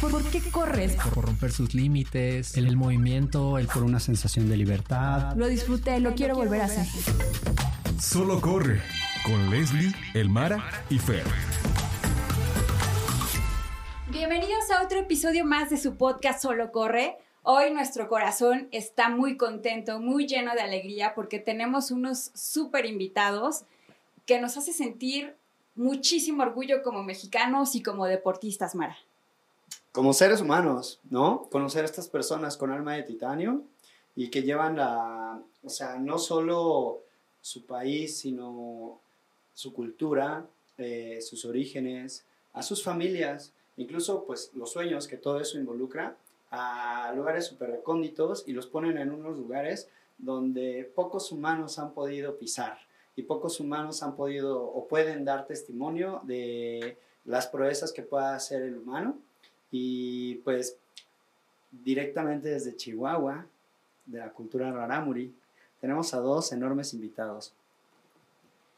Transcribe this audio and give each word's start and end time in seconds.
¿Por, 0.00 0.22
qué 0.30 0.40
corres? 0.52 0.94
Por 1.12 1.24
romper 1.24 1.50
sus 1.50 1.74
límites, 1.74 2.56
el, 2.56 2.76
movimiento, 2.76 3.58
el 3.58 3.66
por 3.66 3.82
una 3.82 3.98
sensación 3.98 4.48
de 4.48 4.56
libertad. 4.56 5.34
Lo 5.34 5.48
disfruté, 5.48 5.98
lo, 5.98 6.14
quiero, 6.14 6.36
volver 6.36 6.60
a 6.60 6.66
hacer. 6.66 6.86
Solo 8.00 8.40
corre 8.40 8.80
con 9.24 9.50
Leslie, 9.50 9.92
Elmara 10.14 10.62
y 10.88 11.00
Fer. 11.00 11.24
Bienvenidos 14.08 14.70
a 14.70 14.84
otro 14.84 15.00
episodio 15.00 15.44
más 15.44 15.68
de 15.68 15.76
su 15.76 15.96
podcast 15.96 16.42
Solo 16.42 16.70
corre. 16.70 17.16
Hoy 17.42 17.72
nuestro 17.72 18.08
corazón 18.08 18.68
está 18.70 19.08
muy 19.08 19.36
contento, 19.36 19.98
muy 19.98 20.28
lleno 20.28 20.54
de 20.54 20.60
alegría 20.60 21.16
porque 21.16 21.40
tenemos 21.40 21.90
unos 21.90 22.30
súper 22.34 22.86
invitados 22.86 23.64
que 24.26 24.40
nos 24.40 24.56
hace 24.56 24.72
sentir 24.72 25.34
muchísimo 25.74 26.44
orgullo 26.44 26.84
como 26.84 27.02
mexicanos 27.02 27.74
y 27.74 27.82
como 27.82 28.06
deportistas, 28.06 28.76
Mara. 28.76 28.96
Como 29.92 30.12
seres 30.12 30.40
humanos, 30.40 31.00
¿no? 31.10 31.48
Conocer 31.50 31.82
a 31.82 31.86
estas 31.86 32.08
personas 32.08 32.56
con 32.56 32.70
alma 32.70 32.94
de 32.94 33.02
titanio 33.02 33.62
y 34.14 34.28
que 34.28 34.42
llevan 34.42 34.76
la, 34.76 35.40
o 35.62 35.68
sea, 35.68 35.96
no 35.98 36.18
solo 36.18 37.00
su 37.40 37.64
país, 37.66 38.18
sino 38.18 39.00
su 39.54 39.72
cultura, 39.72 40.46
eh, 40.76 41.20
sus 41.22 41.44
orígenes, 41.44 42.24
a 42.52 42.62
sus 42.62 42.82
familias, 42.82 43.52
incluso 43.76 44.24
pues 44.24 44.50
los 44.54 44.72
sueños 44.72 45.08
que 45.08 45.16
todo 45.16 45.40
eso 45.40 45.58
involucra, 45.58 46.16
a 46.50 47.12
lugares 47.14 47.46
súper 47.46 47.70
recónditos 47.70 48.44
y 48.46 48.52
los 48.52 48.66
ponen 48.66 48.98
en 48.98 49.10
unos 49.10 49.36
lugares 49.36 49.88
donde 50.16 50.90
pocos 50.94 51.30
humanos 51.30 51.78
han 51.78 51.92
podido 51.92 52.38
pisar 52.38 52.78
y 53.16 53.22
pocos 53.22 53.60
humanos 53.60 54.02
han 54.02 54.16
podido 54.16 54.62
o 54.62 54.86
pueden 54.86 55.24
dar 55.24 55.46
testimonio 55.46 56.20
de 56.24 56.96
las 57.24 57.46
proezas 57.46 57.92
que 57.92 58.02
pueda 58.02 58.34
hacer 58.34 58.62
el 58.62 58.78
humano. 58.78 59.18
Y 59.70 60.36
pues 60.36 60.76
directamente 61.70 62.48
desde 62.48 62.76
Chihuahua, 62.76 63.46
de 64.06 64.18
la 64.18 64.30
cultura 64.30 64.72
rarámuri, 64.72 65.34
tenemos 65.80 66.14
a 66.14 66.18
dos 66.18 66.52
enormes 66.52 66.94
invitados. 66.94 67.52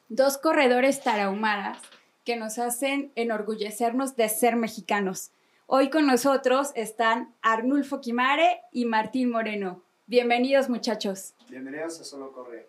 Dos 0.09 0.39
corredores 0.39 1.03
tarahumaras 1.03 1.79
que 2.25 2.37
nos 2.37 2.59
hacen 2.59 3.13
enorgullecernos 3.15 4.17
de 4.17 4.29
ser 4.29 4.57
mexicanos. 4.57 5.31
Hoy 5.67 5.89
con 5.89 6.07
nosotros 6.07 6.73
están 6.75 7.33
Arnulfo 7.43 8.01
Quimare 8.01 8.61
y 8.73 8.87
Martín 8.87 9.31
Moreno. 9.31 9.83
Bienvenidos 10.07 10.69
muchachos. 10.69 11.35
Bienvenidos 11.49 12.01
a 12.01 12.05
Solo 12.05 12.33
Corre. 12.33 12.67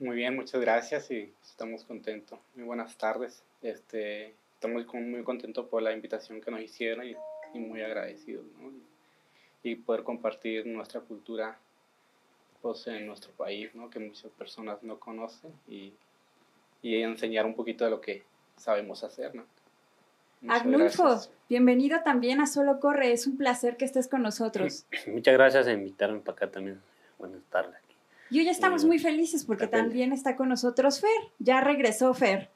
Muy 0.00 0.16
bien, 0.16 0.34
muchas 0.34 0.60
gracias 0.60 1.10
y 1.10 1.32
estamos 1.48 1.84
contentos. 1.84 2.38
Muy 2.56 2.64
buenas 2.64 2.98
tardes. 2.98 3.42
Este, 3.62 4.34
estamos 4.54 4.84
muy 4.92 5.22
contentos 5.22 5.66
por 5.68 5.82
la 5.82 5.92
invitación 5.92 6.40
que 6.40 6.50
nos 6.50 6.60
hicieron 6.60 7.06
y, 7.06 7.16
muy 7.58 7.82
agradecidos. 7.82 8.44
¿no? 8.60 8.70
Y, 9.62 9.74
poder 9.76 10.04
compartir 10.04 10.66
nuestra 10.66 11.00
cultura 11.00 11.58
pues, 12.62 12.86
en 12.86 13.06
nuestro 13.06 13.32
país, 13.32 13.74
¿no? 13.74 13.90
que 13.90 13.98
muchas 13.98 14.30
personas 14.32 14.82
no 14.82 14.98
conocen 14.98 15.52
y, 15.68 15.92
y 16.82 17.02
enseñar 17.02 17.46
un 17.46 17.54
poquito 17.54 17.84
de 17.84 17.90
lo 17.90 18.00
que 18.00 18.22
sabemos 18.56 19.02
hacer. 19.02 19.34
¿no? 19.34 19.44
Arnulfo, 20.48 21.20
bienvenido 21.48 22.00
también 22.02 22.40
a 22.40 22.46
Solo 22.46 22.78
Corre. 22.78 23.12
Es 23.12 23.26
un 23.26 23.36
placer 23.36 23.76
que 23.76 23.84
estés 23.84 24.08
con 24.08 24.22
nosotros. 24.22 24.86
Muchas 25.06 25.34
gracias 25.34 25.64
por 25.64 25.74
invitarme 25.74 26.20
para 26.20 26.36
acá 26.36 26.50
también. 26.50 26.80
Buenas 27.18 27.42
tardes. 27.50 27.74
Y 28.30 28.40
hoy 28.40 28.48
estamos 28.48 28.84
muy 28.84 28.98
felices 28.98 29.44
porque 29.44 29.68
también 29.68 30.12
está 30.12 30.36
con 30.36 30.48
nosotros 30.48 31.00
Fer. 31.00 31.30
Ya 31.38 31.60
regresó 31.60 32.12
Fer. 32.12 32.50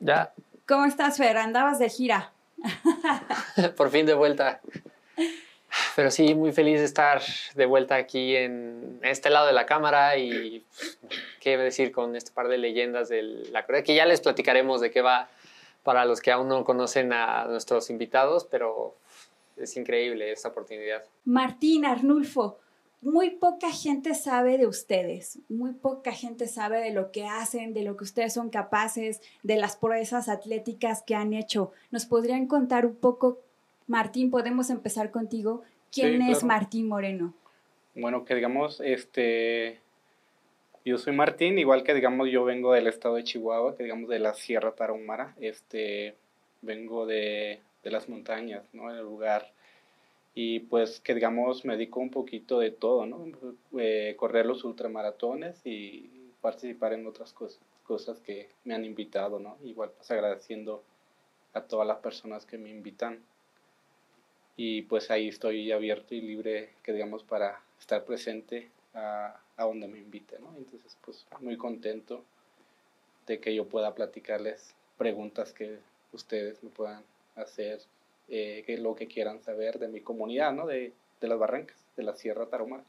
Ya. 0.00 0.32
¿Cómo 0.66 0.84
estás, 0.84 1.18
Fer? 1.18 1.36
Andabas 1.36 1.78
de 1.78 1.88
gira. 1.88 2.32
Por 3.76 3.90
fin 3.90 4.06
de 4.06 4.14
vuelta. 4.14 4.60
Pero 5.94 6.10
sí, 6.10 6.34
muy 6.34 6.52
feliz 6.52 6.78
de 6.78 6.84
estar 6.84 7.22
de 7.54 7.66
vuelta 7.66 7.96
aquí 7.96 8.36
en 8.36 8.98
este 9.02 9.30
lado 9.30 9.46
de 9.46 9.52
la 9.52 9.66
cámara 9.66 10.16
y 10.16 10.64
qué 11.40 11.56
decir 11.56 11.92
con 11.92 12.16
este 12.16 12.32
par 12.32 12.48
de 12.48 12.58
leyendas 12.58 13.08
de 13.08 13.22
la 13.22 13.64
Corea, 13.66 13.82
que 13.82 13.94
ya 13.94 14.06
les 14.06 14.20
platicaremos 14.20 14.80
de 14.80 14.90
qué 14.90 15.00
va 15.00 15.28
para 15.82 16.04
los 16.04 16.20
que 16.20 16.32
aún 16.32 16.48
no 16.48 16.64
conocen 16.64 17.12
a 17.12 17.44
nuestros 17.46 17.90
invitados, 17.90 18.44
pero 18.44 18.96
es 19.56 19.76
increíble 19.76 20.32
esta 20.32 20.48
oportunidad. 20.48 21.04
Martín 21.24 21.84
Arnulfo, 21.84 22.58
muy 23.00 23.30
poca 23.30 23.70
gente 23.70 24.14
sabe 24.14 24.58
de 24.58 24.66
ustedes, 24.66 25.38
muy 25.48 25.72
poca 25.72 26.12
gente 26.12 26.46
sabe 26.46 26.80
de 26.80 26.92
lo 26.92 27.12
que 27.12 27.26
hacen, 27.26 27.74
de 27.74 27.82
lo 27.82 27.96
que 27.96 28.04
ustedes 28.04 28.32
son 28.32 28.50
capaces, 28.50 29.20
de 29.42 29.56
las 29.56 29.76
proezas 29.76 30.28
atléticas 30.28 31.02
que 31.02 31.14
han 31.14 31.32
hecho. 31.32 31.72
¿Nos 31.90 32.06
podrían 32.06 32.46
contar 32.46 32.86
un 32.86 32.96
poco, 32.96 33.38
Martín, 33.86 34.30
podemos 34.30 34.70
empezar 34.70 35.10
contigo? 35.10 35.62
¿Quién 35.92 36.22
es 36.22 36.42
Martín 36.42 36.88
Moreno? 36.88 37.34
Bueno, 37.94 38.24
que 38.24 38.34
digamos, 38.34 38.80
este, 38.80 39.80
yo 40.84 40.98
soy 40.98 41.14
Martín, 41.14 41.58
igual 41.58 41.82
que 41.82 41.94
digamos 41.94 42.28
yo 42.30 42.44
vengo 42.44 42.72
del 42.72 42.86
estado 42.86 43.14
de 43.16 43.24
Chihuahua, 43.24 43.76
que 43.76 43.84
digamos 43.84 44.08
de 44.08 44.18
la 44.18 44.34
Sierra 44.34 44.74
Tarahumara, 44.74 45.34
este, 45.40 46.16
vengo 46.60 47.06
de, 47.06 47.60
de 47.82 47.90
las 47.90 48.08
montañas, 48.08 48.64
¿no? 48.72 48.90
El 48.90 49.00
lugar 49.02 49.52
y 50.38 50.60
pues 50.60 51.00
que 51.00 51.14
digamos 51.14 51.64
me 51.64 51.78
dedico 51.78 51.98
un 51.98 52.10
poquito 52.10 52.58
de 52.58 52.70
todo, 52.70 53.06
¿no? 53.06 53.24
Eh, 53.78 54.14
correr 54.18 54.44
los 54.44 54.64
ultramaratones 54.64 55.62
y 55.64 56.10
participar 56.42 56.92
en 56.92 57.06
otras 57.06 57.32
cosas, 57.32 57.58
cosas 57.84 58.20
que 58.20 58.50
me 58.64 58.74
han 58.74 58.84
invitado, 58.84 59.38
¿no? 59.38 59.56
Igual 59.64 59.92
pues 59.96 60.10
agradeciendo 60.10 60.84
a 61.54 61.62
todas 61.62 61.88
las 61.88 62.00
personas 62.00 62.44
que 62.44 62.58
me 62.58 62.68
invitan 62.68 63.24
y 64.58 64.82
pues 64.82 65.10
ahí 65.10 65.28
estoy 65.28 65.72
abierto 65.72 66.14
y 66.14 66.20
libre, 66.20 66.68
que 66.82 66.92
digamos, 66.92 67.22
para 67.24 67.62
estar 67.80 68.04
presente 68.04 68.70
a, 68.92 69.40
a 69.56 69.64
donde 69.64 69.88
me 69.88 69.98
invite, 69.98 70.38
¿no? 70.38 70.54
Entonces 70.58 70.98
pues 71.02 71.26
muy 71.40 71.56
contento 71.56 72.22
de 73.26 73.40
que 73.40 73.54
yo 73.54 73.66
pueda 73.66 73.94
platicarles 73.94 74.74
preguntas 74.98 75.54
que 75.54 75.78
ustedes 76.12 76.62
me 76.62 76.68
puedan 76.68 77.02
hacer 77.36 77.80
eh, 78.28 78.62
que 78.66 78.78
lo 78.78 78.94
que 78.94 79.06
quieran 79.06 79.42
saber 79.42 79.78
de 79.78 79.88
mi 79.88 80.00
comunidad, 80.00 80.52
¿no? 80.52 80.66
De, 80.66 80.92
de 81.20 81.28
las 81.28 81.38
Barrancas, 81.38 81.76
de 81.96 82.02
la 82.02 82.14
Sierra 82.14 82.46
Tarahumara. 82.46 82.84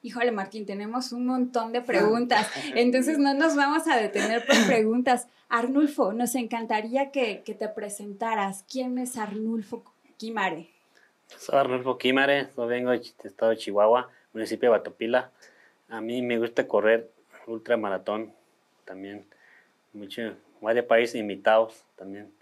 Híjole, 0.00 0.30
Martín, 0.30 0.64
tenemos 0.64 1.10
un 1.12 1.26
montón 1.26 1.72
de 1.72 1.80
preguntas, 1.80 2.48
entonces 2.76 3.18
no 3.18 3.34
nos 3.34 3.56
vamos 3.56 3.88
a 3.88 3.96
detener 3.96 4.46
por 4.46 4.56
preguntas. 4.66 5.26
Arnulfo, 5.48 6.12
nos 6.12 6.34
encantaría 6.34 7.10
que, 7.10 7.42
que 7.44 7.54
te 7.54 7.68
presentaras. 7.68 8.64
¿Quién 8.70 8.98
es 8.98 9.16
Arnulfo 9.16 9.82
Quimare? 10.16 10.70
Soy 11.36 11.58
Arnulfo 11.58 11.98
Quimare, 11.98 12.48
yo 12.56 12.66
vengo 12.66 12.90
del 12.90 13.02
estado 13.24 13.50
de 13.50 13.56
Chihuahua, 13.56 14.08
municipio 14.32 14.70
de 14.70 14.78
Batopila. 14.78 15.32
A 15.88 16.00
mí 16.00 16.22
me 16.22 16.38
gusta 16.38 16.68
correr 16.68 17.10
ultramaratón, 17.46 18.32
también 18.84 19.26
mucho, 19.92 20.36
varios 20.60 20.84
países 20.84 21.16
invitados 21.16 21.84
también. 21.96 22.32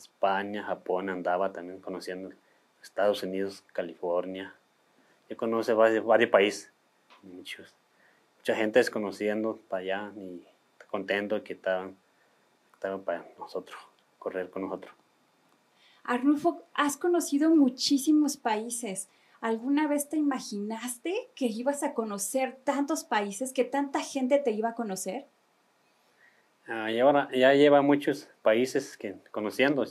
España, 0.00 0.64
Japón, 0.64 1.10
andaba 1.10 1.52
también 1.52 1.80
conociendo 1.80 2.30
Estados 2.82 3.22
Unidos, 3.22 3.62
California. 3.72 4.54
Yo 5.28 5.36
conoce 5.36 5.72
varios, 5.74 6.30
países, 6.30 6.72
muchos, 7.22 7.74
mucha 8.38 8.54
gente 8.56 8.78
desconociendo 8.78 9.58
para 9.68 9.82
allá 9.82 10.12
y 10.16 10.44
contento 10.90 11.42
que 11.44 11.52
estaban, 11.52 11.96
estaban 12.74 13.02
para 13.02 13.26
nosotros, 13.38 13.78
correr 14.18 14.50
con 14.50 14.62
nosotros. 14.62 14.92
Arnulfo, 16.02 16.64
has 16.74 16.96
conocido 16.96 17.54
muchísimos 17.54 18.36
países. 18.36 19.08
¿Alguna 19.40 19.86
vez 19.86 20.08
te 20.08 20.16
imaginaste 20.16 21.30
que 21.34 21.46
ibas 21.46 21.82
a 21.82 21.94
conocer 21.94 22.58
tantos 22.64 23.04
países, 23.04 23.52
que 23.52 23.64
tanta 23.64 24.00
gente 24.00 24.38
te 24.38 24.50
iba 24.50 24.70
a 24.70 24.74
conocer? 24.74 25.26
Ah, 26.72 26.86
ahora 27.02 27.28
ya 27.32 27.52
lleva 27.52 27.82
muchos 27.82 28.28
países 28.42 28.96
que 28.96 29.16
conociendo. 29.32 29.84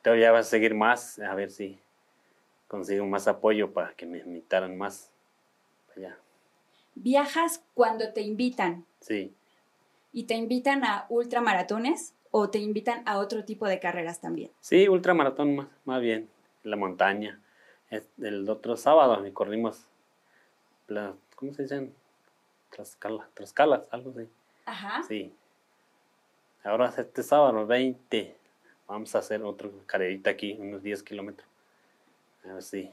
Pero 0.00 0.16
ya 0.16 0.30
vas 0.30 0.46
a 0.46 0.50
seguir 0.50 0.72
más, 0.72 1.18
a 1.18 1.34
ver 1.34 1.50
si 1.50 1.80
consigo 2.68 3.04
más 3.04 3.26
apoyo 3.26 3.72
para 3.72 3.94
que 3.94 4.06
me 4.06 4.18
invitaran 4.18 4.78
más 4.78 5.10
allá. 5.96 6.16
¿Viajas 6.94 7.64
cuando 7.74 8.12
te 8.12 8.20
invitan? 8.20 8.86
Sí. 9.00 9.34
¿Y 10.12 10.24
te 10.24 10.34
invitan 10.34 10.84
a 10.84 11.06
ultramaratones 11.08 12.14
o 12.30 12.48
te 12.48 12.58
invitan 12.58 13.02
a 13.06 13.18
otro 13.18 13.44
tipo 13.44 13.66
de 13.66 13.80
carreras 13.80 14.20
también? 14.20 14.52
Sí, 14.60 14.86
ultramaratón 14.86 15.56
más, 15.56 15.68
más 15.84 16.00
bien, 16.00 16.28
en 16.62 16.70
la 16.70 16.76
montaña. 16.76 17.40
El 18.18 18.48
otro 18.48 18.76
sábado 18.76 19.20
me 19.20 19.32
corrimos, 19.32 19.86
¿cómo 21.34 21.52
se 21.54 21.62
dicen? 21.62 21.92
Trascala, 22.70 23.28
trascalas, 23.34 23.88
algo 23.90 24.10
así. 24.10 24.28
Ajá. 24.66 25.02
Sí, 25.02 25.32
Ahora 26.64 26.92
este 26.96 27.22
sábado 27.22 27.66
20 27.66 28.34
vamos 28.88 29.14
a 29.14 29.18
hacer 29.18 29.42
otra 29.42 29.68
carrerita 29.84 30.30
aquí, 30.30 30.56
unos 30.58 30.82
10 30.82 31.02
kilómetros. 31.02 31.46
A 32.42 32.54
ver 32.54 32.62
si. 32.62 32.90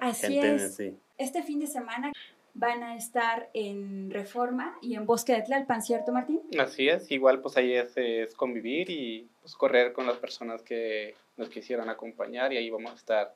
Así 0.00 0.38
es. 0.38 0.78
Este 1.16 1.42
fin 1.42 1.60
de 1.60 1.66
semana 1.66 2.12
van 2.52 2.82
a 2.82 2.96
estar 2.96 3.48
en 3.54 4.10
Reforma 4.10 4.76
y 4.82 4.96
en 4.96 5.06
Bosque 5.06 5.32
de 5.32 5.40
Tlalpan, 5.40 5.80
¿cierto, 5.80 6.12
Martín? 6.12 6.42
Así 6.58 6.88
es, 6.88 7.10
igual 7.10 7.40
pues 7.40 7.56
ahí 7.56 7.72
es, 7.72 7.96
es 7.96 8.34
convivir 8.34 8.90
y 8.90 9.26
pues 9.40 9.54
correr 9.54 9.94
con 9.94 10.06
las 10.06 10.18
personas 10.18 10.60
que 10.60 11.14
nos 11.38 11.48
quisieran 11.48 11.88
acompañar 11.88 12.52
y 12.52 12.58
ahí 12.58 12.68
vamos 12.68 12.92
a 12.92 12.96
estar 12.96 13.34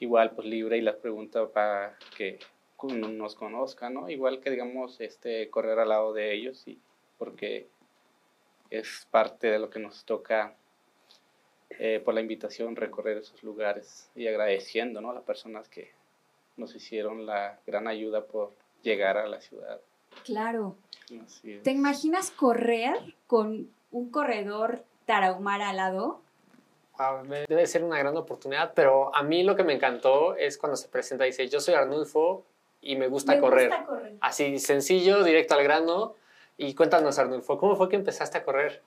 igual 0.00 0.32
pues 0.32 0.48
libre 0.48 0.78
y 0.78 0.80
las 0.80 0.96
preguntas 0.96 1.48
para 1.50 1.96
que 2.16 2.40
nos 2.82 3.36
conozcan, 3.36 3.94
¿no? 3.94 4.10
Igual 4.10 4.40
que 4.40 4.50
digamos 4.50 5.00
este 5.00 5.48
correr 5.50 5.78
al 5.78 5.90
lado 5.90 6.12
de 6.12 6.34
ellos 6.34 6.66
y 6.66 6.78
porque 7.16 7.68
es 8.72 9.06
parte 9.10 9.48
de 9.48 9.58
lo 9.58 9.68
que 9.68 9.78
nos 9.78 10.04
toca 10.04 10.54
eh, 11.78 12.00
por 12.02 12.14
la 12.14 12.22
invitación 12.22 12.74
recorrer 12.74 13.18
esos 13.18 13.42
lugares 13.42 14.10
y 14.14 14.26
agradeciendo 14.26 15.00
¿no? 15.02 15.10
a 15.10 15.14
las 15.14 15.24
personas 15.24 15.68
que 15.68 15.92
nos 16.56 16.74
hicieron 16.74 17.26
la 17.26 17.58
gran 17.66 17.86
ayuda 17.86 18.24
por 18.24 18.52
llegar 18.82 19.18
a 19.18 19.26
la 19.26 19.40
ciudad. 19.40 19.78
Claro. 20.24 20.76
Así 21.24 21.52
es. 21.52 21.62
¿Te 21.62 21.70
imaginas 21.70 22.30
correr 22.30 22.96
con 23.26 23.70
un 23.90 24.10
corredor 24.10 24.84
tarahumara 25.04 25.70
al 25.70 25.76
lado? 25.76 26.22
Wow, 26.98 27.26
debe 27.48 27.66
ser 27.66 27.84
una 27.84 27.98
gran 27.98 28.16
oportunidad, 28.16 28.72
pero 28.74 29.14
a 29.14 29.22
mí 29.22 29.42
lo 29.42 29.54
que 29.54 29.64
me 29.64 29.74
encantó 29.74 30.34
es 30.36 30.56
cuando 30.56 30.76
se 30.76 30.88
presenta 30.88 31.26
y 31.26 31.30
dice, 31.30 31.48
yo 31.48 31.60
soy 31.60 31.74
Arnulfo 31.74 32.44
y 32.80 32.96
me 32.96 33.08
gusta 33.08 33.34
Me 33.34 33.40
correr. 33.40 33.68
gusta 33.68 33.84
correr. 33.84 34.16
Así, 34.20 34.58
sencillo, 34.58 35.24
directo 35.24 35.54
al 35.54 35.62
grano. 35.62 36.14
Y 36.56 36.74
cuéntanos, 36.74 37.18
Arnulfo, 37.18 37.58
¿cómo 37.58 37.76
fue 37.76 37.88
que 37.88 37.96
empezaste 37.96 38.38
a 38.38 38.44
correr? 38.44 38.82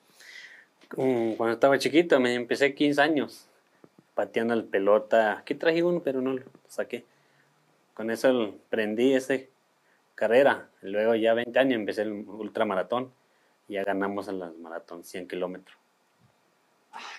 Mm, 0.96 1.34
Cuando 1.34 1.54
estaba 1.54 1.78
chiquito, 1.78 2.20
me 2.20 2.34
empecé 2.34 2.74
15 2.74 3.02
años 3.02 3.48
pateando 4.14 4.56
la 4.56 4.64
pelota. 4.64 5.40
Aquí 5.40 5.56
traje 5.56 5.84
uno, 5.84 6.02
pero 6.02 6.22
no 6.22 6.34
lo 6.34 6.44
saqué. 6.68 7.04
Con 7.94 8.12
eso 8.12 8.56
prendí 8.70 9.14
esa 9.14 9.36
carrera. 10.16 10.70
Luego 10.82 11.16
ya 11.16 11.34
20 11.34 11.58
años 11.60 11.76
empecé 11.76 12.04
el 12.04 12.12
ultramaratón. 12.28 13.12
Ya 13.68 13.84
ganamos 13.84 14.28
en 14.28 14.40
las 14.40 14.56
maratón 14.56 15.04
100 15.04 15.28
kilómetros. 15.28 15.78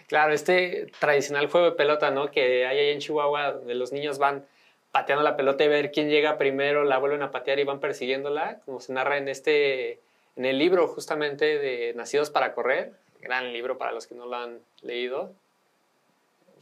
Claro, 0.06 0.32
este 0.32 0.90
tradicional 1.00 1.50
juego 1.50 1.66
de 1.66 1.76
pelota, 1.76 2.10
¿no? 2.10 2.30
Que 2.30 2.66
hay 2.66 2.78
ahí 2.78 2.88
en 2.90 3.00
Chihuahua, 3.00 3.52
donde 3.52 3.74
los 3.74 3.92
niños 3.92 4.18
van 4.18 4.46
pateando 4.90 5.22
la 5.22 5.36
pelota 5.36 5.64
y 5.64 5.68
ver 5.68 5.92
quién 5.92 6.08
llega 6.08 6.38
primero, 6.38 6.84
la 6.84 6.96
vuelven 6.96 7.22
a 7.22 7.30
patear 7.30 7.58
y 7.58 7.64
van 7.64 7.80
persiguiéndola, 7.80 8.60
como 8.64 8.80
se 8.80 8.94
narra 8.94 9.18
en 9.18 9.28
este, 9.28 10.00
en 10.36 10.44
el 10.44 10.58
libro 10.58 10.86
justamente 10.88 11.58
de 11.58 11.94
Nacidos 11.94 12.30
para 12.30 12.54
Correr, 12.54 12.94
gran 13.20 13.52
libro 13.52 13.78
para 13.78 13.92
los 13.92 14.06
que 14.06 14.14
no 14.14 14.26
lo 14.26 14.36
han 14.36 14.60
leído, 14.82 15.34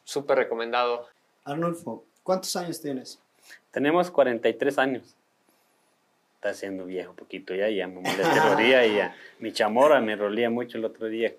súper 0.04 0.38
recomendado. 0.38 1.06
Arnulfo, 1.44 2.04
¿cuántos 2.22 2.54
años 2.56 2.80
tienes? 2.80 3.20
Tenemos 3.70 4.10
43 4.10 4.78
años. 4.78 5.16
Está 6.36 6.54
siendo 6.54 6.84
viejo 6.84 7.14
poquito 7.14 7.54
ya, 7.54 7.68
ya 7.68 7.88
me 7.88 8.00
molesta 8.00 8.52
el 8.52 8.56
día 8.64 8.86
y 8.86 8.96
ya. 8.96 9.16
Mi 9.40 9.52
chamora 9.52 10.00
me 10.00 10.14
rolía 10.14 10.50
mucho 10.50 10.78
el 10.78 10.84
otro 10.84 11.08
día, 11.08 11.34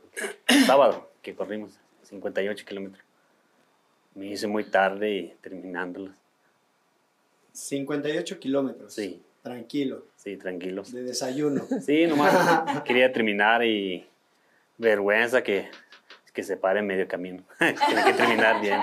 sábado, 0.66 1.10
que 1.22 1.36
corrimos 1.36 1.80
58 2.04 2.66
kilómetros. 2.66 3.04
Me 4.14 4.28
hice 4.28 4.48
muy 4.48 4.64
tarde 4.64 5.12
y 5.12 5.28
terminándolos. 5.42 6.16
58 7.54 8.40
kilómetros. 8.40 8.94
Sí, 8.94 9.22
Tranquilo, 9.46 10.08
sí, 10.16 10.38
tranquilos. 10.38 10.92
de 10.92 11.04
desayuno. 11.04 11.68
Sí, 11.80 12.08
nomás 12.08 12.34
quería 12.84 13.14
terminar 13.14 13.64
y 13.64 14.04
vergüenza 14.76 15.44
que, 15.44 15.70
que 16.34 16.42
se 16.42 16.58
pare 16.58 16.80
en 16.80 16.88
medio 16.88 17.08
camino. 17.08 17.44
Tiene 17.60 18.04
que 18.04 18.14
terminar 18.14 18.60
bien. 18.60 18.80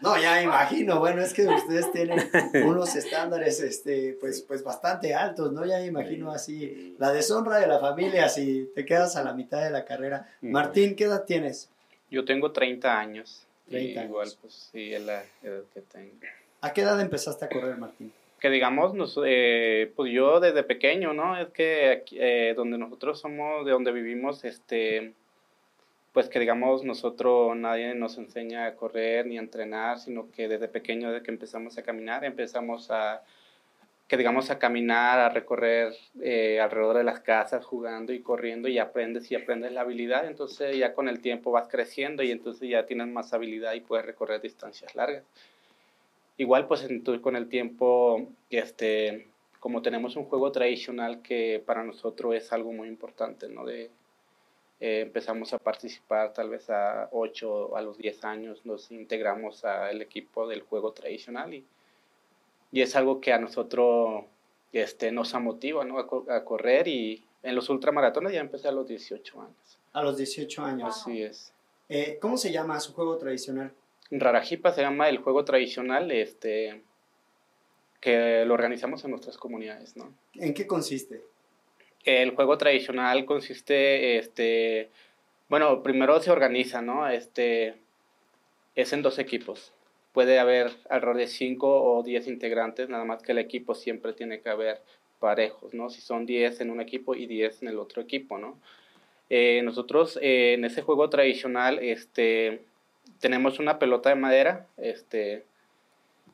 No, 0.00 0.16
ya 0.16 0.36
me 0.36 0.44
imagino, 0.44 1.00
bueno, 1.00 1.20
es 1.20 1.34
que 1.34 1.48
ustedes 1.48 1.90
tienen 1.90 2.30
unos 2.64 2.94
estándares, 2.94 3.60
este, 3.60 4.16
pues, 4.20 4.42
pues 4.42 4.62
bastante 4.62 5.16
altos, 5.16 5.52
¿no? 5.52 5.66
Ya 5.66 5.78
me 5.78 5.86
imagino 5.86 6.30
así, 6.30 6.94
la 7.00 7.10
deshonra 7.10 7.58
de 7.58 7.66
la 7.66 7.80
familia, 7.80 8.28
si 8.28 8.70
te 8.76 8.84
quedas 8.84 9.16
a 9.16 9.24
la 9.24 9.32
mitad 9.32 9.64
de 9.64 9.70
la 9.70 9.84
carrera. 9.84 10.28
Martín, 10.42 10.94
¿qué 10.94 11.06
edad 11.06 11.24
tienes? 11.24 11.70
Yo 12.08 12.24
tengo 12.24 12.52
30 12.52 13.00
años. 13.00 13.48
30 13.68 14.00
y 14.00 14.04
igual 14.04 14.28
años. 14.28 14.38
pues 14.40 14.70
sí, 14.70 14.94
es 14.94 15.02
la 15.04 15.24
edad 15.42 15.64
que 15.74 15.80
tengo. 15.80 16.12
¿A 16.60 16.72
qué 16.72 16.82
edad 16.82 17.00
empezaste 17.00 17.46
a 17.46 17.48
correr, 17.48 17.76
Martín? 17.76 18.12
Que 18.40 18.50
digamos, 18.50 18.94
nos, 18.94 19.18
eh, 19.24 19.92
pues 19.96 20.12
yo 20.12 20.40
desde 20.40 20.62
pequeño, 20.62 21.12
¿no? 21.12 21.36
Es 21.36 21.48
que 21.48 21.88
aquí, 21.90 22.16
eh, 22.20 22.54
donde 22.56 22.78
nosotros 22.78 23.20
somos, 23.20 23.64
de 23.64 23.72
donde 23.72 23.92
vivimos, 23.92 24.44
este, 24.44 25.12
pues 26.12 26.28
que 26.28 26.38
digamos, 26.40 26.84
nosotros 26.84 27.56
nadie 27.56 27.94
nos 27.94 28.18
enseña 28.18 28.66
a 28.66 28.76
correr 28.76 29.26
ni 29.26 29.38
a 29.38 29.40
entrenar, 29.40 29.98
sino 29.98 30.30
que 30.30 30.48
desde 30.48 30.68
pequeño, 30.68 31.10
desde 31.10 31.24
que 31.24 31.30
empezamos 31.30 31.78
a 31.78 31.82
caminar, 31.82 32.24
empezamos 32.24 32.90
a, 32.90 33.22
que 34.08 34.16
digamos, 34.16 34.50
a 34.50 34.58
caminar, 34.58 35.18
a 35.18 35.28
recorrer 35.28 35.94
eh, 36.22 36.60
alrededor 36.60 36.96
de 36.96 37.04
las 37.04 37.20
casas, 37.20 37.64
jugando 37.64 38.12
y 38.12 38.20
corriendo, 38.20 38.68
y 38.68 38.78
aprendes 38.78 39.30
y 39.30 39.34
aprendes 39.34 39.72
la 39.72 39.82
habilidad, 39.82 40.26
entonces 40.26 40.76
ya 40.76 40.94
con 40.94 41.08
el 41.08 41.20
tiempo 41.20 41.50
vas 41.50 41.68
creciendo 41.68 42.22
y 42.22 42.30
entonces 42.30 42.68
ya 42.68 42.86
tienes 42.86 43.08
más 43.08 43.32
habilidad 43.32 43.74
y 43.74 43.80
puedes 43.80 44.06
recorrer 44.06 44.40
distancias 44.40 44.94
largas. 44.94 45.24
Igual, 46.38 46.66
pues 46.66 46.84
entonces, 46.84 47.20
con 47.20 47.36
el 47.36 47.48
tiempo, 47.48 48.28
este, 48.48 49.28
como 49.60 49.82
tenemos 49.82 50.16
un 50.16 50.24
juego 50.24 50.50
tradicional 50.52 51.20
que 51.20 51.62
para 51.66 51.84
nosotros 51.84 52.34
es 52.34 52.52
algo 52.52 52.72
muy 52.72 52.88
importante, 52.88 53.48
¿no? 53.48 53.66
De, 53.66 53.90
eh, 54.80 55.00
empezamos 55.00 55.52
a 55.52 55.58
participar 55.58 56.32
tal 56.32 56.50
vez 56.50 56.70
a 56.70 57.08
8, 57.10 57.76
a 57.76 57.82
los 57.82 57.98
10 57.98 58.24
años, 58.24 58.64
nos 58.64 58.90
integramos 58.92 59.64
al 59.64 60.00
equipo 60.00 60.46
del 60.46 60.62
juego 60.62 60.92
tradicional 60.92 61.52
y, 61.52 61.64
y 62.70 62.82
es 62.82 62.94
algo 62.94 63.20
que 63.20 63.32
a 63.32 63.38
nosotros 63.40 64.24
este, 64.72 65.10
nos 65.10 65.34
motiva 65.34 65.84
¿no? 65.84 65.98
a, 65.98 66.36
a 66.36 66.44
correr 66.44 66.86
y 66.86 67.24
en 67.42 67.56
los 67.56 67.68
ultramaratones 67.68 68.32
ya 68.32 68.40
empecé 68.40 68.68
a 68.68 68.72
los 68.72 68.86
18 68.86 69.40
años. 69.40 69.78
A 69.92 70.02
los 70.02 70.16
18 70.16 70.62
años. 70.62 70.96
Así 70.96 71.22
es. 71.22 71.52
Eh, 71.88 72.18
¿Cómo 72.20 72.36
se 72.36 72.52
llama 72.52 72.78
su 72.78 72.92
juego 72.92 73.16
tradicional? 73.16 73.72
Rarajipa 74.10 74.72
se 74.72 74.82
llama 74.82 75.08
el 75.08 75.18
juego 75.18 75.44
tradicional 75.44 76.10
este, 76.10 76.82
que 78.00 78.44
lo 78.46 78.54
organizamos 78.54 79.04
en 79.04 79.10
nuestras 79.10 79.36
comunidades, 79.36 79.96
¿no? 79.96 80.14
¿En 80.34 80.54
qué 80.54 80.66
consiste? 80.66 81.22
El 82.04 82.34
juego 82.34 82.56
tradicional 82.56 83.24
consiste, 83.26 84.18
este, 84.18 84.88
bueno, 85.48 85.82
primero 85.82 86.20
se 86.20 86.30
organiza, 86.30 86.80
¿no? 86.80 87.08
Este, 87.08 87.74
es 88.74 88.92
en 88.92 89.02
dos 89.02 89.18
equipos. 89.18 89.72
Puede 90.12 90.38
haber 90.38 90.70
alrededor 90.88 91.18
de 91.18 91.26
5 91.26 91.82
o 91.82 92.02
10 92.02 92.28
integrantes, 92.28 92.88
nada 92.88 93.04
más 93.04 93.22
que 93.22 93.32
el 93.32 93.38
equipo 93.38 93.74
siempre 93.74 94.14
tiene 94.14 94.40
que 94.40 94.48
haber 94.48 94.80
parejos, 95.18 95.74
¿no? 95.74 95.90
Si 95.90 96.00
son 96.00 96.24
10 96.24 96.60
en 96.60 96.70
un 96.70 96.80
equipo 96.80 97.14
y 97.14 97.26
10 97.26 97.62
en 97.62 97.68
el 97.68 97.78
otro 97.78 98.00
equipo, 98.00 98.38
¿no? 98.38 98.58
Eh, 99.30 99.60
nosotros 99.62 100.18
eh, 100.22 100.54
en 100.54 100.64
ese 100.64 100.82
juego 100.82 101.10
tradicional, 101.10 101.78
este, 101.80 102.62
tenemos 103.20 103.58
una 103.58 103.78
pelota 103.78 104.08
de 104.10 104.14
madera, 104.14 104.66
este, 104.76 105.44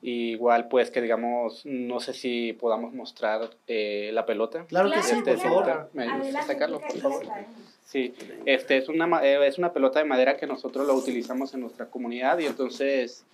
igual 0.02 0.68
pues 0.68 0.90
que 0.90 1.00
digamos, 1.00 1.64
no 1.64 2.00
sé 2.00 2.12
si 2.12 2.52
podamos 2.52 2.92
mostrar 2.92 3.50
eh, 3.66 4.10
la 4.12 4.26
pelota. 4.26 4.66
Claro 4.66 4.90
que 4.92 5.02
sí, 5.02 5.16
Este, 5.16 5.32
por 5.32 5.40
favor. 5.40 5.90
¿Me 5.92 6.02
ayudas 6.04 6.18
a 6.18 6.22
Adelante, 6.28 6.46
sacarlo, 6.52 6.80
que 6.80 6.86
por 6.92 7.00
favor? 7.00 7.26
traemos. 7.26 7.54
Sí, 7.84 8.14
este 8.46 8.76
es 8.78 8.88
una, 8.88 9.06
ma- 9.06 9.24
eh, 9.24 9.46
es 9.46 9.58
una 9.58 9.72
pelota 9.72 9.98
de 9.98 10.04
madera 10.06 10.36
que 10.36 10.46
nosotros 10.46 10.86
lo 10.86 10.94
utilizamos 10.94 11.54
en 11.54 11.60
nuestra 11.60 11.86
comunidad 11.86 12.38
y 12.38 12.46
entonces 12.46 13.24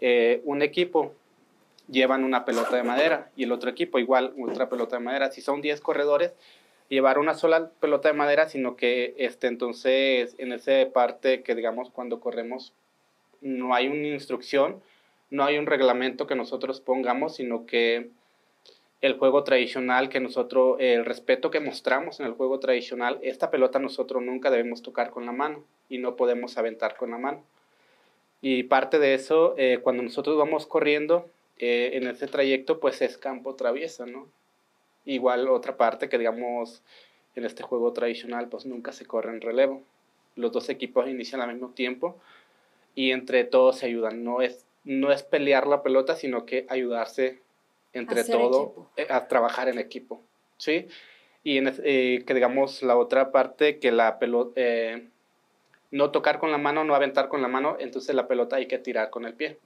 eh, 0.00 0.40
un 0.44 0.62
equipo 0.62 1.14
llevan 1.88 2.24
una 2.24 2.44
pelota 2.44 2.76
de 2.76 2.82
madera 2.82 3.30
y 3.36 3.44
el 3.44 3.52
otro 3.52 3.68
equipo 3.70 3.98
igual 3.98 4.34
otra 4.42 4.68
pelota 4.68 4.96
de 4.96 5.04
madera. 5.04 5.30
Si 5.30 5.40
son 5.42 5.60
10 5.60 5.80
corredores, 5.80 6.32
llevar 6.92 7.18
una 7.18 7.32
sola 7.32 7.70
pelota 7.80 8.10
de 8.10 8.14
madera, 8.14 8.50
sino 8.50 8.76
que 8.76 9.14
este, 9.16 9.46
entonces 9.46 10.34
en 10.36 10.52
esa 10.52 10.72
parte 10.92 11.42
que 11.42 11.54
digamos 11.54 11.88
cuando 11.88 12.20
corremos 12.20 12.74
no 13.40 13.74
hay 13.74 13.88
una 13.88 14.08
instrucción, 14.08 14.82
no 15.30 15.42
hay 15.42 15.56
un 15.56 15.64
reglamento 15.64 16.26
que 16.26 16.34
nosotros 16.34 16.82
pongamos, 16.82 17.36
sino 17.36 17.64
que 17.64 18.10
el 19.00 19.14
juego 19.14 19.42
tradicional 19.42 20.10
que 20.10 20.20
nosotros, 20.20 20.76
el 20.80 21.06
respeto 21.06 21.50
que 21.50 21.60
mostramos 21.60 22.20
en 22.20 22.26
el 22.26 22.32
juego 22.32 22.60
tradicional, 22.60 23.18
esta 23.22 23.50
pelota 23.50 23.78
nosotros 23.78 24.22
nunca 24.22 24.50
debemos 24.50 24.82
tocar 24.82 25.10
con 25.10 25.24
la 25.24 25.32
mano 25.32 25.64
y 25.88 25.96
no 25.96 26.14
podemos 26.14 26.58
aventar 26.58 26.96
con 26.96 27.10
la 27.10 27.18
mano. 27.18 27.42
Y 28.42 28.64
parte 28.64 28.98
de 28.98 29.14
eso, 29.14 29.54
eh, 29.56 29.78
cuando 29.82 30.02
nosotros 30.02 30.36
vamos 30.36 30.66
corriendo 30.66 31.26
eh, 31.56 31.92
en 31.94 32.06
ese 32.06 32.26
trayecto, 32.26 32.80
pues 32.80 33.00
es 33.00 33.16
campo 33.16 33.54
traviesa, 33.54 34.04
¿no? 34.04 34.28
Igual 35.04 35.48
otra 35.48 35.76
parte 35.76 36.08
que 36.08 36.18
digamos 36.18 36.82
en 37.34 37.44
este 37.44 37.62
juego 37.62 37.92
tradicional, 37.92 38.48
pues 38.48 38.66
nunca 38.66 38.92
se 38.92 39.06
corre 39.06 39.30
en 39.30 39.40
relevo. 39.40 39.82
Los 40.36 40.52
dos 40.52 40.68
equipos 40.68 41.08
inician 41.08 41.40
al 41.40 41.52
mismo 41.52 41.70
tiempo 41.70 42.18
y 42.94 43.10
entre 43.10 43.44
todos 43.44 43.78
se 43.78 43.86
ayudan. 43.86 44.22
No 44.24 44.42
es, 44.42 44.64
no 44.84 45.12
es 45.12 45.22
pelear 45.22 45.66
la 45.66 45.82
pelota, 45.82 46.14
sino 46.14 46.46
que 46.46 46.66
ayudarse 46.68 47.40
entre 47.92 48.24
todo 48.24 48.64
equipo. 48.64 48.90
eh, 48.96 49.06
a 49.10 49.28
trabajar 49.28 49.68
en 49.68 49.78
equipo, 49.78 50.22
¿sí? 50.56 50.88
Y 51.42 51.58
en, 51.58 51.74
eh, 51.84 52.22
que 52.26 52.34
digamos 52.34 52.82
la 52.82 52.96
otra 52.96 53.32
parte, 53.32 53.78
que 53.78 53.90
la 53.90 54.18
pelota, 54.18 54.60
no 55.90 56.10
tocar 56.10 56.38
con 56.38 56.50
la 56.50 56.58
mano, 56.58 56.84
no 56.84 56.94
aventar 56.94 57.28
con 57.28 57.42
la 57.42 57.48
mano, 57.48 57.76
entonces 57.80 58.14
la 58.14 58.28
pelota 58.28 58.56
hay 58.56 58.66
que 58.66 58.78
tirar 58.78 59.10
con 59.10 59.24
el 59.24 59.34
pie. 59.34 59.58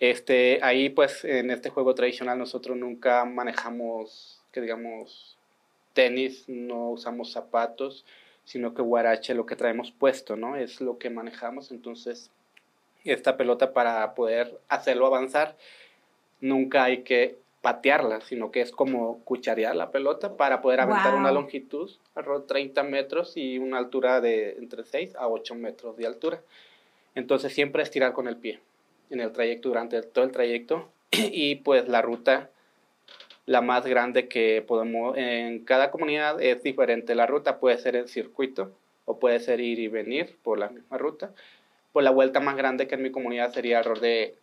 Este, 0.00 0.60
ahí 0.62 0.88
pues 0.88 1.26
en 1.26 1.50
este 1.50 1.68
juego 1.68 1.94
tradicional 1.94 2.38
nosotros 2.38 2.74
nunca 2.76 3.26
manejamos, 3.26 4.40
que 4.50 4.62
digamos, 4.62 5.36
tenis, 5.92 6.48
no 6.48 6.88
usamos 6.88 7.32
zapatos, 7.32 8.06
sino 8.44 8.74
que 8.74 8.80
guarache 8.80 9.34
lo 9.34 9.44
que 9.44 9.56
traemos 9.56 9.92
puesto, 9.92 10.36
¿no? 10.36 10.56
Es 10.56 10.80
lo 10.80 10.98
que 10.98 11.10
manejamos, 11.10 11.70
entonces 11.70 12.30
esta 13.04 13.36
pelota 13.36 13.74
para 13.74 14.14
poder 14.14 14.58
hacerlo 14.68 15.06
avanzar, 15.06 15.56
nunca 16.40 16.84
hay 16.84 17.02
que 17.02 17.36
patearla, 17.60 18.22
sino 18.22 18.50
que 18.50 18.62
es 18.62 18.72
como 18.72 19.22
cucharear 19.24 19.76
la 19.76 19.90
pelota 19.90 20.36
para 20.38 20.62
poder 20.62 20.80
aventar 20.80 21.14
una 21.14 21.30
longitud, 21.30 21.90
alrededor 22.14 22.42
de 22.42 22.48
30 22.48 22.82
metros 22.84 23.36
y 23.36 23.58
una 23.58 23.76
altura 23.76 24.22
de 24.22 24.52
entre 24.52 24.84
6 24.84 25.14
a 25.16 25.28
8 25.28 25.54
metros 25.56 25.98
de 25.98 26.06
altura. 26.06 26.40
Entonces 27.14 27.52
siempre 27.52 27.82
estirar 27.82 28.14
con 28.14 28.28
el 28.28 28.36
pie 28.38 28.60
en 29.10 29.20
el 29.20 29.32
trayecto, 29.32 29.68
durante 29.68 30.00
todo 30.02 30.24
el 30.24 30.32
trayecto. 30.32 30.90
Y 31.12 31.56
pues 31.56 31.88
la 31.88 32.02
ruta, 32.02 32.50
la 33.46 33.60
más 33.60 33.84
grande 33.86 34.28
que 34.28 34.64
podemos, 34.66 35.16
en 35.16 35.64
cada 35.64 35.90
comunidad 35.90 36.40
es 36.40 36.62
diferente. 36.62 37.14
La 37.14 37.26
ruta 37.26 37.58
puede 37.58 37.78
ser 37.78 37.96
en 37.96 38.08
circuito 38.08 38.72
o 39.04 39.18
puede 39.18 39.40
ser 39.40 39.60
ir 39.60 39.78
y 39.78 39.88
venir 39.88 40.36
por 40.42 40.58
la 40.58 40.68
misma 40.68 40.96
ruta. 40.98 41.32
Pues 41.92 42.04
la 42.04 42.12
vuelta 42.12 42.38
más 42.40 42.56
grande 42.56 42.86
que 42.86 42.94
en 42.94 43.02
mi 43.02 43.10
comunidad 43.10 43.52
sería 43.52 43.78
alrededor 43.78 44.00
de 44.00 44.36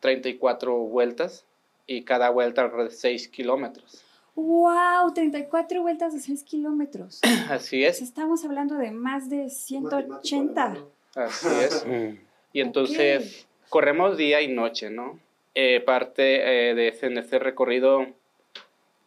34 0.00 0.74
vueltas 0.76 1.44
y 1.86 2.02
cada 2.02 2.30
vuelta 2.30 2.62
alrededor 2.62 2.90
de 2.90 2.96
6 2.96 3.28
kilómetros. 3.28 4.04
¡Wow! 4.36 5.12
34 5.14 5.80
vueltas 5.82 6.12
de 6.12 6.20
6 6.20 6.42
kilómetros. 6.44 7.20
Así 7.50 7.82
Pues 7.82 7.96
es, 7.96 8.02
estamos 8.02 8.44
hablando 8.44 8.76
de 8.76 8.90
más 8.90 9.30
de 9.30 9.48
180. 9.50 10.76
así 11.14 11.48
es. 11.64 11.86
Mm. 11.86 12.18
Y 12.52 12.60
entonces 12.60 13.45
corremos 13.68 14.16
día 14.16 14.40
y 14.42 14.48
noche, 14.48 14.90
¿no? 14.90 15.18
Eh, 15.54 15.80
parte 15.80 16.70
eh, 16.70 16.74
de 16.74 16.88
ese, 16.88 17.06
en 17.06 17.18
ese 17.18 17.38
recorrido, 17.38 18.06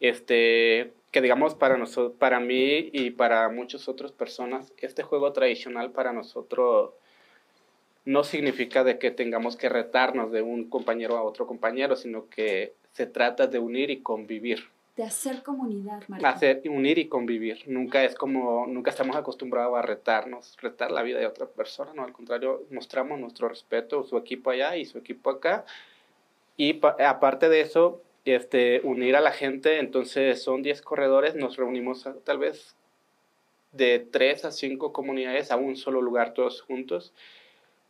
este, 0.00 0.92
que 1.10 1.20
digamos 1.20 1.54
para 1.54 1.76
nosotros, 1.76 2.18
para 2.18 2.40
mí 2.40 2.90
y 2.92 3.10
para 3.10 3.48
muchas 3.48 3.88
otras 3.88 4.12
personas, 4.12 4.72
este 4.78 5.02
juego 5.02 5.32
tradicional 5.32 5.90
para 5.92 6.12
nosotros 6.12 6.92
no 8.04 8.24
significa 8.24 8.82
de 8.82 8.98
que 8.98 9.10
tengamos 9.10 9.56
que 9.56 9.68
retarnos 9.68 10.32
de 10.32 10.42
un 10.42 10.68
compañero 10.68 11.16
a 11.16 11.22
otro 11.22 11.46
compañero, 11.46 11.96
sino 11.96 12.28
que 12.28 12.72
se 12.92 13.06
trata 13.06 13.46
de 13.46 13.58
unir 13.58 13.90
y 13.90 14.00
convivir. 14.00 14.64
De 15.00 15.06
hacer 15.06 15.42
comunidad, 15.42 16.02
Marco. 16.08 16.26
Hacer, 16.26 16.60
unir 16.68 16.98
y 16.98 17.08
convivir. 17.08 17.62
Nunca 17.68 18.04
es 18.04 18.14
como, 18.14 18.66
nunca 18.66 18.90
estamos 18.90 19.16
acostumbrados 19.16 19.78
a 19.78 19.80
retarnos, 19.80 20.58
retar 20.60 20.90
la 20.90 21.00
vida 21.02 21.18
de 21.18 21.26
otra 21.26 21.46
persona, 21.46 21.94
no, 21.94 22.04
al 22.04 22.12
contrario, 22.12 22.64
mostramos 22.70 23.18
nuestro 23.18 23.48
respeto, 23.48 24.04
su 24.04 24.18
equipo 24.18 24.50
allá 24.50 24.76
y 24.76 24.84
su 24.84 24.98
equipo 24.98 25.30
acá. 25.30 25.64
Y 26.58 26.74
pa- 26.74 26.96
aparte 27.08 27.48
de 27.48 27.62
eso, 27.62 28.02
este, 28.26 28.82
unir 28.84 29.16
a 29.16 29.22
la 29.22 29.30
gente, 29.32 29.78
entonces 29.78 30.42
son 30.42 30.60
10 30.62 30.82
corredores, 30.82 31.34
nos 31.34 31.56
reunimos 31.56 32.06
a- 32.06 32.12
tal 32.22 32.36
vez 32.36 32.76
de 33.72 34.00
3 34.00 34.44
a 34.44 34.50
5 34.50 34.92
comunidades 34.92 35.50
a 35.50 35.56
un 35.56 35.76
solo 35.76 36.02
lugar 36.02 36.34
todos 36.34 36.60
juntos. 36.60 37.14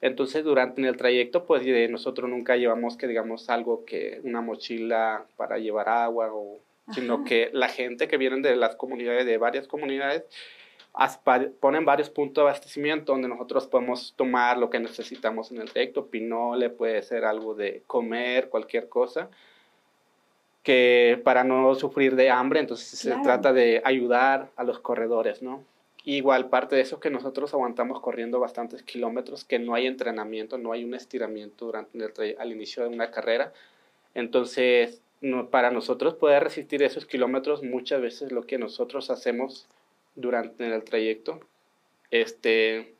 Entonces, 0.00 0.44
durante 0.44 0.80
en 0.80 0.86
el 0.86 0.96
trayecto, 0.96 1.44
pues 1.44 1.64
nosotros 1.90 2.30
nunca 2.30 2.54
llevamos 2.56 2.96
que 2.96 3.08
digamos 3.08 3.50
algo 3.50 3.84
que 3.84 4.20
una 4.22 4.40
mochila 4.42 5.26
para 5.36 5.58
llevar 5.58 5.88
agua 5.88 6.32
o 6.32 6.60
sino 6.92 7.24
que 7.24 7.50
la 7.52 7.68
gente 7.68 8.08
que 8.08 8.16
vienen 8.16 8.42
de 8.42 8.56
las 8.56 8.76
comunidades, 8.76 9.26
de 9.26 9.38
varias 9.38 9.66
comunidades, 9.66 10.24
ponen 11.60 11.84
varios 11.84 12.10
puntos 12.10 12.42
de 12.42 12.48
abastecimiento 12.48 13.12
donde 13.12 13.28
nosotros 13.28 13.66
podemos 13.66 14.12
tomar 14.16 14.58
lo 14.58 14.70
que 14.70 14.80
necesitamos 14.80 15.52
en 15.52 15.60
el 15.60 15.70
trayecto, 15.70 16.06
pinole, 16.06 16.68
puede 16.70 17.02
ser 17.02 17.24
algo 17.24 17.54
de 17.54 17.82
comer, 17.86 18.48
cualquier 18.48 18.88
cosa, 18.88 19.28
que 20.62 21.20
para 21.24 21.44
no 21.44 21.74
sufrir 21.74 22.16
de 22.16 22.30
hambre, 22.30 22.60
entonces 22.60 23.00
Claro. 23.00 23.18
se 23.18 23.24
trata 23.24 23.52
de 23.52 23.80
ayudar 23.84 24.50
a 24.56 24.64
los 24.64 24.78
corredores, 24.78 25.42
¿no? 25.42 25.64
Igual 26.04 26.48
parte 26.48 26.76
de 26.76 26.82
eso 26.82 26.98
que 26.98 27.10
nosotros 27.10 27.52
aguantamos 27.54 28.00
corriendo 28.00 28.40
bastantes 28.40 28.82
kilómetros, 28.82 29.44
que 29.44 29.58
no 29.58 29.74
hay 29.74 29.86
entrenamiento, 29.86 30.58
no 30.58 30.72
hay 30.72 30.82
un 30.84 30.94
estiramiento 30.94 31.66
durante 31.66 31.98
el 31.98 32.36
al 32.38 32.52
inicio 32.52 32.82
de 32.82 32.88
una 32.88 33.10
carrera. 33.10 33.52
Entonces, 34.14 35.02
no, 35.20 35.50
para 35.50 35.70
nosotros 35.70 36.14
poder 36.14 36.42
resistir 36.42 36.82
esos 36.82 37.06
kilómetros, 37.06 37.62
muchas 37.62 38.00
veces 38.00 38.32
lo 38.32 38.46
que 38.46 38.58
nosotros 38.58 39.10
hacemos 39.10 39.66
durante 40.14 40.66
el 40.66 40.82
trayecto, 40.82 41.40
este, 42.10 42.94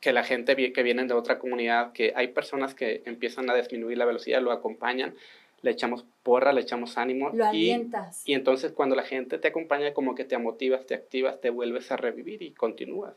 que 0.00 0.12
la 0.12 0.24
gente 0.24 0.56
que 0.72 0.82
viene 0.82 1.04
de 1.04 1.14
otra 1.14 1.38
comunidad, 1.38 1.92
que 1.92 2.12
hay 2.16 2.28
personas 2.28 2.74
que 2.74 3.02
empiezan 3.06 3.50
a 3.50 3.54
disminuir 3.54 3.98
la 3.98 4.04
velocidad, 4.04 4.40
lo 4.40 4.52
acompañan, 4.52 5.14
le 5.62 5.70
echamos 5.70 6.04
porra, 6.22 6.52
le 6.52 6.60
echamos 6.60 6.96
ánimo 6.98 7.30
Lo 7.30 7.44
y, 7.44 7.46
alientas. 7.48 8.22
y 8.26 8.34
entonces 8.34 8.72
cuando 8.72 8.94
la 8.94 9.02
gente 9.02 9.38
te 9.38 9.48
acompaña 9.48 9.94
como 9.94 10.14
que 10.14 10.24
te 10.24 10.38
motivas, 10.38 10.86
te 10.86 10.94
activas, 10.94 11.40
te 11.40 11.50
vuelves 11.50 11.90
a 11.90 11.96
revivir 11.96 12.42
y 12.42 12.52
continúas. 12.52 13.14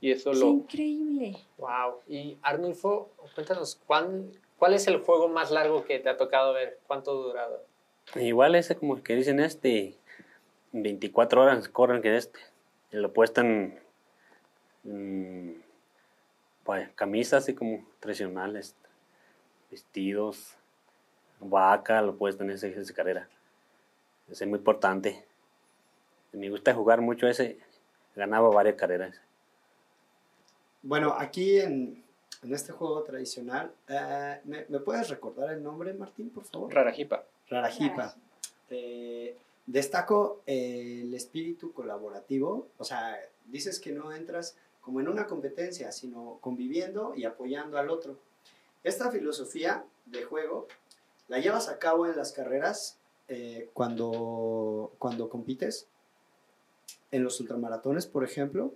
Y 0.00 0.10
eso 0.10 0.32
Qué 0.32 0.38
lo... 0.38 0.48
increíble. 0.50 1.36
Wow. 1.58 2.00
Y 2.08 2.36
Arnulfo, 2.42 3.10
cuéntanos, 3.34 3.76
¿cuán, 3.86 4.32
¿cuál 4.62 4.74
es 4.74 4.86
el 4.86 5.00
juego 5.00 5.28
más 5.28 5.50
largo 5.50 5.84
que 5.84 5.98
te 5.98 6.08
ha 6.08 6.16
tocado 6.16 6.52
ver? 6.52 6.78
¿Cuánto 6.86 7.10
ha 7.10 7.14
durado? 7.14 7.66
Igual 8.14 8.54
ese 8.54 8.76
como 8.76 9.02
que 9.02 9.16
dicen 9.16 9.40
este, 9.40 9.96
24 10.70 11.42
horas 11.42 11.68
corren 11.68 12.00
que 12.00 12.16
este. 12.16 12.38
Y 12.92 12.98
lo 12.98 13.12
puestan 13.12 13.80
mm, 14.84 15.50
pues, 16.62 16.88
camisas 16.94 17.42
así 17.42 17.54
como 17.56 17.84
tradicionales, 17.98 18.76
vestidos, 19.68 20.54
vaca, 21.40 22.00
lo 22.00 22.14
puestan 22.14 22.48
en 22.48 22.54
esa, 22.54 22.68
esa 22.68 22.94
carrera. 22.94 23.28
Ese 24.30 24.44
es 24.44 24.48
muy 24.48 24.58
importante. 24.60 25.24
Me 26.30 26.50
gusta 26.50 26.72
jugar 26.72 27.00
mucho 27.00 27.26
ese, 27.26 27.58
ganaba 28.14 28.48
varias 28.48 28.76
carreras. 28.76 29.20
Bueno, 30.82 31.16
aquí 31.18 31.58
en, 31.58 32.01
en 32.42 32.52
este 32.52 32.72
juego 32.72 33.02
tradicional, 33.02 33.72
eh, 33.88 34.40
¿me, 34.44 34.66
me 34.68 34.80
puedes 34.80 35.08
recordar 35.08 35.52
el 35.52 35.62
nombre, 35.62 35.94
Martín, 35.94 36.30
por 36.30 36.44
favor? 36.44 36.72
Rarajipa. 36.72 37.24
Rarajipa. 37.48 38.14
Eh, 38.70 39.36
destaco 39.66 40.42
eh, 40.46 41.02
el 41.02 41.14
espíritu 41.14 41.72
colaborativo, 41.72 42.68
o 42.78 42.84
sea, 42.84 43.18
dices 43.46 43.78
que 43.78 43.92
no 43.92 44.12
entras 44.12 44.56
como 44.80 45.00
en 45.00 45.08
una 45.08 45.26
competencia, 45.26 45.92
sino 45.92 46.38
conviviendo 46.40 47.14
y 47.14 47.24
apoyando 47.24 47.78
al 47.78 47.90
otro. 47.90 48.18
Esta 48.82 49.10
filosofía 49.10 49.84
de 50.06 50.24
juego 50.24 50.66
la 51.28 51.38
llevas 51.38 51.68
a 51.68 51.78
cabo 51.78 52.06
en 52.06 52.16
las 52.16 52.32
carreras 52.32 52.98
eh, 53.28 53.70
cuando, 53.72 54.92
cuando 54.98 55.28
compites, 55.28 55.86
en 57.10 57.22
los 57.22 57.38
ultramaratones, 57.40 58.06
por 58.06 58.24
ejemplo. 58.24 58.72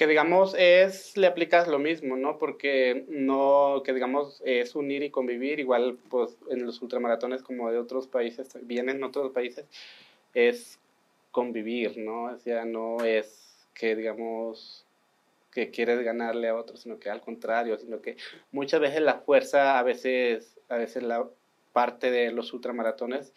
Que 0.00 0.06
digamos 0.06 0.54
es 0.56 1.14
le 1.18 1.26
aplicas 1.26 1.68
lo 1.68 1.78
mismo 1.78 2.16
no 2.16 2.38
porque 2.38 3.04
no 3.10 3.82
que 3.84 3.92
digamos 3.92 4.40
es 4.46 4.74
unir 4.74 5.02
y 5.02 5.10
convivir 5.10 5.60
igual 5.60 5.98
pues 6.08 6.38
en 6.48 6.64
los 6.64 6.80
ultramaratones 6.80 7.42
como 7.42 7.70
de 7.70 7.76
otros 7.76 8.06
países 8.06 8.48
vienen 8.62 9.04
otros 9.04 9.30
países 9.30 9.66
es 10.32 10.78
convivir 11.32 11.98
no 11.98 12.32
o 12.32 12.38
sea 12.38 12.64
no 12.64 13.04
es 13.04 13.68
que 13.74 13.94
digamos 13.94 14.86
que 15.52 15.70
quieres 15.70 16.02
ganarle 16.02 16.48
a 16.48 16.56
otro 16.56 16.78
sino 16.78 16.98
que 16.98 17.10
al 17.10 17.20
contrario 17.20 17.76
sino 17.76 18.00
que 18.00 18.16
muchas 18.52 18.80
veces 18.80 19.02
la 19.02 19.18
fuerza 19.18 19.78
a 19.78 19.82
veces 19.82 20.58
a 20.70 20.78
veces 20.78 21.02
la 21.02 21.28
parte 21.74 22.10
de 22.10 22.32
los 22.32 22.54
ultramaratones 22.54 23.34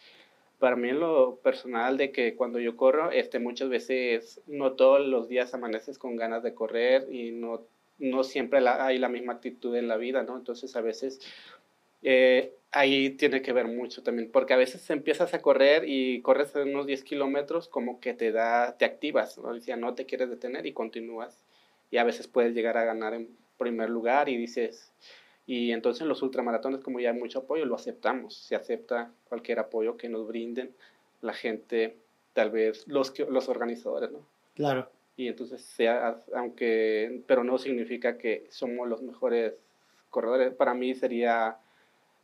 para 0.64 0.76
mí 0.76 0.88
en 0.88 0.98
lo 1.00 1.36
personal 1.42 1.98
de 1.98 2.10
que 2.10 2.36
cuando 2.36 2.58
yo 2.58 2.74
corro, 2.74 3.10
este, 3.10 3.38
muchas 3.38 3.68
veces 3.68 4.40
no 4.46 4.72
todos 4.72 5.06
los 5.06 5.28
días 5.28 5.52
amaneces 5.52 5.98
con 5.98 6.16
ganas 6.16 6.42
de 6.42 6.54
correr 6.54 7.06
y 7.12 7.32
no, 7.32 7.66
no 7.98 8.24
siempre 8.24 8.62
la- 8.62 8.86
hay 8.86 8.96
la 8.98 9.10
misma 9.10 9.34
actitud 9.34 9.76
en 9.76 9.88
la 9.88 9.98
vida, 9.98 10.22
¿no? 10.22 10.38
Entonces 10.38 10.74
a 10.74 10.80
veces 10.80 11.20
eh, 12.02 12.54
ahí 12.72 13.10
tiene 13.10 13.42
que 13.42 13.52
ver 13.52 13.66
mucho 13.66 14.02
también, 14.02 14.30
porque 14.32 14.54
a 14.54 14.56
veces 14.56 14.88
empiezas 14.88 15.34
a 15.34 15.42
correr 15.42 15.84
y 15.86 16.22
corres 16.22 16.54
unos 16.54 16.86
10 16.86 17.04
kilómetros 17.04 17.68
como 17.68 18.00
que 18.00 18.14
te 18.14 18.32
da, 18.32 18.78
te 18.78 18.86
activas, 18.86 19.36
¿no? 19.36 19.52
Decía, 19.52 19.76
no 19.76 19.94
te 19.94 20.06
quieres 20.06 20.30
detener 20.30 20.64
y 20.64 20.72
continúas. 20.72 21.44
Y 21.90 21.98
a 21.98 22.04
veces 22.04 22.26
puedes 22.26 22.54
llegar 22.54 22.78
a 22.78 22.84
ganar 22.86 23.12
en 23.12 23.28
primer 23.58 23.90
lugar 23.90 24.30
y 24.30 24.38
dices, 24.38 24.94
y 25.46 25.72
entonces 25.72 26.00
en 26.02 26.08
los 26.08 26.22
ultramaratones, 26.22 26.80
como 26.80 27.00
ya 27.00 27.10
hay 27.10 27.18
mucho 27.18 27.40
apoyo, 27.40 27.64
lo 27.66 27.74
aceptamos. 27.74 28.34
Se 28.36 28.56
acepta 28.56 29.12
cualquier 29.28 29.58
apoyo 29.58 29.96
que 29.96 30.08
nos 30.08 30.26
brinden 30.26 30.74
la 31.20 31.34
gente, 31.34 31.96
tal 32.32 32.50
vez 32.50 32.86
los, 32.88 33.12
los 33.28 33.48
organizadores, 33.48 34.10
¿no? 34.10 34.20
Claro. 34.54 34.88
Y 35.16 35.28
entonces, 35.28 35.62
sea, 35.62 36.18
aunque, 36.34 37.22
pero 37.26 37.44
no 37.44 37.58
significa 37.58 38.16
que 38.18 38.46
somos 38.50 38.88
los 38.88 39.02
mejores 39.02 39.54
corredores. 40.10 40.52
Para 40.54 40.74
mí 40.74 40.94
sería 40.94 41.58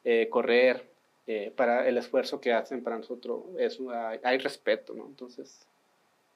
eh, 0.05 0.29
correr 0.31 0.89
eh, 1.27 1.53
para 1.55 1.87
el 1.87 1.99
esfuerzo 1.99 2.41
que 2.41 2.53
hacen 2.53 2.83
para 2.83 2.97
nosotros. 2.97 3.43
Es, 3.59 3.79
una- 3.79 4.19
hay 4.23 4.39
respeto, 4.39 4.95
¿no? 4.95 5.07
Entonces, 5.07 5.67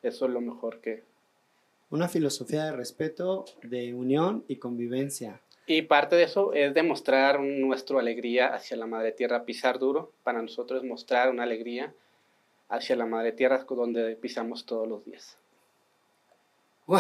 eso 0.03 0.26
es 0.26 0.31
lo 0.31 0.41
mejor 0.41 0.81
que... 0.81 1.03
Una 1.91 2.09
filosofía 2.09 2.64
de 2.67 2.73
respeto, 2.73 3.45
de 3.62 3.95
unión 3.95 4.45
y 4.49 4.57
convivencia. 4.57 5.41
Y 5.66 5.83
parte 5.83 6.16
de 6.16 6.25
eso 6.25 6.52
es 6.52 6.75
demostrar 6.75 7.40
nuestra 7.40 7.99
alegría 7.99 8.54
hacia 8.54 8.76
la 8.76 8.87
Madre 8.87 9.12
Tierra, 9.12 9.44
pisar 9.44 9.78
duro. 9.78 10.12
Para 10.23 10.42
nosotros 10.42 10.83
es 10.83 10.88
mostrar 10.88 11.30
una 11.30 11.44
alegría 11.44 11.94
hacia 12.68 12.97
la 12.97 13.06
Madre 13.06 13.33
Tierra 13.33 13.64
donde 13.68 14.16
pisamos 14.16 14.66
todos 14.66 14.87
los 14.87 15.04
días. 15.04 15.38
¡Wow! 16.87 16.99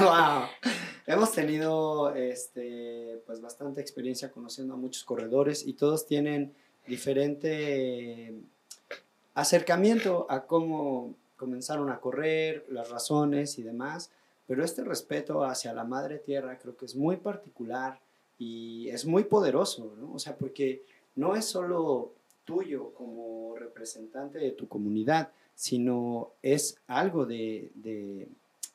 ¡Wow! 0.00 0.42
Hemos 1.06 1.32
tenido 1.32 2.14
este, 2.14 3.22
pues 3.26 3.40
bastante 3.40 3.80
experiencia 3.80 4.30
conociendo 4.30 4.74
a 4.74 4.76
muchos 4.76 5.04
corredores 5.04 5.66
y 5.66 5.72
todos 5.72 6.04
tienen 6.04 6.54
diferente 6.86 8.34
acercamiento 9.34 10.26
a 10.28 10.46
cómo 10.46 11.14
comenzaron 11.36 11.90
a 11.90 12.00
correr, 12.00 12.66
las 12.68 12.90
razones 12.90 13.58
y 13.58 13.62
demás, 13.62 14.10
pero 14.46 14.64
este 14.64 14.84
respeto 14.84 15.44
hacia 15.44 15.72
la 15.72 15.84
madre 15.84 16.18
tierra 16.18 16.58
creo 16.58 16.76
que 16.76 16.86
es 16.86 16.94
muy 16.94 17.16
particular 17.16 17.98
y 18.38 18.88
es 18.90 19.04
muy 19.04 19.24
poderoso, 19.24 19.94
¿no? 19.98 20.12
O 20.12 20.18
sea, 20.18 20.36
porque 20.36 20.82
no 21.16 21.34
es 21.34 21.46
solo 21.46 22.12
tuyo 22.44 22.92
como 22.94 23.56
representante 23.56 24.38
de 24.38 24.52
tu 24.52 24.68
comunidad, 24.68 25.30
sino 25.54 26.32
es 26.42 26.78
algo 26.86 27.26
de, 27.26 27.70
de 27.74 28.28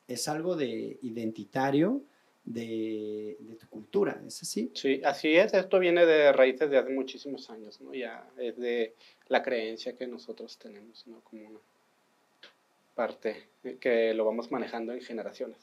es 0.08 0.28
algo 0.28 0.56
de 0.56 0.98
identitario 1.02 2.02
de, 2.44 3.36
de, 3.38 3.54
tu 3.54 3.68
cultura, 3.68 4.20
¿es 4.26 4.42
así? 4.42 4.70
Sí, 4.74 5.00
así 5.04 5.36
es. 5.36 5.54
Esto 5.54 5.78
viene 5.78 6.04
de 6.04 6.32
raíces 6.32 6.68
de 6.70 6.78
hace 6.78 6.90
muchísimos 6.90 7.48
años, 7.50 7.80
¿no? 7.80 7.94
Ya 7.94 8.28
es 8.36 8.56
de 8.58 8.94
la 9.28 9.42
creencia 9.42 9.96
que 9.96 10.08
nosotros 10.08 10.58
tenemos, 10.58 11.06
¿no? 11.06 11.20
Como 11.20 11.46
una 11.46 11.60
parte 12.94 13.48
que 13.80 14.14
lo 14.14 14.24
vamos 14.24 14.50
manejando 14.50 14.92
en 14.92 15.00
generaciones. 15.00 15.58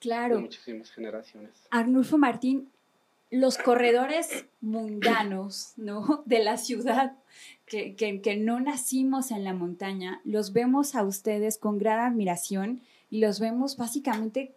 Claro. 0.00 0.36
En 0.36 0.42
muchísimas 0.42 0.90
generaciones. 0.90 1.52
Arnulfo 1.70 2.18
Martín, 2.18 2.70
los 3.30 3.58
corredores 3.58 4.46
mundanos, 4.60 5.72
¿no? 5.76 6.22
De 6.26 6.42
la 6.42 6.56
ciudad, 6.56 7.12
que, 7.66 7.94
que, 7.94 8.20
que 8.20 8.36
no 8.36 8.60
nacimos 8.60 9.30
en 9.30 9.44
la 9.44 9.54
montaña, 9.54 10.20
los 10.24 10.52
vemos 10.52 10.94
a 10.94 11.04
ustedes 11.04 11.58
con 11.58 11.78
gran 11.78 12.00
admiración 12.00 12.82
y 13.10 13.20
los 13.20 13.40
vemos 13.40 13.76
básicamente 13.76 14.54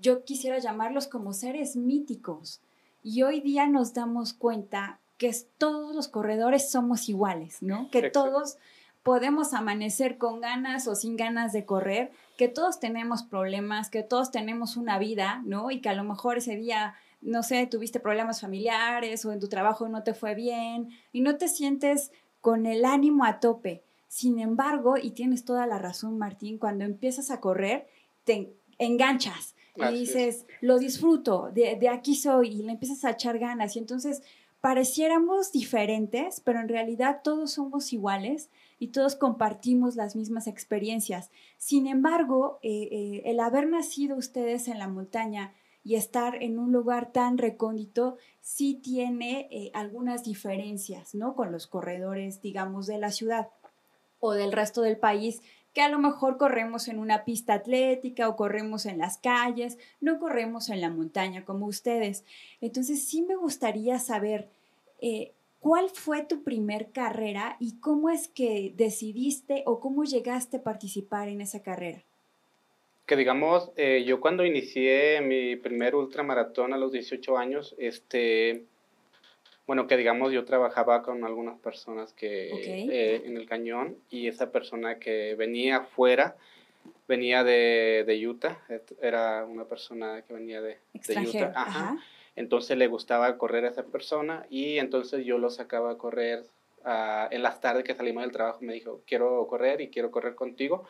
yo 0.00 0.24
quisiera 0.24 0.58
llamarlos 0.58 1.06
como 1.06 1.32
seres 1.32 1.76
míticos. 1.76 2.60
Y 3.02 3.22
hoy 3.22 3.40
día 3.40 3.66
nos 3.66 3.94
damos 3.94 4.32
cuenta 4.32 4.98
que 5.18 5.34
todos 5.58 5.94
los 5.94 6.08
corredores 6.08 6.70
somos 6.70 7.08
iguales, 7.08 7.62
¿no? 7.62 7.90
Que 7.90 8.10
todos 8.10 8.56
podemos 9.02 9.54
amanecer 9.54 10.18
con 10.18 10.40
ganas 10.40 10.86
o 10.86 10.94
sin 10.94 11.16
ganas 11.16 11.52
de 11.52 11.64
correr, 11.64 12.10
que 12.36 12.48
todos 12.48 12.80
tenemos 12.80 13.22
problemas, 13.22 13.90
que 13.90 14.02
todos 14.02 14.30
tenemos 14.30 14.76
una 14.76 14.98
vida, 14.98 15.42
¿no? 15.44 15.70
Y 15.70 15.80
que 15.80 15.88
a 15.88 15.94
lo 15.94 16.04
mejor 16.04 16.38
ese 16.38 16.56
día, 16.56 16.94
no 17.20 17.42
sé, 17.42 17.66
tuviste 17.66 18.00
problemas 18.00 18.40
familiares 18.40 19.24
o 19.24 19.32
en 19.32 19.40
tu 19.40 19.48
trabajo 19.48 19.88
no 19.88 20.02
te 20.02 20.14
fue 20.14 20.34
bien 20.34 20.90
y 21.12 21.20
no 21.20 21.36
te 21.36 21.48
sientes 21.48 22.12
con 22.40 22.66
el 22.66 22.84
ánimo 22.84 23.24
a 23.24 23.40
tope. 23.40 23.82
Sin 24.08 24.38
embargo, 24.38 24.96
y 24.96 25.12
tienes 25.12 25.44
toda 25.44 25.66
la 25.66 25.78
razón, 25.78 26.18
Martín, 26.18 26.58
cuando 26.58 26.84
empiezas 26.84 27.30
a 27.30 27.40
correr, 27.40 27.86
te 28.24 28.54
enganchas 28.78 29.54
y 29.76 29.94
dices, 29.94 30.46
lo 30.60 30.78
disfruto, 30.78 31.50
de, 31.52 31.76
de, 31.76 31.88
aquí 31.88 32.16
soy, 32.16 32.48
y 32.48 32.62
le 32.62 32.72
empiezas 32.72 33.04
a 33.04 33.10
echar 33.10 33.38
ganas. 33.38 33.76
Y 33.76 33.78
entonces 33.78 34.22
pareciéramos 34.60 35.52
diferentes, 35.52 36.40
pero 36.40 36.60
en 36.60 36.68
realidad 36.68 37.20
todos 37.22 37.52
somos 37.52 37.92
iguales 37.92 38.50
y 38.80 38.88
todos 38.88 39.14
compartimos 39.14 39.94
las 39.94 40.16
mismas 40.16 40.46
experiencias. 40.48 41.30
Sin 41.58 41.86
embargo, 41.86 42.58
eh, 42.62 42.88
eh, 42.90 43.22
el 43.26 43.38
haber 43.38 43.68
nacido 43.68 44.16
ustedes 44.16 44.68
en 44.68 44.78
la 44.78 44.88
montaña 44.88 45.52
y 45.84 45.96
estar 45.96 46.42
en 46.42 46.58
un 46.58 46.72
lugar 46.72 47.12
tan 47.12 47.36
recóndito 47.36 48.16
sí 48.40 48.80
tiene 48.82 49.48
eh, 49.50 49.70
algunas 49.74 50.24
diferencias, 50.24 51.14
¿no? 51.14 51.34
Con 51.36 51.52
los 51.52 51.66
corredores, 51.66 52.40
digamos, 52.40 52.86
de 52.86 52.96
la 52.96 53.10
ciudad 53.12 53.50
o 54.18 54.32
del 54.32 54.50
resto 54.50 54.80
del 54.80 54.96
país 54.96 55.42
que 55.74 55.82
a 55.82 55.88
lo 55.90 55.98
mejor 55.98 56.38
corremos 56.38 56.88
en 56.88 56.98
una 56.98 57.24
pista 57.24 57.54
atlética 57.54 58.28
o 58.28 58.34
corremos 58.34 58.86
en 58.86 58.98
las 58.98 59.18
calles, 59.18 59.78
no 60.00 60.18
corremos 60.18 60.70
en 60.70 60.80
la 60.80 60.90
montaña 60.90 61.44
como 61.44 61.66
ustedes. 61.66 62.24
Entonces 62.62 63.06
sí 63.06 63.22
me 63.22 63.36
gustaría 63.36 63.98
saber 63.98 64.48
cuál 65.60 65.90
fue 65.90 66.24
tu 66.24 66.42
primer 66.42 66.90
carrera 66.90 67.56
y 67.60 67.78
cómo 67.80 68.10
es 68.10 68.28
que 68.28 68.72
decidiste 68.74 69.62
o 69.66 69.78
cómo 69.78 70.04
llegaste 70.04 70.56
a 70.56 70.62
participar 70.62 71.28
en 71.28 71.40
esa 71.40 71.62
carrera. 71.62 72.02
Que 73.06 73.16
digamos, 73.16 73.70
eh, 73.76 74.04
yo 74.06 74.20
cuando 74.20 74.44
inicié 74.44 75.20
mi 75.20 75.56
primer 75.56 75.94
ultramaratón 75.94 76.72
a 76.72 76.78
los 76.78 76.92
18 76.92 77.36
años, 77.36 77.74
este, 77.78 78.64
bueno, 79.66 79.86
que 79.86 79.96
digamos 79.96 80.32
yo 80.32 80.44
trabajaba 80.44 81.02
con 81.02 81.24
algunas 81.24 81.58
personas 81.58 82.12
que 82.12 82.48
eh, 82.48 83.22
en 83.24 83.36
el 83.36 83.46
cañón 83.46 83.96
y 84.10 84.28
esa 84.28 84.50
persona 84.50 84.98
que 84.98 85.34
venía 85.34 85.78
afuera 85.78 86.36
venía 87.06 87.44
de, 87.44 88.04
de, 88.06 88.26
Utah, 88.26 88.58
era 89.02 89.44
una 89.44 89.64
persona 89.64 90.22
que 90.22 90.32
venía 90.32 90.62
de, 90.62 90.78
de 90.94 91.28
Utah. 91.28 91.52
Ajá. 91.54 91.96
Entonces 92.36 92.76
le 92.76 92.86
gustaba 92.86 93.36
correr 93.38 93.64
a 93.64 93.68
esa 93.68 93.84
persona 93.84 94.46
y 94.50 94.78
entonces 94.78 95.24
yo 95.24 95.38
lo 95.38 95.50
sacaba 95.50 95.92
a 95.92 95.98
correr 95.98 96.44
uh, 96.84 97.26
en 97.30 97.42
las 97.42 97.60
tardes 97.60 97.84
que 97.84 97.94
salimos 97.94 98.22
del 98.22 98.32
trabajo. 98.32 98.58
Me 98.62 98.72
dijo, 98.72 99.02
quiero 99.06 99.46
correr 99.48 99.80
y 99.80 99.88
quiero 99.88 100.10
correr 100.10 100.34
contigo. 100.34 100.86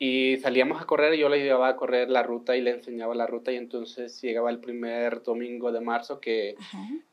Y 0.00 0.36
salíamos 0.36 0.80
a 0.80 0.84
correr 0.84 1.14
y 1.14 1.18
yo 1.18 1.28
le 1.28 1.42
llevaba 1.42 1.68
a 1.68 1.76
correr 1.76 2.08
la 2.08 2.22
ruta 2.22 2.56
y 2.56 2.60
le 2.60 2.70
enseñaba 2.70 3.16
la 3.16 3.26
ruta 3.26 3.50
y 3.50 3.56
entonces 3.56 4.22
llegaba 4.22 4.48
el 4.50 4.60
primer 4.60 5.24
domingo 5.24 5.72
de 5.72 5.80
marzo 5.80 6.20
que 6.20 6.54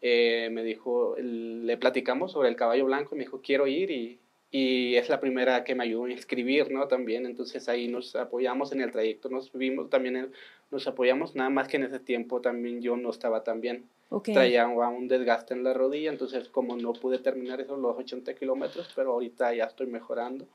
eh, 0.01 0.49
me 0.51 0.63
dijo, 0.63 1.15
le 1.17 1.77
platicamos 1.77 2.33
sobre 2.33 2.49
el 2.49 2.55
caballo 2.55 2.85
blanco 2.85 3.15
y 3.15 3.17
me 3.17 3.23
dijo, 3.23 3.41
quiero 3.41 3.65
ir 3.65 3.89
y, 3.89 4.19
y, 4.51 4.97
es 4.97 5.09
la 5.09 5.19
primera 5.19 5.63
que 5.63 5.73
me 5.73 5.83
ayudó 5.83 6.05
a 6.05 6.11
inscribir, 6.11 6.69
¿no? 6.69 6.87
También, 6.87 7.25
entonces 7.25 7.67
ahí 7.69 7.87
nos 7.87 8.15
apoyamos 8.15 8.71
en 8.71 8.81
el 8.81 8.91
trayecto, 8.91 9.29
nos 9.29 9.51
vimos 9.51 9.89
también, 9.89 10.31
nos 10.71 10.87
apoyamos, 10.87 11.35
nada 11.35 11.49
más 11.49 11.67
que 11.67 11.77
en 11.77 11.83
ese 11.83 11.99
tiempo 11.99 12.41
también 12.41 12.81
yo 12.81 12.97
no 12.97 13.09
estaba 13.09 13.43
tan 13.43 13.61
bien. 13.61 13.89
Traía 14.23 14.67
un 14.67 15.07
desgaste 15.07 15.53
en 15.53 15.63
la 15.63 15.73
rodilla, 15.73 16.09
entonces 16.09 16.47
como 16.49 16.77
no 16.77 16.93
pude 16.93 17.19
terminar 17.19 17.59
esos 17.59 17.79
los 17.79 17.97
80 17.97 18.33
kilómetros, 18.35 18.91
pero 18.95 19.11
ahorita 19.11 19.53
ya 19.53 19.65
estoy 19.65 19.87
mejorando 19.87 20.47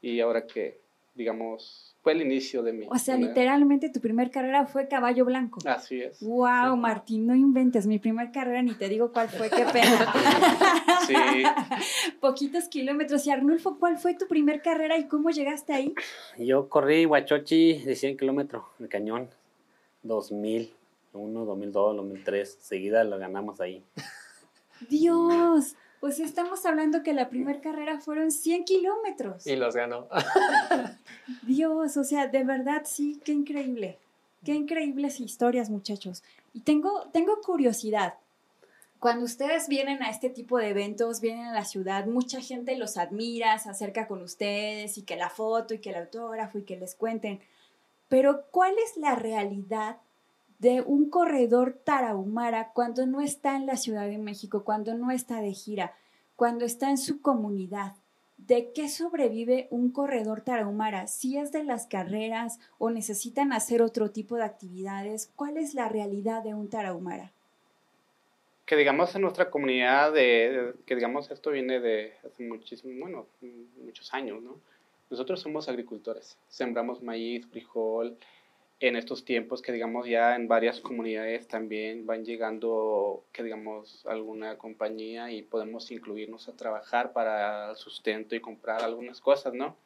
y 0.00 0.20
ahora 0.20 0.46
que 0.46 0.80
digamos, 1.20 1.94
fue 2.02 2.12
el 2.12 2.22
inicio 2.22 2.62
de 2.62 2.72
mi. 2.72 2.86
O 2.88 2.96
sea, 2.96 3.16
literalmente 3.16 3.90
tu 3.90 4.00
primer 4.00 4.30
carrera 4.30 4.66
fue 4.66 4.88
caballo 4.88 5.26
blanco. 5.26 5.60
Así 5.66 6.00
es. 6.00 6.18
Wow, 6.22 6.74
Martín, 6.78 7.26
no 7.26 7.34
inventes. 7.34 7.86
Mi 7.86 7.98
primer 7.98 8.32
carrera 8.32 8.62
ni 8.62 8.72
te 8.72 8.88
digo 8.88 9.12
cuál 9.12 9.28
fue, 9.28 9.50
qué 9.50 9.66
pena. 9.70 10.10
sí. 11.06 11.14
Poquitos 12.20 12.68
kilómetros. 12.68 13.26
Y 13.26 13.30
Arnulfo, 13.30 13.78
¿cuál 13.78 13.98
fue 13.98 14.14
tu 14.14 14.26
primer 14.26 14.62
carrera 14.62 14.96
y 14.96 15.08
cómo 15.08 15.28
llegaste 15.28 15.74
ahí? 15.74 15.94
Yo 16.38 16.70
corrí 16.70 17.04
Huachochi 17.04 17.80
de 17.80 17.94
100 17.94 18.16
kilómetros, 18.16 18.64
el 18.80 18.88
cañón, 18.88 19.28
2001, 20.02 21.44
2002, 21.44 21.96
2003. 21.96 22.58
Seguida 22.62 23.04
lo 23.04 23.18
ganamos 23.18 23.60
ahí. 23.60 23.84
Dios. 24.88 25.76
Pues 26.00 26.18
estamos 26.18 26.64
hablando 26.64 27.02
que 27.02 27.12
la 27.12 27.28
primera 27.28 27.60
carrera 27.60 28.00
fueron 28.00 28.30
100 28.30 28.64
kilómetros. 28.64 29.46
Y 29.46 29.54
los 29.56 29.76
ganó. 29.76 30.08
Dios, 31.42 31.98
o 31.98 32.04
sea, 32.04 32.26
de 32.26 32.42
verdad 32.42 32.82
sí, 32.86 33.20
qué 33.22 33.32
increíble. 33.32 33.98
Qué 34.42 34.54
increíbles 34.54 35.20
historias, 35.20 35.68
muchachos. 35.68 36.22
Y 36.54 36.60
tengo, 36.60 37.08
tengo 37.12 37.42
curiosidad. 37.42 38.14
Cuando 38.98 39.26
ustedes 39.26 39.68
vienen 39.68 40.02
a 40.02 40.10
este 40.10 40.30
tipo 40.30 40.58
de 40.58 40.70
eventos, 40.70 41.20
vienen 41.20 41.46
a 41.46 41.52
la 41.52 41.66
ciudad, 41.66 42.06
mucha 42.06 42.40
gente 42.40 42.76
los 42.76 42.96
admira, 42.96 43.58
se 43.58 43.68
acerca 43.68 44.06
con 44.06 44.22
ustedes 44.22 44.96
y 44.96 45.02
que 45.02 45.16
la 45.16 45.28
foto 45.28 45.74
y 45.74 45.78
que 45.78 45.90
el 45.90 45.96
autógrafo 45.96 46.58
y 46.58 46.62
que 46.64 46.78
les 46.78 46.94
cuenten. 46.94 47.40
Pero 48.08 48.46
¿cuál 48.50 48.74
es 48.84 48.96
la 48.96 49.14
realidad 49.14 49.98
de 50.60 50.82
un 50.82 51.08
corredor 51.08 51.80
tarahumara 51.84 52.70
cuando 52.72 53.06
no 53.06 53.22
está 53.22 53.56
en 53.56 53.66
la 53.66 53.76
Ciudad 53.76 54.06
de 54.06 54.18
México, 54.18 54.62
cuando 54.62 54.94
no 54.94 55.10
está 55.10 55.40
de 55.40 55.52
gira, 55.52 55.94
cuando 56.36 56.66
está 56.66 56.90
en 56.90 56.98
su 56.98 57.22
comunidad. 57.22 57.94
¿De 58.36 58.72
qué 58.72 58.88
sobrevive 58.88 59.68
un 59.70 59.90
corredor 59.90 60.42
tarahumara? 60.42 61.06
Si 61.06 61.38
es 61.38 61.50
de 61.50 61.64
las 61.64 61.86
carreras 61.86 62.58
o 62.78 62.90
necesitan 62.90 63.52
hacer 63.52 63.82
otro 63.82 64.10
tipo 64.10 64.36
de 64.36 64.44
actividades, 64.44 65.32
¿cuál 65.34 65.56
es 65.56 65.74
la 65.74 65.88
realidad 65.88 66.42
de 66.42 66.54
un 66.54 66.68
tarahumara? 66.68 67.32
Que 68.66 68.76
digamos 68.76 69.14
en 69.14 69.22
nuestra 69.22 69.50
comunidad, 69.50 70.12
de, 70.12 70.74
que 70.86 70.94
digamos 70.94 71.30
esto 71.30 71.50
viene 71.50 71.80
de 71.80 72.12
hace 72.24 72.42
muchísimo, 72.44 72.92
bueno, 73.00 73.26
muchos 73.82 74.12
años, 74.12 74.42
¿no? 74.42 74.56
Nosotros 75.08 75.40
somos 75.40 75.68
agricultores, 75.68 76.38
sembramos 76.48 77.02
maíz, 77.02 77.46
frijol, 77.46 78.16
en 78.80 78.96
estos 78.96 79.24
tiempos 79.26 79.60
que 79.60 79.72
digamos 79.72 80.06
ya 80.06 80.34
en 80.34 80.48
varias 80.48 80.80
comunidades 80.80 81.46
también 81.46 82.06
van 82.06 82.24
llegando 82.24 83.24
que 83.30 83.42
digamos 83.42 84.06
alguna 84.06 84.56
compañía 84.56 85.30
y 85.30 85.42
podemos 85.42 85.90
incluirnos 85.90 86.48
a 86.48 86.56
trabajar 86.56 87.12
para 87.12 87.70
el 87.70 87.76
sustento 87.76 88.34
y 88.34 88.40
comprar 88.40 88.82
algunas 88.82 89.20
cosas, 89.20 89.52
¿no? 89.52 89.76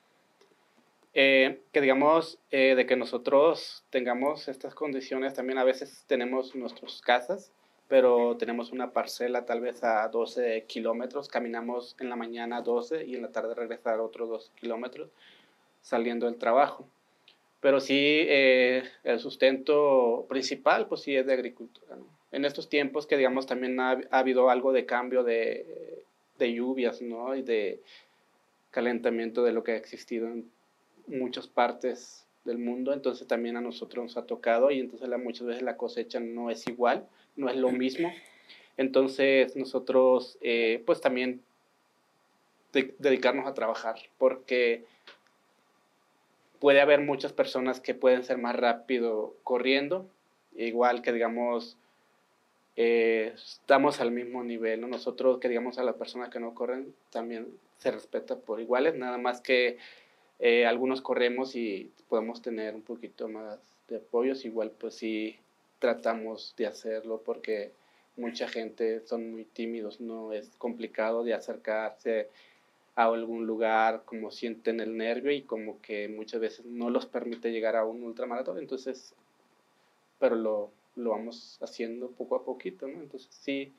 Eh, 1.13 1.61
que 1.73 1.81
digamos, 1.81 2.39
eh, 2.51 2.75
de 2.77 2.87
que 2.87 2.97
nosotros 2.97 3.85
tengamos 3.91 4.49
estas 4.49 4.75
condiciones, 4.75 5.35
también 5.35 5.59
a 5.59 5.65
veces 5.65 6.05
tenemos 6.09 6.55
nuestras 6.57 7.01
casas, 7.03 7.53
pero 7.89 8.37
tenemos 8.37 8.73
una 8.73 8.93
parcela 8.93 9.45
tal 9.45 9.61
vez 9.61 9.85
a 9.85 10.09
12 10.09 10.65
kilómetros, 10.67 11.29
caminamos 11.29 11.97
en 12.01 12.11
la 12.11 12.17
mañana 12.17 12.63
12 12.63 13.07
y 13.07 13.15
en 13.15 13.23
la 13.23 13.33
tarde 13.33 13.55
regresar 13.55 14.01
otros 14.01 14.29
12 14.29 14.53
kilómetros 14.57 15.11
saliendo 15.83 16.27
del 16.27 16.37
trabajo. 16.37 16.89
Pero 17.65 17.81
sí, 17.81 17.97
eh, 17.97 18.83
el 19.05 19.21
sustento 19.21 20.27
principal, 20.29 20.87
pues 20.87 21.01
sí 21.01 21.17
es 21.17 21.25
de 21.25 21.33
agricultura. 21.33 21.97
¿no? 21.97 22.07
En 22.31 22.45
estos 22.45 22.69
tiempos 22.69 23.07
que, 23.07 23.17
digamos, 23.17 23.47
también 23.47 23.81
ha, 23.81 23.93
ha 24.11 24.19
habido 24.19 24.51
algo 24.51 24.71
de 24.71 24.85
cambio 24.85 25.25
de, 25.25 26.05
de, 26.39 26.53
lluvias, 26.53 27.01
¿no? 27.01 27.35
Y 27.35 27.41
de 27.41 27.81
calentamiento 28.71 29.43
de 29.43 29.53
lo 29.53 29.65
que 29.65 29.73
ha 29.73 29.77
existido 29.77 30.27
en 30.27 30.51
muchas 31.07 31.47
partes 31.47 32.27
del 32.45 32.59
mundo, 32.59 32.93
entonces 32.93 33.27
también 33.27 33.57
a 33.57 33.63
nosotros 33.63 34.05
nos 34.05 34.17
ha 34.19 34.27
tocado 34.27 34.71
y 34.71 34.79
entonces 34.79 35.09
la, 35.09 35.17
muchas 35.17 35.47
veces 35.47 35.63
la 35.63 35.79
cosecha 35.79 36.21
no 36.21 36.51
es 36.51 36.67
igual, 36.67 37.09
no 37.35 37.49
es 37.49 37.57
lo 37.57 37.71
mismo. 37.71 38.13
Entonces 38.77 39.57
nosotros, 39.57 40.37
eh, 40.43 40.83
pues 40.85 41.01
también 41.01 41.41
de, 42.75 42.95
dedicarnos 42.99 43.47
a 43.47 43.55
trabajar, 43.55 43.97
porque 44.19 44.85
puede 46.61 46.81
haber 46.81 47.01
muchas 47.01 47.33
personas 47.33 47.81
que 47.81 47.95
pueden 47.95 48.25
ser 48.25 48.39
más 48.39 48.57
rápido 48.57 49.35
corriendo, 49.43 50.07
igual 50.57 51.03
que 51.03 51.13
digamos, 51.13 51.77
eh, 52.77 53.33
estamos 53.35 54.01
al 54.01 54.11
mismo 54.11 54.43
nivel, 54.43 54.81
¿no? 54.81 54.89
Nosotros 54.89 55.39
que 55.39 55.49
digamos 55.49 55.79
a 55.79 55.85
las 55.85 55.95
personas 55.97 56.31
que 56.31 56.41
no 56.41 56.55
corren 56.55 56.95
también 57.11 57.49
se 57.79 57.91
respeta 57.91 58.37
por 58.37 58.61
iguales, 58.61 58.95
nada 58.95 59.19
más 59.19 59.41
que 59.41 59.79
eh, 60.39 60.67
algunos 60.67 61.01
corremos 61.01 61.55
y 61.55 61.91
podemos 62.09 62.43
tener 62.43 62.75
un 62.75 62.83
poquito 62.83 63.29
más 63.29 63.59
de 63.89 63.97
apoyos, 63.97 64.45
igual 64.45 64.71
pues 64.71 64.95
sí 64.95 65.37
tratamos 65.79 66.55
de 66.57 66.67
hacerlo 66.67 67.23
porque 67.25 67.73
mucha 68.17 68.49
gente 68.49 69.01
son 69.07 69.31
muy 69.31 69.45
tímidos, 69.45 70.01
no 70.01 70.33
es 70.33 70.49
complicado 70.57 71.25
de 71.25 71.35
acercarse 71.35 72.29
a 72.97 73.05
algún 73.05 73.47
lugar, 73.47 74.03
como 74.05 74.31
sienten 74.31 74.81
el 74.81 74.97
nervio 74.97 75.33
y 75.33 75.43
como 75.43 75.81
que 75.81 76.09
muchas 76.09 76.41
veces 76.41 76.65
no 76.65 76.91
los 76.91 77.07
permite 77.07 77.51
llegar 77.51 77.77
a 77.77 77.85
un 77.85 78.03
ultramaratón, 78.03 78.59
entonces, 78.59 79.15
pero 80.19 80.37
lo, 80.37 80.71
lo 80.97 81.11
vamos 81.11 81.59
haciendo 81.61 82.09
poco 82.11 82.37
a 82.37 82.45
poquito, 82.45 82.87
¿no? 82.87 83.01
Entonces 83.01 83.29
sí, 83.33 83.73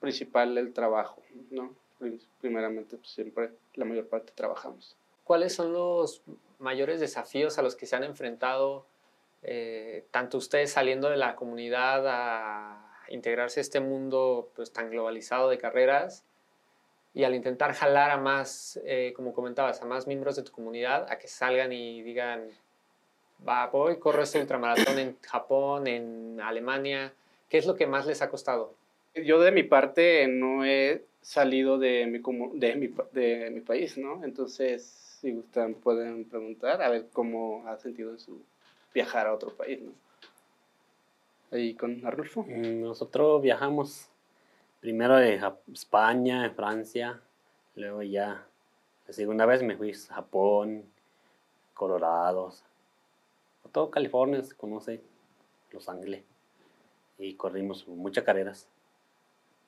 principal 0.00 0.56
el 0.56 0.72
trabajo, 0.72 1.22
¿no? 1.50 1.74
Primeramente, 2.40 2.96
pues, 2.96 3.10
siempre 3.10 3.50
la 3.74 3.84
mayor 3.84 4.08
parte 4.08 4.32
trabajamos. 4.34 4.96
¿Cuáles 5.24 5.54
son 5.54 5.72
los 5.72 6.22
mayores 6.58 6.98
desafíos 6.98 7.58
a 7.58 7.62
los 7.62 7.76
que 7.76 7.86
se 7.86 7.94
han 7.94 8.04
enfrentado 8.04 8.86
eh, 9.42 10.04
tanto 10.10 10.38
ustedes 10.38 10.70
saliendo 10.70 11.10
de 11.10 11.16
la 11.16 11.36
comunidad 11.36 12.04
a 12.06 12.92
integrarse 13.08 13.60
a 13.60 13.62
este 13.62 13.80
mundo 13.80 14.50
pues, 14.54 14.72
tan 14.72 14.90
globalizado 14.90 15.48
de 15.48 15.58
carreras 15.58 16.24
y 17.14 17.24
al 17.24 17.34
intentar 17.34 17.74
jalar 17.74 18.10
a 18.10 18.16
más, 18.16 18.80
eh, 18.84 19.12
como 19.14 19.34
comentabas, 19.34 19.82
a 19.82 19.84
más 19.84 20.06
miembros 20.06 20.36
de 20.36 20.42
tu 20.42 20.52
comunidad 20.52 21.06
a 21.10 21.18
que 21.18 21.28
salgan 21.28 21.72
y 21.72 22.02
digan, 22.02 22.48
va, 23.46 23.66
voy, 23.66 23.98
corro 23.98 24.22
este 24.22 24.40
ultramaratón 24.40 24.98
en 24.98 25.18
Japón, 25.20 25.86
en 25.86 26.40
Alemania, 26.40 27.12
¿qué 27.48 27.58
es 27.58 27.66
lo 27.66 27.74
que 27.74 27.86
más 27.86 28.06
les 28.06 28.22
ha 28.22 28.30
costado? 28.30 28.74
Yo 29.14 29.40
de 29.40 29.52
mi 29.52 29.62
parte 29.62 30.26
no 30.26 30.64
he 30.64 31.04
salido 31.20 31.78
de 31.78 32.06
mi, 32.06 32.20
de 32.58 32.74
mi, 32.76 32.94
de 33.12 33.50
mi 33.50 33.60
país, 33.60 33.98
¿no? 33.98 34.24
Entonces, 34.24 34.82
si 35.20 35.32
gustan, 35.32 35.74
pueden 35.74 36.24
preguntar 36.24 36.82
a 36.82 36.88
ver 36.88 37.08
cómo 37.12 37.66
ha 37.68 37.76
sentido 37.76 38.10
en 38.10 38.18
su 38.18 38.40
viajar 38.94 39.26
a 39.26 39.34
otro 39.34 39.54
país, 39.54 39.80
¿no? 39.80 39.92
Ahí 41.50 41.74
con 41.74 42.04
Arnulfo. 42.06 42.44
Mm, 42.44 42.80
nosotros 42.80 43.42
viajamos 43.42 44.08
primero 44.82 45.16
de 45.16 45.40
España, 45.72 46.50
Francia, 46.50 47.22
luego 47.76 48.02
ya 48.02 48.44
la 49.06 49.12
segunda 49.12 49.46
vez 49.46 49.62
me 49.62 49.76
fui 49.76 49.92
a 49.92 50.14
Japón, 50.14 50.84
Colorado, 51.72 52.52
todo 53.70 53.92
California 53.92 54.42
se 54.42 54.56
conoce, 54.56 55.00
Los 55.70 55.88
Ángeles, 55.88 56.24
y 57.16 57.34
corrimos 57.34 57.86
muchas 57.86 58.24
carreras. 58.24 58.68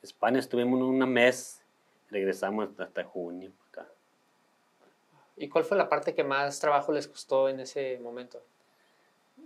España 0.02 0.40
estuvimos 0.40 0.82
un 0.82 0.98
mes, 1.08 1.62
regresamos 2.10 2.68
hasta 2.76 3.04
junio 3.04 3.52
acá. 3.68 3.86
¿Y 5.36 5.48
cuál 5.48 5.64
fue 5.64 5.78
la 5.78 5.88
parte 5.88 6.12
que 6.12 6.24
más 6.24 6.58
trabajo 6.58 6.90
les 6.90 7.06
costó 7.06 7.48
en 7.48 7.60
ese 7.60 8.00
momento? 8.00 8.42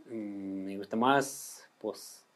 Mm, 0.07 0.65
me 0.65 0.79
gusta 0.79 0.97
más, 0.97 1.69
pues, 1.79 2.27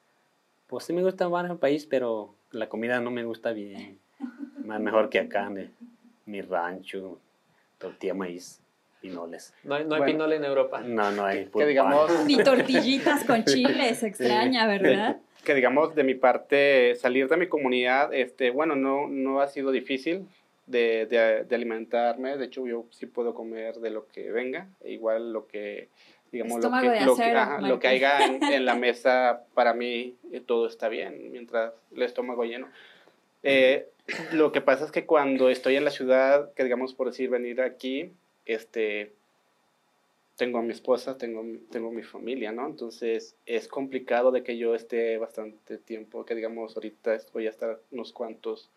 pues 0.66 0.84
sí 0.84 0.92
me 0.92 1.02
gusta 1.02 1.26
más 1.30 1.50
el 1.50 1.56
país, 1.56 1.86
pero 1.86 2.34
la 2.52 2.68
comida 2.68 3.00
no 3.00 3.10
me 3.10 3.24
gusta 3.24 3.52
bien. 3.52 3.98
Más 4.64 4.80
mejor 4.80 5.10
que 5.10 5.18
acá, 5.18 5.50
mi 6.26 6.40
rancho, 6.40 7.18
tortilla 7.78 8.14
maíz, 8.14 8.62
pinoles. 9.00 9.52
No 9.64 9.74
hay, 9.74 9.84
no 9.84 9.96
hay 9.96 10.12
pinole 10.12 10.36
en 10.36 10.44
Europa. 10.44 10.80
No, 10.80 11.10
no 11.10 11.24
hay. 11.24 11.46
Que 11.46 11.66
digamos, 11.66 12.10
Ni 12.26 12.36
tortillitas 12.42 13.24
con 13.24 13.44
chile, 13.44 13.94
se 13.94 14.06
extraña, 14.06 14.66
¿verdad? 14.66 15.18
que 15.44 15.54
digamos 15.54 15.96
de 15.96 16.04
mi 16.04 16.14
parte 16.14 16.94
salir 16.94 17.28
de 17.28 17.36
mi 17.36 17.48
comunidad, 17.48 18.14
este, 18.14 18.50
bueno, 18.50 18.76
no, 18.76 19.08
no 19.08 19.40
ha 19.40 19.48
sido 19.48 19.72
difícil 19.72 20.28
de, 20.66 21.06
de, 21.06 21.42
de 21.42 21.54
alimentarme. 21.56 22.36
De 22.36 22.44
hecho, 22.44 22.64
yo 22.64 22.86
sí 22.90 23.06
puedo 23.06 23.34
comer 23.34 23.74
de 23.80 23.90
lo 23.90 24.06
que 24.06 24.30
venga, 24.30 24.68
igual 24.84 25.32
lo 25.32 25.48
que 25.48 25.88
digamos, 26.32 26.64
lo 26.64 26.70
que, 26.70 26.86
lo, 27.04 27.14
que, 27.14 27.22
acero, 27.22 27.38
ajá, 27.38 27.60
lo 27.60 27.78
que 27.78 27.88
haya 27.88 28.24
en, 28.24 28.42
en 28.42 28.64
la 28.64 28.74
mesa, 28.74 29.44
para 29.54 29.74
mí 29.74 30.16
eh, 30.32 30.40
todo 30.40 30.66
está 30.66 30.88
bien, 30.88 31.30
mientras 31.30 31.72
el 31.94 32.02
estómago 32.02 32.44
lleno. 32.44 32.68
Eh, 33.42 33.86
lo 34.32 34.50
que 34.50 34.60
pasa 34.60 34.84
es 34.84 34.90
que 34.90 35.04
cuando 35.06 35.50
estoy 35.50 35.76
en 35.76 35.84
la 35.84 35.90
ciudad, 35.90 36.52
que 36.54 36.64
digamos 36.64 36.94
por 36.94 37.08
decir 37.08 37.28
venir 37.28 37.60
aquí, 37.60 38.10
este, 38.46 39.12
tengo 40.36 40.58
a 40.58 40.62
mi 40.62 40.72
esposa, 40.72 41.18
tengo, 41.18 41.44
tengo 41.70 41.90
mi 41.90 42.02
familia, 42.02 42.50
¿no? 42.50 42.66
Entonces 42.66 43.36
es 43.46 43.68
complicado 43.68 44.30
de 44.30 44.42
que 44.42 44.56
yo 44.56 44.74
esté 44.74 45.18
bastante 45.18 45.78
tiempo, 45.78 46.24
que 46.24 46.34
digamos 46.34 46.74
ahorita 46.74 47.18
voy 47.32 47.46
a 47.46 47.50
estar 47.50 47.78
unos 47.90 48.12
cuantos, 48.12 48.70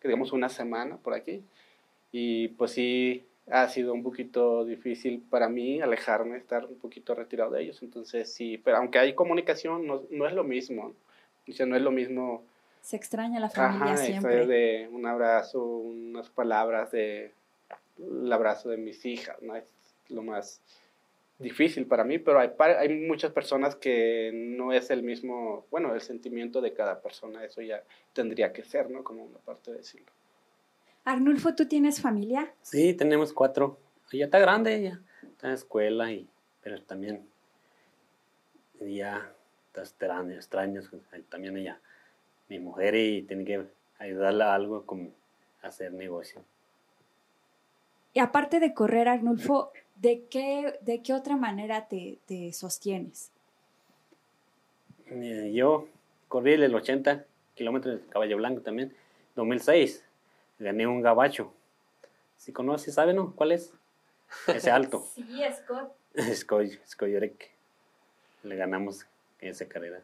que 0.00 0.08
digamos 0.08 0.32
una 0.32 0.48
semana 0.48 0.96
por 0.96 1.14
aquí. 1.14 1.42
Y 2.12 2.48
pues 2.48 2.72
sí, 2.72 3.24
ha 3.50 3.68
sido 3.68 3.92
un 3.92 4.02
poquito 4.02 4.64
difícil 4.64 5.22
para 5.28 5.48
mí 5.48 5.80
alejarme, 5.80 6.36
estar 6.36 6.64
un 6.66 6.78
poquito 6.78 7.14
retirado 7.14 7.50
de 7.52 7.62
ellos. 7.62 7.82
Entonces 7.82 8.32
sí, 8.32 8.58
pero 8.58 8.76
aunque 8.76 8.98
hay 8.98 9.14
comunicación, 9.14 9.86
no, 9.86 10.02
no 10.10 10.26
es 10.26 10.34
lo 10.34 10.44
mismo. 10.44 10.94
O 11.48 11.52
sea, 11.52 11.66
no 11.66 11.76
es 11.76 11.82
lo 11.82 11.90
mismo 11.90 12.44
Se 12.82 12.96
extraña 12.96 13.40
la 13.40 13.50
familia 13.50 13.94
Ajá, 13.94 13.96
siempre. 13.96 14.46
de 14.46 14.88
un 14.92 15.06
abrazo, 15.06 15.64
unas 15.64 16.30
palabras 16.30 16.92
de 16.92 17.32
el 17.98 18.32
abrazo 18.32 18.68
de 18.68 18.76
mis 18.76 19.04
hijas, 19.04 19.40
¿no? 19.42 19.54
Es 19.56 19.64
lo 20.08 20.22
más 20.22 20.60
difícil 21.38 21.86
para 21.86 22.04
mí, 22.04 22.18
pero 22.18 22.38
hay, 22.38 22.50
hay 22.78 22.88
muchas 22.88 23.32
personas 23.32 23.74
que 23.74 24.30
no 24.32 24.72
es 24.72 24.90
el 24.90 25.02
mismo, 25.02 25.66
bueno, 25.70 25.94
el 25.94 26.00
sentimiento 26.00 26.60
de 26.60 26.72
cada 26.72 27.00
persona, 27.00 27.44
eso 27.44 27.60
ya 27.62 27.82
tendría 28.12 28.52
que 28.52 28.62
ser, 28.62 28.90
¿no? 28.90 29.02
Como 29.02 29.24
una 29.24 29.38
parte 29.38 29.72
de 29.72 29.78
decirlo. 29.78 30.06
Arnulfo, 31.04 31.54
¿tú 31.54 31.66
tienes 31.66 32.00
familia? 32.00 32.52
Sí, 32.62 32.94
tenemos 32.94 33.32
cuatro. 33.32 33.78
Ya 34.12 34.26
está 34.26 34.38
grande, 34.38 34.82
ya 34.82 35.00
está 35.26 35.48
en 35.48 35.54
escuela, 35.54 36.12
y, 36.12 36.28
pero 36.62 36.80
también 36.82 37.26
ya 38.80 39.32
está 39.66 39.82
extraño. 39.82 40.80
También 41.28 41.56
ella, 41.56 41.80
mi 42.48 42.58
mujer, 42.58 42.94
y 42.94 43.22
tiene 43.22 43.44
que 43.44 43.66
ayudarla 43.98 44.52
a 44.52 44.54
algo 44.54 44.84
como 44.84 45.10
hacer 45.62 45.92
negocio. 45.92 46.44
Y 48.12 48.20
aparte 48.20 48.60
de 48.60 48.74
correr, 48.74 49.08
Arnulfo, 49.08 49.72
¿de 49.96 50.24
qué, 50.30 50.78
de 50.82 51.02
qué 51.02 51.14
otra 51.14 51.36
manera 51.36 51.88
te, 51.88 52.18
te 52.26 52.52
sostienes? 52.52 53.30
Eh, 55.06 55.52
Yo 55.54 55.88
corrí 56.28 56.52
el 56.52 56.74
80 56.74 57.24
kilómetros 57.54 58.00
de 58.00 58.06
Caballo 58.08 58.36
Blanco 58.36 58.60
también, 58.60 58.94
2006. 59.36 60.04
Gané 60.62 60.86
un 60.86 61.02
gabacho. 61.02 61.52
Si 62.36 62.52
conoces, 62.52 62.94
¿sabe 62.94 63.12
no? 63.12 63.34
¿Cuál 63.34 63.52
es? 63.52 63.72
Ese 64.46 64.70
alto. 64.70 65.04
Sí, 65.14 65.42
Scott. 65.58 65.92
Escoy, 66.14 66.78
Escoyorec. 66.84 67.50
Le 68.44 68.56
ganamos 68.56 69.06
en 69.40 69.48
esa 69.50 69.66
carrera 69.66 70.00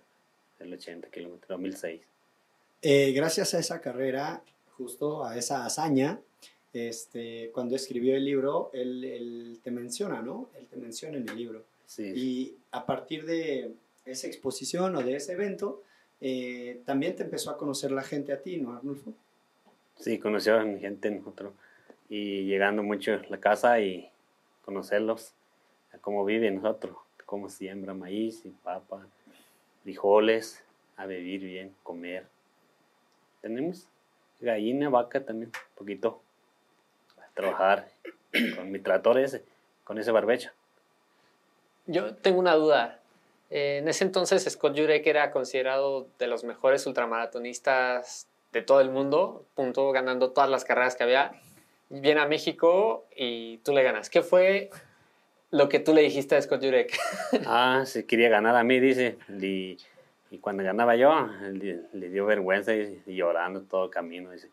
del 0.58 0.72
80 0.72 1.08
kilómetros, 1.10 1.48
2006. 1.48 2.00
Eh, 2.82 3.12
gracias 3.12 3.54
a 3.54 3.60
esa 3.60 3.80
carrera, 3.80 4.42
justo 4.76 5.24
a 5.24 5.36
esa 5.36 5.64
hazaña, 5.64 6.20
este, 6.72 7.50
cuando 7.52 7.76
escribió 7.76 8.16
el 8.16 8.24
libro, 8.24 8.70
él, 8.72 9.04
él 9.04 9.60
te 9.62 9.70
menciona, 9.70 10.22
¿no? 10.22 10.50
Él 10.58 10.66
te 10.66 10.76
menciona 10.76 11.18
en 11.18 11.28
el 11.28 11.36
libro. 11.36 11.64
Sí, 11.86 12.12
Y 12.14 12.56
a 12.72 12.84
partir 12.84 13.24
de 13.26 13.74
esa 14.04 14.26
exposición 14.26 14.96
o 14.96 15.02
de 15.02 15.16
ese 15.16 15.32
evento, 15.32 15.82
eh, 16.20 16.80
también 16.84 17.14
te 17.14 17.22
empezó 17.22 17.50
a 17.50 17.56
conocer 17.56 17.92
la 17.92 18.02
gente 18.02 18.32
a 18.32 18.42
ti, 18.42 18.58
¿no, 18.58 18.76
Arnulfo? 18.76 19.14
Sí, 19.98 20.18
conoció 20.18 20.58
a 20.58 20.64
gente 20.64 21.10
nosotros. 21.10 21.52
Y 22.08 22.44
llegando 22.44 22.82
mucho 22.82 23.14
a 23.14 23.22
la 23.28 23.38
casa 23.38 23.80
y 23.80 24.10
conocerlos, 24.64 25.34
a 25.92 25.98
cómo 25.98 26.24
vive 26.24 26.50
nosotros, 26.50 26.96
cómo 27.26 27.48
siembra 27.48 27.92
maíz 27.94 28.44
y 28.44 28.50
papa, 28.50 29.06
frijoles, 29.82 30.64
a 30.96 31.06
vivir 31.06 31.42
bien, 31.42 31.74
comer. 31.82 32.26
Tenemos 33.42 33.88
gallina, 34.40 34.88
vaca 34.88 35.24
también, 35.24 35.50
un 35.54 35.76
poquito, 35.76 36.22
a 37.18 37.28
trabajar 37.34 37.88
con 38.56 38.70
mi 38.70 38.78
tractor 38.78 39.18
ese, 39.18 39.44
con 39.84 39.98
ese 39.98 40.10
barbecho. 40.10 40.50
Yo 41.86 42.14
tengo 42.14 42.38
una 42.38 42.54
duda. 42.54 43.00
Eh, 43.50 43.78
en 43.78 43.88
ese 43.88 44.04
entonces 44.04 44.44
Scott 44.44 44.78
Jurek 44.78 45.06
era 45.06 45.30
considerado 45.30 46.06
de 46.18 46.26
los 46.26 46.44
mejores 46.44 46.86
ultramaratonistas 46.86 48.27
de 48.52 48.62
todo 48.62 48.80
el 48.80 48.90
mundo, 48.90 49.44
punto 49.54 49.90
ganando 49.92 50.30
todas 50.30 50.48
las 50.50 50.64
carreras 50.64 50.96
que 50.96 51.02
había. 51.04 51.32
Viene 51.90 52.20
a 52.20 52.26
México 52.26 53.06
y 53.16 53.58
tú 53.58 53.72
le 53.72 53.82
ganas. 53.82 54.10
¿Qué 54.10 54.22
fue 54.22 54.70
lo 55.50 55.68
que 55.68 55.78
tú 55.78 55.94
le 55.94 56.02
dijiste 56.02 56.36
a 56.36 56.42
Scott 56.42 56.62
Jurek? 56.62 56.96
Ah, 57.46 57.82
se 57.86 58.04
quería 58.06 58.28
ganar 58.28 58.56
a 58.56 58.64
mí, 58.64 58.78
dice. 58.80 59.18
Y, 59.40 59.78
y 60.30 60.38
cuando 60.38 60.62
ganaba 60.62 60.96
yo, 60.96 61.28
le, 61.52 61.80
le 61.92 62.08
dio 62.10 62.26
vergüenza 62.26 62.74
y, 62.74 63.02
y 63.06 63.16
llorando 63.16 63.62
todo 63.62 63.84
el 63.86 63.90
camino. 63.90 64.30
Dice, 64.30 64.50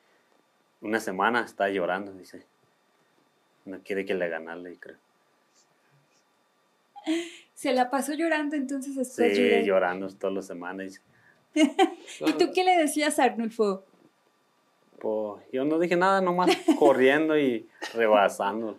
una 0.82 1.00
semana 1.00 1.44
está 1.44 1.70
llorando, 1.70 2.12
dice. 2.14 2.44
No 3.66 3.80
quiere 3.84 4.06
que 4.06 4.14
le 4.14 4.30
ganarle, 4.30 4.78
creo. 4.80 4.98
Se 7.54 7.72
la 7.74 7.90
pasó 7.90 8.14
llorando 8.14 8.56
entonces 8.56 8.94
Sí, 8.94 9.00
después. 9.00 9.38
Jurek. 9.38 9.66
llorando 9.66 10.08
todas 10.10 10.36
las 10.36 10.48
semanas. 10.48 10.88
Dice, 10.88 11.02
¿Y 11.56 12.34
tú 12.34 12.52
qué 12.54 12.64
le 12.64 12.78
decías 12.78 13.18
a 13.20 13.24
Arnulfo? 13.26 13.84
Pues 15.00 15.44
yo 15.52 15.66
no 15.66 15.78
dije 15.80 15.96
nada, 15.96 16.22
nomás 16.22 16.50
corriendo 16.80 17.38
y 17.38 17.68
rebasando. 17.94 18.78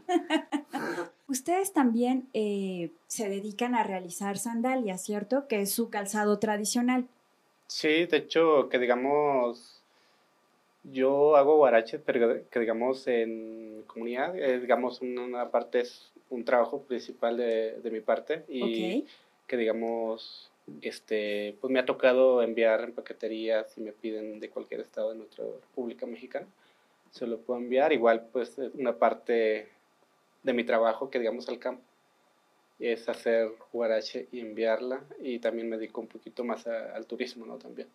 Ustedes 1.28 1.72
también 1.72 2.28
eh, 2.34 2.90
se 3.08 3.28
dedican 3.28 3.74
a 3.74 3.82
realizar 3.82 4.38
sandalias, 4.38 5.02
¿cierto? 5.02 5.48
Que 5.48 5.60
es 5.62 5.72
su 5.72 5.90
calzado 5.90 6.38
tradicional. 6.38 7.06
Sí, 7.66 8.06
de 8.06 8.16
hecho, 8.18 8.68
que 8.68 8.78
digamos, 8.78 9.82
yo 10.84 11.36
hago 11.36 11.56
guaraches, 11.56 12.00
pero 12.04 12.48
que 12.48 12.60
digamos 12.60 13.06
en 13.08 13.82
comunidad, 13.88 14.36
eh, 14.38 14.60
digamos 14.60 15.00
una, 15.00 15.22
una 15.22 15.50
parte 15.50 15.80
es 15.80 16.12
un 16.30 16.44
trabajo 16.44 16.80
principal 16.82 17.36
de, 17.36 17.78
de 17.82 17.90
mi 17.90 18.00
parte 18.00 18.44
y 18.48 19.00
Ok. 19.00 19.08
que 19.48 19.56
digamos, 19.56 20.50
este, 20.82 21.56
pues 21.60 21.72
me 21.72 21.78
ha 21.78 21.86
tocado 21.86 22.42
enviar 22.42 22.80
en 22.80 22.92
paqueterías 22.92 23.70
si 23.72 23.80
me 23.80 23.92
piden 23.92 24.40
de 24.40 24.50
cualquier 24.50 24.80
estado 24.80 25.10
de 25.10 25.16
nuestra 25.16 25.44
República 25.44 26.06
Mexicana, 26.06 26.46
se 27.10 27.26
lo 27.26 27.38
puedo 27.38 27.60
enviar, 27.60 27.92
igual 27.92 28.28
pues 28.32 28.58
es 28.58 28.74
una 28.74 28.96
parte 28.96 29.68
de 30.42 30.52
mi 30.52 30.64
trabajo 30.64 31.10
que 31.10 31.18
digamos 31.18 31.48
al 31.48 31.58
campo 31.58 31.82
es 32.78 33.08
hacer 33.08 33.52
guarache 33.72 34.28
y 34.32 34.40
enviarla 34.40 35.02
y 35.20 35.38
también 35.38 35.68
me 35.68 35.76
dedico 35.76 36.00
un 36.00 36.08
poquito 36.08 36.44
más 36.44 36.66
al 36.66 37.06
turismo, 37.06 37.46
¿no? 37.46 37.56
También, 37.56 37.88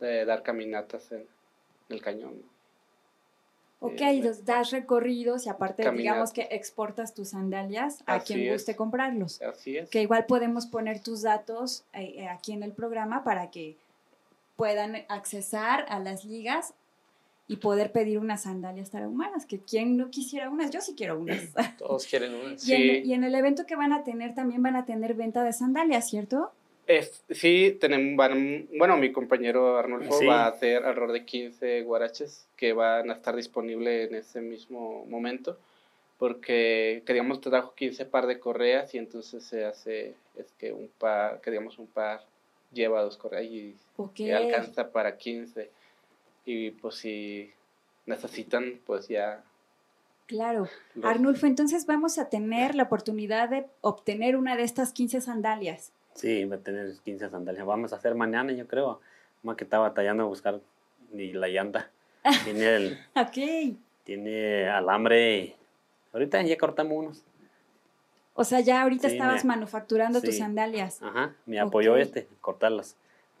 de 0.00 0.24
dar 0.24 0.42
caminatas 0.42 1.12
en, 1.12 1.26
el 1.90 2.00
cañón. 2.00 2.42
Ok, 3.80 4.00
Eh, 4.00 4.20
los 4.22 4.44
das 4.44 4.70
recorridos 4.70 5.44
y 5.46 5.50
aparte 5.50 5.88
digamos 5.92 6.32
que 6.32 6.48
exportas 6.50 7.12
tus 7.14 7.28
sandalias 7.30 8.02
a 8.06 8.14
Así 8.16 8.34
quien 8.34 8.46
es. 8.46 8.52
guste 8.54 8.76
comprarlos. 8.76 9.42
Así 9.42 9.76
es. 9.76 9.90
Que 9.90 10.00
igual 10.02 10.24
podemos 10.26 10.66
poner 10.66 11.00
tus 11.00 11.22
datos 11.22 11.84
eh, 11.92 12.14
eh, 12.18 12.28
aquí 12.28 12.52
en 12.52 12.62
el 12.62 12.72
programa 12.72 13.24
para 13.24 13.50
que 13.50 13.76
puedan 14.56 14.96
accesar 15.08 15.84
a 15.88 15.98
las 15.98 16.24
ligas 16.24 16.74
y 17.46 17.56
poder 17.56 17.92
pedir 17.92 18.18
unas 18.18 18.44
sandalias 18.44 18.88
tarahumanas, 18.90 19.44
que 19.44 19.58
quien 19.58 19.98
no 19.98 20.08
quisiera 20.08 20.48
unas, 20.48 20.70
yo 20.70 20.80
sí 20.80 20.94
quiero 20.96 21.18
unas. 21.18 21.50
Todos 21.76 22.06
quieren 22.06 22.32
una. 22.34 22.48
y, 22.48 22.52
en, 22.52 22.58
Sí. 22.58 23.02
y 23.04 23.12
en 23.12 23.22
el 23.24 23.34
evento 23.34 23.66
que 23.66 23.76
van 23.76 23.92
a 23.92 24.02
tener 24.02 24.34
también 24.34 24.62
van 24.62 24.76
a 24.76 24.86
tener 24.86 25.12
venta 25.14 25.44
de 25.44 25.52
sandalias, 25.52 26.08
¿cierto? 26.08 26.52
Es, 26.86 27.22
sí, 27.30 27.76
tenemos, 27.80 28.16
van- 28.16 28.68
bueno, 28.76 28.96
mi 28.98 29.10
compañero 29.10 29.78
Arnulfo 29.78 30.18
Sí. 30.18 30.26
va 30.26 30.44
a 30.44 30.48
hacer 30.48 30.84
alrededor 30.84 31.12
de 31.12 31.24
15 31.24 31.82
guaraches 31.82 32.46
que 32.56 32.72
van 32.74 33.10
a 33.10 33.14
estar 33.14 33.34
disponibles 33.34 34.10
en 34.10 34.16
ese 34.16 34.40
mismo 34.42 35.06
momento, 35.06 35.56
porque, 36.18 37.02
que 37.06 37.12
digamos, 37.14 37.40
trajo 37.40 37.74
15 37.74 38.04
par 38.04 38.26
de 38.26 38.38
correas 38.38 38.94
y 38.94 38.98
entonces 38.98 39.42
se 39.44 39.64
hace, 39.64 40.14
es 40.36 40.46
que 40.58 40.72
un 40.72 40.88
par, 40.98 41.40
que 41.40 41.50
digamos, 41.50 41.78
un 41.78 41.86
par 41.86 42.22
lleva 42.72 43.02
dos 43.02 43.16
correas 43.16 43.44
y 43.44 43.74
y 44.16 44.30
alcanza 44.32 44.90
para 44.90 45.16
15. 45.16 45.70
Y 46.44 46.70
pues 46.72 46.96
si 46.96 47.50
necesitan, 48.06 48.80
pues 48.86 49.08
ya... 49.08 49.42
Claro. 50.26 50.68
los- 50.94 51.04
Arnulfo, 51.04 51.46
entonces 51.46 51.86
vamos 51.86 52.18
a 52.18 52.28
tener 52.28 52.74
la 52.74 52.82
oportunidad 52.84 53.48
de 53.48 53.66
obtener 53.80 54.36
una 54.36 54.56
de 54.56 54.62
estas 54.64 54.92
15 54.92 55.20
sandalias. 55.20 55.92
Sí, 56.14 56.44
va 56.44 56.56
a 56.56 56.60
tener 56.60 56.92
15 57.04 57.28
sandalias. 57.30 57.66
Vamos 57.66 57.92
a 57.92 57.96
hacer 57.96 58.14
mañana, 58.14 58.52
yo 58.52 58.66
creo. 58.66 59.00
Más 59.42 59.56
que 59.56 59.64
está 59.64 59.78
batallando 59.78 60.22
a 60.24 60.26
buscar 60.26 60.60
ni 61.12 61.32
la 61.32 61.48
llanta. 61.48 61.90
Tiene, 62.44 62.76
el, 62.76 62.98
Ok. 63.16 63.76
tiene 64.04 64.68
alambre. 64.68 65.56
Ahorita 66.12 66.40
ya 66.42 66.56
cortamos 66.56 66.96
unos. 66.96 67.22
O 68.34 68.44
sea, 68.44 68.60
ya 68.60 68.82
ahorita 68.82 69.08
Sí, 69.08 69.16
estabas 69.16 69.44
me- 69.44 69.48
manufacturando 69.48 70.20
tus 70.22 70.38
sandalias. 70.38 71.02
Ajá, 71.02 71.34
me 71.46 71.60
apoyó 71.60 71.96
este, 71.96 72.26
cortarlas. 72.40 72.96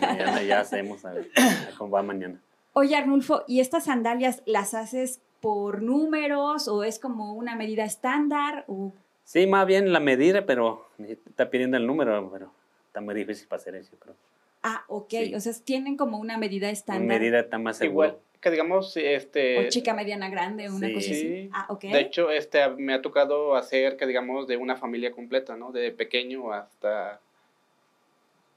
mañana 0.00 0.42
ya 0.42 0.60
hacemos 0.60 1.04
a 1.04 1.12
ver, 1.12 1.30
cómo 1.78 1.90
va 1.92 2.02
mañana. 2.02 2.40
Oye, 2.74 2.94
Arnulfo, 2.96 3.42
¿y 3.48 3.60
estas 3.60 3.84
sandalias 3.86 4.42
las 4.44 4.74
haces 4.74 5.20
por 5.40 5.82
números 5.82 6.68
o 6.68 6.84
es 6.84 6.98
como 6.98 7.32
una 7.34 7.56
medida 7.56 7.84
estándar? 7.84 8.64
O... 8.68 8.92
Sí, 9.28 9.46
más 9.46 9.66
bien 9.66 9.92
la 9.92 10.00
medida, 10.00 10.46
pero 10.46 10.86
está 11.26 11.50
pidiendo 11.50 11.76
el 11.76 11.86
número, 11.86 12.30
pero 12.32 12.50
está 12.86 13.02
muy 13.02 13.14
difícil 13.14 13.46
para 13.46 13.60
hacer 13.60 13.74
eso, 13.74 13.94
creo. 13.98 14.14
Ah, 14.62 14.84
ok. 14.88 15.10
Sí. 15.10 15.34
O 15.34 15.40
sea, 15.40 15.52
tienen 15.64 15.98
como 15.98 16.16
una 16.16 16.38
medida 16.38 16.70
estándar. 16.70 17.06
medida 17.20 17.40
está 17.40 17.58
más 17.58 17.76
segura. 17.76 18.08
Igual, 18.08 18.22
que 18.40 18.50
digamos, 18.50 18.96
este... 18.96 19.66
O 19.66 19.68
chica, 19.68 19.92
mediana, 19.92 20.30
grande, 20.30 20.70
una 20.70 20.86
Sí. 20.86 20.94
cosa 20.94 21.10
así. 21.10 21.20
Sí. 21.20 21.50
Ah, 21.52 21.66
ok. 21.68 21.80
De 21.82 22.00
hecho, 22.00 22.30
este, 22.30 22.66
me 22.70 22.94
ha 22.94 23.02
tocado 23.02 23.54
hacer, 23.54 23.98
que 23.98 24.06
digamos, 24.06 24.46
de 24.48 24.56
una 24.56 24.76
familia 24.76 25.12
completa, 25.12 25.56
¿no? 25.58 25.72
De 25.72 25.90
pequeño 25.92 26.50
hasta... 26.54 27.20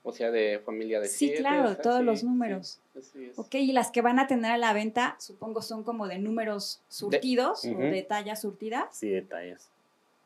O 0.03 0.13
sea, 0.13 0.31
de 0.31 0.61
familia 0.65 1.01
de 1.01 1.09
Sí, 1.09 1.27
siete, 1.27 1.39
claro, 1.41 1.65
o 1.71 1.73
sea, 1.73 1.81
todos 1.81 1.99
sí, 1.99 2.05
los 2.05 2.19
sí, 2.21 2.25
números. 2.27 2.79
así 2.97 3.25
es. 3.25 3.37
Ok, 3.37 3.55
y 3.55 3.73
las 3.73 3.91
que 3.91 4.01
van 4.01 4.19
a 4.19 4.27
tener 4.27 4.51
a 4.51 4.57
la 4.57 4.71
venta, 4.71 5.17
supongo 5.19 5.61
son 5.61 5.83
como 5.83 6.07
de 6.07 6.17
números 6.17 6.79
surtidos 6.87 7.65
o 7.65 7.71
Ujú. 7.71 7.81
de 7.81 8.03
talla 8.03 8.37
surtida. 8.37 8.87
Sí, 8.93 9.09
detalles. 9.09 9.67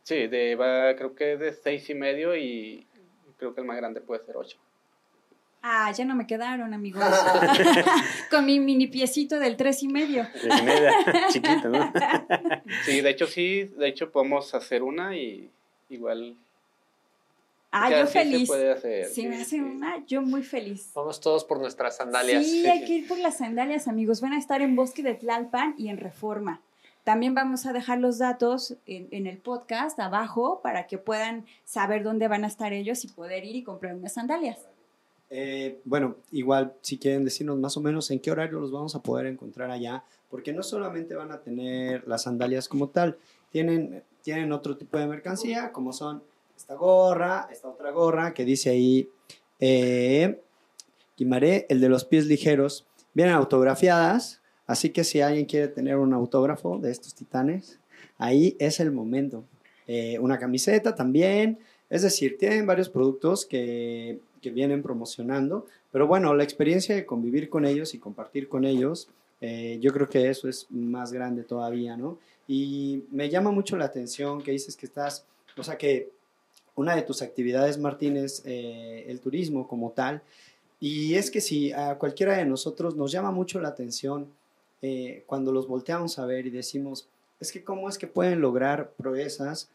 Sí, 0.05 0.27
de, 0.27 0.55
va, 0.55 0.95
creo 0.95 1.15
que 1.15 1.35
de 1.35 1.51
seis 1.51 1.89
y 1.89 1.95
medio 1.95 2.35
y 2.35 2.85
creo 3.39 3.55
que 3.55 3.61
el 3.61 3.67
más 3.67 3.75
grande 3.75 4.01
puede 4.01 4.23
ser 4.23 4.37
ocho. 4.37 4.59
Ah, 5.63 5.91
ya 5.91 6.05
no 6.05 6.13
me 6.13 6.27
quedaron, 6.27 6.75
amigos. 6.75 7.03
Con 8.29 8.45
mi 8.45 8.59
mini 8.59 8.85
piecito 8.85 9.39
del 9.39 9.57
tres 9.57 9.81
y 9.81 9.87
medio. 9.87 10.27
Tres 10.31 10.61
y 10.61 10.63
media, 10.63 10.93
chiquito, 11.31 11.69
¿no? 11.69 11.91
Sí, 12.83 13.01
de 13.01 13.09
hecho 13.09 13.25
sí, 13.25 13.63
de 13.63 13.87
hecho 13.87 14.11
podemos 14.11 14.53
hacer 14.53 14.83
una 14.83 15.17
y 15.17 15.49
igual... 15.89 16.35
Ah, 17.71 17.89
yo 17.89 18.05
sí 18.05 18.13
se 18.13 18.19
feliz. 18.19 18.47
puede 18.47 18.71
hacer, 18.71 19.05
Si 19.05 19.23
sí, 19.23 19.27
me 19.27 19.37
hacen 19.37 19.45
sí. 19.47 19.59
una, 19.59 20.05
yo 20.05 20.21
muy 20.21 20.43
feliz. 20.43 20.91
Vamos 20.93 21.19
todos 21.19 21.43
por 21.43 21.59
nuestras 21.59 21.97
sandalias. 21.97 22.45
Sí, 22.45 22.67
hay 22.67 22.85
que 22.85 22.93
ir 22.93 23.07
por 23.07 23.17
las 23.17 23.39
sandalias, 23.39 23.87
amigos. 23.87 24.21
Van 24.21 24.33
a 24.33 24.37
estar 24.37 24.61
en 24.61 24.75
Bosque 24.75 25.01
de 25.01 25.15
Tlalpan 25.15 25.73
y 25.79 25.89
en 25.89 25.97
Reforma. 25.97 26.61
También 27.05 27.35
vamos 27.35 27.67
a 27.67 27.71
dejar 27.71 27.99
los 27.99 28.17
datos 28.17 28.77
en, 28.87 29.27
el 29.27 29.37
podcast 29.37 29.99
abajo 29.99 30.59
para 30.63 30.87
que 30.87 30.97
puedan 30.97 31.45
saber 31.63 32.01
dónde 32.01 32.27
van 32.27 32.43
a 32.43 32.47
estar 32.47 32.73
ellos 32.73 33.05
y 33.05 33.07
poder 33.09 33.45
ir 33.45 33.55
y 33.55 33.61
comprar 33.61 33.93
unas 33.93 34.13
sandalias. 34.13 34.57
Eh, 35.29 35.79
bueno, 35.85 36.15
igual 36.31 36.73
si 36.81 36.97
quieren 36.97 37.23
decirnos 37.23 37.59
más 37.59 37.77
o 37.77 37.81
menos 37.81 38.09
en 38.09 38.19
qué 38.19 38.31
horario 38.31 38.59
los 38.59 38.71
vamos 38.71 38.95
a 38.95 39.03
poder 39.03 39.27
encontrar 39.27 39.69
allá, 39.69 40.03
porque 40.31 40.51
no 40.51 40.63
solamente 40.63 41.13
van 41.13 41.31
a 41.31 41.41
tener 41.41 42.07
las 42.07 42.23
sandalias 42.23 42.67
como 42.67 42.89
tal, 42.89 43.19
tienen, 43.51 44.01
tienen 44.23 44.51
otro 44.51 44.75
tipo 44.75 44.97
de 44.97 45.05
mercancía, 45.05 45.71
como 45.71 45.93
son 45.93 46.23
esta 46.57 46.73
gorra, 46.73 47.47
esta 47.51 47.69
otra 47.69 47.91
gorra 47.91 48.33
que 48.33 48.45
dice 48.45 48.71
ahí, 48.71 49.07
eh, 49.59 50.41
Guimaré, 51.15 51.67
el 51.69 51.81
de 51.81 51.89
los 51.89 52.03
pies 52.03 52.25
ligeros, 52.25 52.87
vienen 53.13 53.35
autografiadas, 53.35 54.41
así 54.67 54.89
que 54.89 55.03
si 55.03 55.21
alguien 55.21 55.45
quiere 55.45 55.67
tener 55.67 55.97
un 55.97 56.13
autógrafo 56.13 56.77
de 56.79 56.91
estos 56.91 57.13
titanes, 57.13 57.79
ahí 58.17 58.55
es 58.59 58.79
el 58.79 58.91
momento. 58.91 59.43
Eh, 59.87 60.17
una 60.19 60.39
camiseta 60.39 60.95
también, 60.95 61.59
es 61.89 62.01
decir, 62.01 62.37
tienen 62.37 62.65
varios 62.65 62.89
productos 62.89 63.45
que, 63.45 64.19
que 64.41 64.49
vienen 64.51 64.81
promocionando, 64.81 65.65
pero 65.91 66.07
bueno, 66.07 66.33
la 66.35 66.43
experiencia 66.43 66.93
de 66.95 67.05
convivir 67.05 67.49
con 67.49 67.65
ellos 67.65 67.93
y 67.93 67.99
compartir 67.99 68.47
con 68.47 68.65
ellos, 68.65 69.07
eh, 69.41 69.77
yo 69.81 69.91
creo 69.93 70.09
que 70.09 70.29
eso 70.29 70.47
es 70.47 70.67
más 70.69 71.11
grande 71.11 71.43
todavía, 71.43 71.97
¿no? 71.97 72.17
Y 72.47 73.03
me 73.11 73.29
llama 73.29 73.51
mucho 73.51 73.77
la 73.77 73.85
atención 73.85 74.41
que 74.41 74.51
dices 74.51 74.75
que 74.75 74.85
estás, 74.85 75.25
o 75.57 75.63
sea, 75.63 75.77
que 75.77 76.09
una 76.75 76.95
de 76.95 77.01
tus 77.01 77.21
actividades, 77.21 77.77
Martín, 77.77 78.17
es 78.17 78.43
eh, 78.45 79.05
el 79.07 79.19
turismo 79.19 79.67
como 79.67 79.91
tal. 79.91 80.21
Y 80.79 81.15
es 81.15 81.31
que 81.31 81.41
si 81.41 81.71
a 81.71 81.95
cualquiera 81.95 82.37
de 82.37 82.45
nosotros 82.45 82.95
nos 82.95 83.11
llama 83.11 83.31
mucho 83.31 83.59
la 83.59 83.69
atención 83.69 84.27
eh, 84.87 85.23
cuando 85.25 85.51
los 85.51 85.67
volteamos 85.67 86.19
a 86.19 86.27
ver 86.27 86.45
y 86.45 86.51
decimos, 86.51 87.07
es 87.39 87.51
que 87.51 87.63
cómo 87.63 87.89
es 87.89 87.97
que 87.97 88.05
pueden 88.05 88.39
lograr 88.39 88.91
proezas 88.91 89.67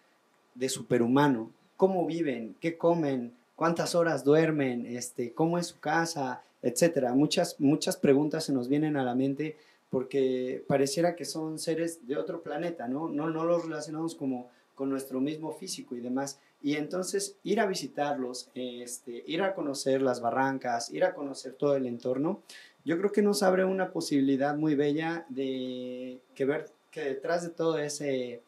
de 0.55 0.68
superhumano. 0.68 1.51
¿Cómo 1.77 2.07
viven? 2.07 2.55
¿Qué 2.61 2.79
comen? 2.79 3.33
¿Cuántas 3.57 3.96
horas 3.96 4.23
duermen? 4.23 4.87
Este, 4.87 5.33
¿Cómo 5.33 5.59
es 5.59 5.66
su 5.66 5.81
casa? 5.81 6.44
Etcétera. 6.62 7.12
Muchas, 7.12 7.59
muchas 7.59 7.96
preguntas 7.96 8.44
se 8.44 8.53
nos 8.53 8.68
vienen 8.68 8.96
a 8.96 9.03
la 9.03 9.16
mente 9.16 9.57
porque 9.90 10.62
pareciera 10.68 11.16
que 11.16 11.25
son 11.25 11.59
seres 11.59 12.07
de 12.07 12.16
otro 12.16 12.40
planeta, 12.40 12.87
¿no? 12.87 13.09
No, 13.09 13.29
no 13.29 13.44
los 13.44 13.64
relacionamos 13.64 14.14
como 14.14 14.49
con 14.77 14.90
nuestro 14.90 15.20
mismo 15.20 15.51
físico 15.51 15.96
y 15.96 16.01
demás. 16.01 16.38
Y 16.62 16.77
entonces 16.77 17.37
ir 17.42 17.59
a 17.59 17.66
visitarlos, 17.66 18.49
este, 18.55 19.25
ir 19.27 19.42
a 19.42 19.55
conocer 19.55 20.03
las 20.03 20.20
barrancas, 20.20 20.90
ir 20.92 21.03
a 21.03 21.14
conocer 21.14 21.55
todo 21.55 21.75
el 21.75 21.87
entorno, 21.87 22.42
yo 22.85 22.99
creo 22.99 23.12
que 23.12 23.23
nos 23.23 23.43
abre 23.43 23.64
una 23.64 23.93
posibilidad 23.93 24.57
muy 24.57 24.75
bella 24.75 25.27
de 25.29 26.21
que 26.35 26.45
ver 26.45 26.71
que 26.90 27.03
detrás 27.03 27.43
de 27.43 27.51
todo 27.51 27.79
ese, 27.79 28.43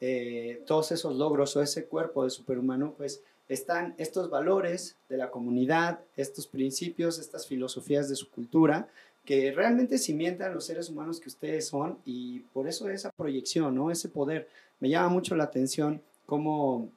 eh, 0.00 0.62
todos 0.66 0.92
esos 0.92 1.16
logros 1.16 1.56
o 1.56 1.62
ese 1.62 1.86
cuerpo 1.86 2.24
de 2.24 2.30
superhumano, 2.30 2.94
pues 2.96 3.22
están 3.48 3.94
estos 3.98 4.28
valores 4.28 4.96
de 5.08 5.16
la 5.16 5.30
comunidad, 5.30 6.00
estos 6.16 6.46
principios, 6.46 7.18
estas 7.18 7.46
filosofías 7.46 8.08
de 8.08 8.16
su 8.16 8.28
cultura, 8.30 8.88
que 9.24 9.52
realmente 9.52 9.98
cimientan 9.98 10.54
los 10.54 10.64
seres 10.64 10.88
humanos 10.88 11.20
que 11.20 11.28
ustedes 11.28 11.66
son 11.66 11.98
y 12.04 12.40
por 12.52 12.68
eso 12.68 12.88
esa 12.88 13.10
proyección, 13.10 13.74
¿no? 13.74 13.90
Ese 13.90 14.08
poder. 14.08 14.48
Me 14.80 14.88
llama 14.88 15.08
mucho 15.08 15.34
la 15.34 15.44
atención 15.44 16.02
cómo 16.24 16.90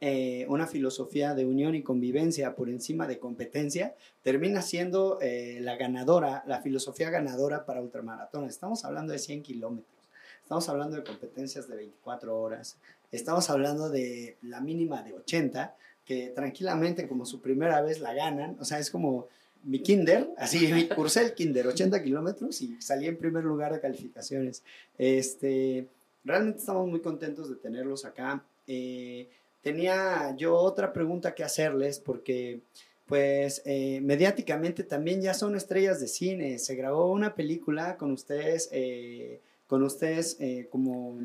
eh, 0.00 0.46
una 0.48 0.68
filosofía 0.68 1.34
de 1.34 1.44
unión 1.44 1.74
y 1.74 1.82
convivencia 1.82 2.54
por 2.54 2.68
encima 2.68 3.08
de 3.08 3.18
competencia 3.18 3.96
termina 4.22 4.62
siendo 4.62 5.18
eh, 5.20 5.58
la 5.60 5.76
ganadora, 5.76 6.44
la 6.46 6.62
filosofía 6.62 7.10
ganadora 7.10 7.66
para 7.66 7.82
ultramaratones. 7.82 8.50
Estamos 8.50 8.84
hablando 8.84 9.12
de 9.12 9.18
100 9.18 9.42
kilómetros. 9.42 9.98
Estamos 10.42 10.68
hablando 10.68 10.96
de 10.96 11.04
competencias 11.04 11.68
de 11.68 11.76
24 11.76 12.40
horas. 12.40 12.78
Estamos 13.10 13.50
hablando 13.50 13.90
de 13.90 14.36
la 14.42 14.60
mínima 14.60 15.02
de 15.02 15.14
80, 15.14 15.74
que 16.04 16.28
tranquilamente 16.28 17.08
como 17.08 17.26
su 17.26 17.40
primera 17.40 17.80
vez 17.82 18.00
la 18.00 18.14
ganan. 18.14 18.56
O 18.60 18.64
sea, 18.64 18.78
es 18.78 18.90
como 18.90 19.26
mi 19.64 19.80
kinder, 19.80 20.30
así 20.38 20.88
cursé 20.94 21.22
el 21.22 21.34
kinder, 21.34 21.66
80 21.66 22.02
kilómetros 22.02 22.62
y 22.62 22.80
salí 22.80 23.06
en 23.06 23.18
primer 23.18 23.44
lugar 23.44 23.72
de 23.72 23.80
calificaciones. 23.80 24.62
Este, 24.96 25.88
realmente 26.24 26.60
estamos 26.60 26.86
muy 26.88 27.00
contentos 27.00 27.50
de 27.50 27.56
tenerlos 27.56 28.04
acá. 28.04 28.44
Eh, 28.66 29.28
tenía 29.62 30.34
yo 30.36 30.56
otra 30.56 30.92
pregunta 30.92 31.34
que 31.34 31.44
hacerles 31.44 31.98
porque 31.98 32.60
pues 33.06 33.62
eh, 33.64 34.00
mediáticamente 34.02 34.84
también 34.84 35.22
ya 35.22 35.32
son 35.32 35.56
estrellas 35.56 35.98
de 36.00 36.08
cine. 36.08 36.58
Se 36.58 36.74
grabó 36.74 37.10
una 37.10 37.34
película 37.34 37.96
con 37.96 38.12
ustedes 38.12 38.68
eh, 38.70 39.40
con 39.68 39.82
ustedes 39.82 40.36
eh, 40.40 40.66
como, 40.70 41.18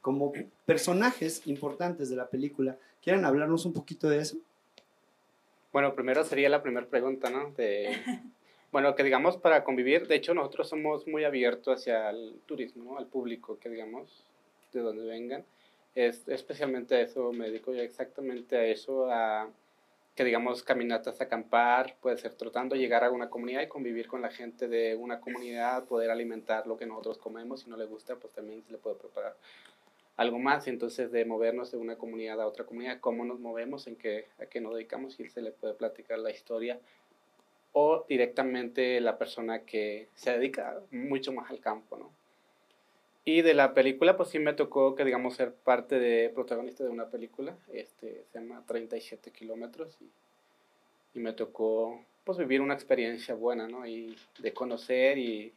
como 0.00 0.32
personajes 0.64 1.46
importantes 1.46 2.08
de 2.08 2.16
la 2.16 2.28
película. 2.28 2.76
¿Quieren 3.02 3.24
hablarnos 3.24 3.64
un 3.64 3.72
poquito 3.72 4.08
de 4.08 4.20
eso? 4.20 4.36
Bueno, 5.72 5.94
primero 5.94 6.22
sería 6.24 6.48
la 6.48 6.62
primera 6.62 6.86
pregunta, 6.86 7.30
¿no? 7.30 7.50
De, 7.52 7.96
bueno, 8.72 8.94
que 8.94 9.02
digamos 9.02 9.36
para 9.38 9.64
convivir, 9.64 10.06
de 10.06 10.16
hecho 10.16 10.34
nosotros 10.34 10.68
somos 10.68 11.06
muy 11.06 11.24
abiertos 11.24 11.78
hacia 11.78 12.10
el 12.10 12.34
turismo, 12.46 12.98
al 12.98 13.06
público, 13.06 13.58
que 13.58 13.70
digamos, 13.70 14.24
de 14.72 14.80
donde 14.80 15.04
vengan. 15.04 15.44
Es, 15.96 16.28
especialmente 16.28 17.00
eso 17.00 17.32
me 17.32 17.46
dedico 17.46 17.72
exactamente 17.72 18.56
a 18.56 18.64
eso, 18.66 19.10
a 19.10 19.48
que 20.14 20.24
digamos 20.24 20.62
caminatas 20.62 21.22
acampar, 21.22 21.96
puede 22.02 22.18
ser 22.18 22.34
trotando, 22.34 22.76
llegar 22.76 23.02
a 23.02 23.10
una 23.10 23.30
comunidad 23.30 23.62
y 23.62 23.68
convivir 23.68 24.06
con 24.06 24.20
la 24.20 24.30
gente 24.30 24.68
de 24.68 24.94
una 24.94 25.20
comunidad, 25.20 25.84
poder 25.84 26.10
alimentar 26.10 26.66
lo 26.66 26.76
que 26.76 26.84
nosotros 26.84 27.16
comemos, 27.16 27.60
si 27.60 27.70
no 27.70 27.78
le 27.78 27.86
gusta, 27.86 28.14
pues 28.16 28.30
también 28.34 28.62
se 28.62 28.72
le 28.72 28.78
puede 28.78 28.96
preparar 28.96 29.36
algo 30.18 30.38
más, 30.38 30.68
entonces 30.68 31.10
de 31.12 31.24
movernos 31.24 31.70
de 31.70 31.78
una 31.78 31.96
comunidad 31.96 32.42
a 32.42 32.46
otra 32.46 32.66
comunidad, 32.66 33.00
cómo 33.00 33.24
nos 33.24 33.40
movemos, 33.40 33.86
en 33.86 33.96
qué, 33.96 34.28
a 34.38 34.46
qué 34.46 34.60
nos 34.60 34.74
dedicamos, 34.74 35.18
y 35.18 35.28
se 35.30 35.40
le 35.40 35.50
puede 35.50 35.72
platicar 35.72 36.18
la 36.18 36.30
historia, 36.30 36.78
o 37.72 38.04
directamente 38.06 39.00
la 39.00 39.16
persona 39.16 39.60
que 39.60 40.08
se 40.14 40.32
dedica 40.32 40.78
mucho 40.90 41.32
más 41.32 41.50
al 41.50 41.60
campo, 41.60 41.96
¿no? 41.96 42.10
Y 43.28 43.42
de 43.42 43.54
la 43.54 43.74
película, 43.74 44.16
pues 44.16 44.28
sí 44.28 44.38
me 44.38 44.52
tocó 44.52 44.94
que, 44.94 45.04
digamos, 45.04 45.34
ser 45.34 45.52
parte 45.52 45.98
de 45.98 46.30
protagonista 46.30 46.84
de 46.84 46.90
una 46.90 47.10
película, 47.10 47.56
este, 47.72 48.24
se 48.30 48.38
llama 48.38 48.62
37 48.64 49.32
kilómetros, 49.32 49.98
y, 51.12 51.18
me 51.18 51.32
tocó, 51.32 52.04
pues, 52.22 52.38
vivir 52.38 52.60
una 52.60 52.74
experiencia 52.74 53.34
buena, 53.34 53.66
¿no? 53.66 53.84
Y 53.84 54.16
de 54.38 54.54
conocer 54.54 55.18
y 55.18 55.52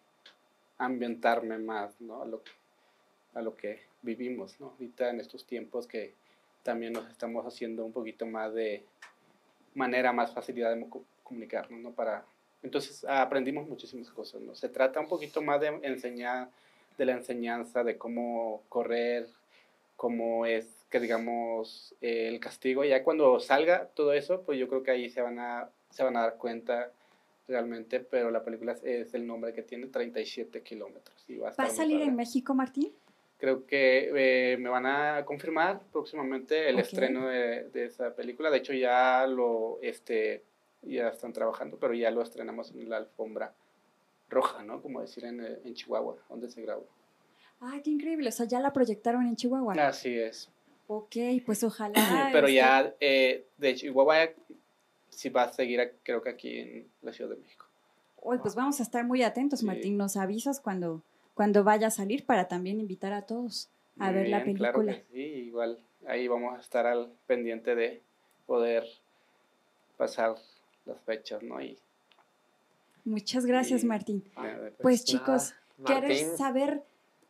ambientarme 0.79 1.59
más, 1.59 2.01
¿no? 2.01 2.23
A 2.23 2.25
lo, 2.25 2.41
a 3.35 3.41
lo 3.43 3.55
que 3.55 3.81
vivimos, 4.01 4.59
¿no? 4.59 4.71
Ahorita 4.71 5.11
en 5.11 5.19
estos 5.19 5.45
tiempos 5.45 5.85
que 5.85 6.15
también 6.63 6.93
nos 6.93 7.07
estamos 7.07 7.45
haciendo 7.45 7.85
un 7.85 7.93
poquito 7.93 8.25
más 8.25 8.51
de 8.51 8.83
manera, 9.75 10.11
más 10.11 10.33
facilidad 10.33 10.75
de 10.75 10.87
comunicarnos, 11.21 11.79
¿no? 11.81 11.91
Para, 11.91 12.25
entonces 12.63 13.05
aprendimos 13.05 13.67
muchísimas 13.67 14.09
cosas, 14.09 14.41
¿no? 14.41 14.55
Se 14.55 14.69
trata 14.69 14.99
un 14.99 15.07
poquito 15.07 15.43
más 15.43 15.61
de 15.61 15.67
enseñar 15.83 16.49
de 16.99 17.05
la 17.05 17.13
enseñanza, 17.13 17.83
de 17.83 17.97
cómo 17.97 18.63
correr, 18.69 19.27
cómo 19.95 20.45
es 20.45 20.85
que 20.89 20.99
digamos 20.99 21.95
el 22.01 22.39
castigo. 22.39 22.83
Ya 22.83 23.03
cuando 23.03 23.39
salga 23.39 23.87
todo 23.95 24.13
eso, 24.13 24.43
pues 24.43 24.59
yo 24.59 24.67
creo 24.67 24.83
que 24.83 24.91
ahí 24.91 25.09
se 25.09 25.21
van 25.21 25.39
a, 25.39 25.69
se 25.89 26.03
van 26.03 26.17
a 26.17 26.21
dar 26.21 26.35
cuenta 26.37 26.91
realmente, 27.47 28.01
pero 28.01 28.29
la 28.29 28.43
película 28.43 28.75
es 28.83 29.13
el 29.13 29.25
nombre 29.25 29.53
que 29.53 29.63
tiene 29.63 29.87
37 29.87 30.61
kilómetros. 30.61 31.25
va 31.41 31.49
a, 31.57 31.69
salir 31.69 32.01
en 32.01 32.15
México, 32.15 32.53
Martín? 32.53 32.91
Creo 33.37 33.65
que 33.65 34.11
eh, 34.13 34.57
me 34.57 34.67
van 34.67 34.85
a 34.85 35.23
confirmar 35.23 35.81
próximamente 35.93 36.69
el 36.69 36.79
estreno 36.79 37.27
de, 37.27 37.69
de, 37.69 37.85
esa 37.85 38.13
película. 38.13 38.51
De 38.51 38.57
hecho, 38.57 38.73
ya 38.73 39.25
lo 39.25 39.79
este, 39.81 40.43
ya 40.81 41.07
están 41.07 41.31
trabajando, 41.31 41.77
pero 41.79 41.93
ya 41.93 42.11
lo 42.11 42.21
estrenamos 42.21 42.71
en 42.71 42.89
la 42.89 42.97
alfombra 42.97 43.53
roja, 44.29 44.63
¿no? 44.63 44.81
Como 44.81 45.01
decir 45.01 45.25
en, 45.25 45.43
eh, 45.43 45.59
en 45.63 45.73
Chihuahua, 45.73 46.17
donde 46.29 46.49
se 46.49 46.61
grabó. 46.61 46.87
Ay, 47.59 47.81
qué 47.81 47.89
increíble. 47.89 48.29
O 48.29 48.31
sea, 48.31 48.45
ya 48.45 48.59
la 48.59 48.71
proyectaron 48.71 49.27
en 49.27 49.35
Chihuahua. 49.35 49.73
Así 49.73 50.17
es. 50.17 50.49
Ok, 50.87 51.15
pues 51.45 51.63
ojalá. 51.63 51.93
Pero 52.33 52.47
ya 52.47 52.93
eh, 52.99 53.45
de 53.57 53.75
Chihuahua 53.75 54.29
sí 55.09 55.29
va 55.29 55.43
a 55.43 55.53
seguir, 55.53 55.93
creo 56.03 56.21
que 56.21 56.29
aquí 56.29 56.57
en 56.57 56.87
la 57.01 57.11
Ciudad 57.11 57.31
de 57.31 57.37
México. 57.37 57.65
Uy, 58.21 58.37
pues 58.39 58.55
vamos 58.55 58.79
a 58.79 58.83
estar 58.83 59.05
muy 59.05 59.23
atentos, 59.23 59.63
Martín. 59.63 59.97
Nos 59.97 60.17
avisas 60.17 60.59
cuando, 60.59 61.03
cuando 61.33 61.63
vaya 61.63 61.87
a 61.87 61.91
salir 61.91 62.25
para 62.25 62.47
también 62.47 62.79
invitar 62.79 63.13
a 63.13 63.21
todos 63.21 63.69
a 63.97 64.11
ver 64.11 64.29
la 64.29 64.43
película. 64.43 64.73
Claro 64.73 64.85
que 64.85 65.05
sí, 65.11 65.19
igual 65.19 65.79
ahí 66.07 66.27
vamos 66.27 66.57
a 66.57 66.61
estar 66.61 66.85
al 66.85 67.11
pendiente 67.27 67.75
de 67.75 68.01
poder 68.45 68.85
pasar 69.97 70.35
las 70.85 70.99
fechas, 71.01 71.43
¿no? 71.43 71.61
Y 71.61 71.77
Muchas 73.05 73.45
gracias, 73.45 73.83
Martín. 73.83 74.23
pues, 74.35 74.73
pues 74.81 75.05
chicos, 75.05 75.53
¿quieres 75.85 76.37
saber 76.37 76.83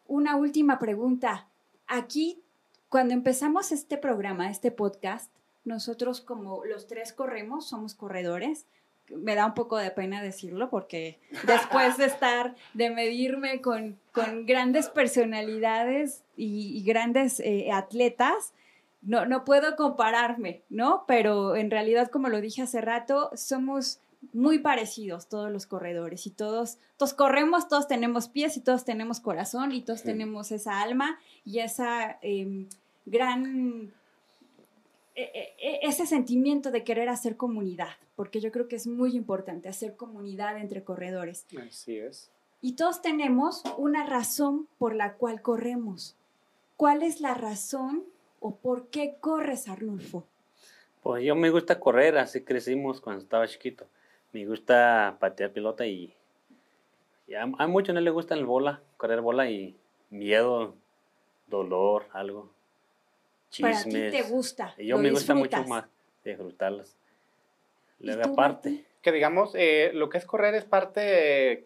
una 0.08 0.36
última 0.36 0.80
pregunta? 0.80 1.48
Aquí, 1.88 2.42
cuando 2.90 3.14
empezamos 3.14 3.72
este 3.72 3.98
programa, 3.98 4.50
este 4.50 4.72
podcast, 4.72 5.32
nosotros 5.66 6.22
como 6.22 6.66
los 6.66 6.88
tres 6.88 7.14
corremos, 7.14 7.68
somos 7.68 7.94
corredores. 7.94 8.66
Me 9.10 9.36
da 9.36 9.46
un 9.46 9.54
poco 9.54 9.78
de 9.78 9.92
pena 9.92 10.22
decirlo 10.22 10.70
porque 10.70 11.20
después 11.48 11.98
de 11.98 12.06
estar, 12.06 12.56
de 12.74 12.90
medirme 12.90 13.62
con, 13.62 14.00
con 14.12 14.46
grandes 14.46 14.90
personalidades 14.90 16.24
y, 16.36 16.84
grandes 16.84 17.40
eh, 17.40 17.72
atletas, 17.72 18.54
no, 19.02 19.26
no 19.26 19.46
puedo 19.46 19.76
compararme, 19.76 20.64
¿no? 20.70 21.06
Pero 21.08 21.56
en 21.56 21.72
realidad, 21.72 22.10
como 22.10 22.28
lo 22.30 22.42
dije 22.42 22.62
hace 22.62 22.82
rato, 22.82 23.32
somos 23.36 24.00
muy 24.34 24.60
parecidos 24.60 25.28
todos 25.28 25.52
los 25.52 25.66
corredores 25.66 26.28
y 26.28 26.32
todos, 26.32 26.78
todos 26.98 27.14
corremos, 27.14 27.68
todos 27.68 27.88
tenemos 27.88 28.28
pies 28.28 28.58
y 28.58 28.62
todos 28.62 28.84
tenemos 28.86 29.20
corazón 29.20 29.72
y 29.72 29.82
todos 29.82 30.04
tenemos 30.04 30.52
esa 30.52 30.82
alma 30.82 31.20
y 31.46 31.60
esa 31.60 32.20
em, 32.22 32.68
gran, 33.06 33.94
e, 35.16 35.24
e, 35.24 35.56
e, 35.58 35.80
ese 35.84 36.06
sentimiento 36.06 36.70
de 36.72 36.84
querer 36.84 37.10
hacer 37.10 37.38
comunidad, 37.38 37.90
porque 38.16 38.42
yo 38.42 38.52
creo 38.52 38.68
que 38.68 38.76
es 38.76 38.88
muy 38.88 39.16
importante 39.16 39.70
hacer 39.70 39.96
comunidad 39.96 40.58
entre 40.58 40.84
corredores. 40.84 41.46
Así 41.68 41.98
es. 41.98 42.30
Y 42.62 42.74
todos 42.74 43.02
tenemos 43.02 43.64
una 43.78 44.06
razón 44.06 44.68
por 44.78 44.94
la 44.94 45.14
cual 45.14 45.42
corremos. 45.42 46.18
¿Cuál 46.76 47.04
es 47.04 47.22
la 47.22 47.34
razón 47.34 48.04
o 48.42 48.56
por 48.56 48.88
qué 48.88 49.16
corres, 49.22 49.70
Arnulfo? 49.70 50.26
Pues 51.02 51.24
yo 51.24 51.36
me 51.36 51.50
gusta 51.50 51.80
correr, 51.80 52.18
así 52.18 52.42
crecimos 52.42 53.00
cuando 53.00 53.24
estaba 53.24 53.48
chiquito 53.48 53.88
me 54.32 54.46
gusta 54.46 55.18
patear 55.20 55.52
pelota 55.52 55.86
y, 55.86 56.14
a, 57.38 57.46
muchos 57.68 57.94
no 57.94 58.02
les 58.02 58.14
gusta 58.14 58.36
el 58.36 58.46
bola, 58.46 58.82
correr 58.98 59.22
bola 59.22 59.50
y 59.50 59.76
miedo, 60.10 60.76
dolor, 61.48 62.06
algo. 62.14 62.50
Chismes. 63.50 63.86
Para 63.86 64.12
ti 64.12 64.12
te 64.12 64.22
gusta. 64.24 64.76
Y 64.78 64.88
yo 64.88 64.98
me 64.98 65.12
gusta 65.12 65.34
mucho 65.34 65.64
más 65.66 65.86
disfrutarlas. 66.24 66.96
Luego 68.00 68.24
aparte. 68.24 68.86
Que 69.02 69.12
digamos, 69.12 69.52
eh, 69.56 69.92
lo 69.94 70.10
que 70.10 70.18
es 70.18 70.26
correr 70.26 70.56
es 70.56 70.66
parte 70.66 71.66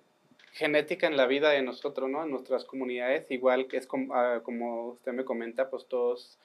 genética 0.54 1.08
en 1.08 1.18
la 1.18 1.26
vida 1.26 1.50
de 1.50 1.64
nosotros, 1.64 2.10
¿no? 2.10 2.24
En 2.24 2.30
nuestras 2.30 2.64
comunidades, 2.64 3.26
igual 3.30 3.68
que 3.68 3.78
es 3.78 3.88
como, 3.88 4.14
ah, 4.14 4.42
como 4.44 4.90
usted 4.90 5.12
me 5.12 5.26
comenta, 5.26 5.70
pues 5.70 5.88
todos 5.88 6.38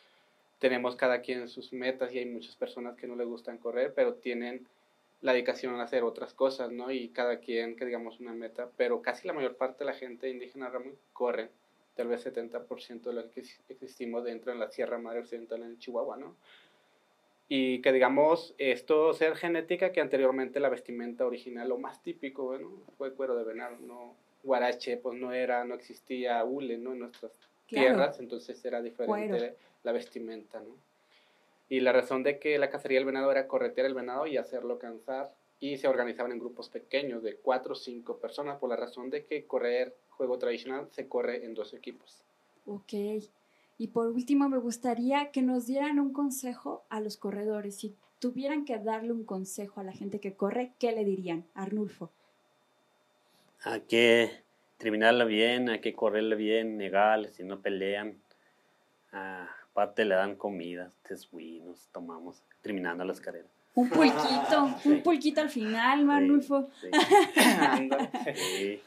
tenemos 0.59 0.97
cada 0.97 1.21
quien 1.21 1.49
sus 1.49 1.73
metas 1.73 2.13
y 2.13 2.19
hay 2.19 2.27
muchas 2.27 2.57
personas 2.57 2.97
que 2.97 3.07
no 3.07 3.17
les 3.17 3.29
gustan 3.29 3.59
correr, 3.59 3.93
pero 3.95 4.15
tienen 4.15 4.67
la 5.21 5.33
dedicación 5.33 5.75
a 5.75 5.83
hacer 5.83 6.05
otras 6.05 6.33
cosas, 6.33 6.71
¿no? 6.71 6.91
Y 6.91 7.09
cada 7.09 7.39
quien 7.41 7.77
que 7.77 7.85
digamos 7.85 8.21
una 8.21 8.33
meta, 8.33 8.71
pero 8.77 9.03
casi 9.03 9.27
la 9.27 9.33
mayor 9.35 9.57
parte 9.57 9.81
de 9.81 9.91
la 9.91 9.97
gente 9.97 10.29
indígena 10.29 10.69
Ramón 10.69 10.95
corre, 11.13 11.51
tal 11.97 12.09
vez 12.09 12.25
70% 12.25 13.03
de 13.03 13.13
los 13.13 13.27
que 13.27 13.43
existimos 13.69 14.25
dentro 14.25 14.53
de 14.53 14.59
la 14.59 14.71
Sierra 14.71 14.99
Madre 14.99 15.21
Occidental 15.21 15.63
en 15.63 15.79
Chihuahua, 15.79 16.17
¿no? 16.17 16.37
Y 17.49 17.81
que 17.81 17.93
digamos, 17.93 18.55
esto 18.59 19.13
ser 19.15 19.35
genética 19.35 19.91
que 19.91 20.01
anteriormente 20.01 20.61
la 20.61 20.69
vestimenta 20.69 21.27
original, 21.27 21.69
lo 21.69 21.79
más 21.79 22.03
típico, 22.03 22.45
bueno, 22.45 22.71
fue 22.99 23.15
cuero 23.15 23.35
de 23.37 23.45
venado, 23.45 23.77
¿no? 23.81 24.15
Guarache, 24.45 24.99
pues 24.99 25.19
no 25.19 25.33
era, 25.33 25.65
no 25.65 25.75
existía 25.75 26.45
hule, 26.45 26.79
¿no? 26.79 26.93
En 26.93 27.01
nuestras 27.01 27.33
tierras, 27.67 28.21
entonces 28.21 28.63
era 28.65 28.81
diferente 28.83 29.57
la 29.83 29.93
vestimenta, 29.93 30.61
¿no? 30.61 30.77
Y 31.69 31.81
la 31.81 31.93
razón 31.93 32.23
de 32.23 32.39
que 32.39 32.59
la 32.59 32.71
cacería 32.71 32.99
del 32.99 33.07
venado 33.07 33.31
era 33.31 33.47
corretear 33.47 33.87
el 33.87 33.95
venado 33.95 34.27
y 34.27 34.37
hacerlo 34.37 34.79
cansar. 34.79 35.35
Y 35.61 35.77
se 35.77 35.89
organizaban 35.89 36.33
en 36.33 36.39
grupos 36.39 36.69
pequeños 36.69 37.23
de 37.23 37.37
cuatro 37.37 37.73
o 37.73 37.77
cinco 37.77 38.19
personas 38.19 38.59
por 38.59 38.71
la 38.71 38.77
razón 38.77 39.11
de 39.11 39.25
que 39.25 39.47
correr 39.47 39.97
juego 40.11 40.39
tradicional 40.39 40.89
se 40.91 41.09
corre 41.09 41.45
en 41.45 41.55
dos 41.55 41.75
equipos. 41.75 42.23
Ok. 42.67 42.93
Y 43.79 43.89
por 43.89 44.09
último, 44.09 44.49
me 44.49 44.59
gustaría 44.59 45.31
que 45.31 45.43
nos 45.43 45.67
dieran 45.67 46.01
un 46.01 46.13
consejo 46.13 46.85
a 46.89 47.01
los 47.01 47.17
corredores. 47.17 47.77
Si 47.77 47.95
tuvieran 48.19 48.65
que 48.65 48.79
darle 48.79 49.13
un 49.13 49.25
consejo 49.25 49.81
a 49.81 49.85
la 49.85 49.93
gente 49.93 50.21
que 50.21 50.35
corre, 50.35 50.73
¿qué 50.79 50.93
le 50.93 51.05
dirían? 51.05 51.45
Arnulfo. 51.55 52.11
Hay 53.63 53.83
que 53.83 54.43
terminarla 54.77 55.25
bien, 55.25 55.69
hay 55.69 55.81
que 55.81 55.95
correrla 55.95 56.35
bien, 56.35 56.79
legal, 56.79 57.31
si 57.33 57.45
no 57.45 57.61
pelean. 57.61 58.21
Ah, 59.13 59.49
aparte 59.79 60.05
le 60.05 60.17
dan 60.17 60.35
comida, 60.35 60.91
nos 61.65 61.87
tomamos, 61.93 62.43
terminando 62.63 63.05
las 63.05 63.21
carreras. 63.21 63.49
Un 63.77 63.89
pulquito, 63.91 64.77
un 64.85 65.03
pulquito 65.05 65.41
al 65.41 65.51
final, 65.51 66.05
Marnulfo. 66.05 66.69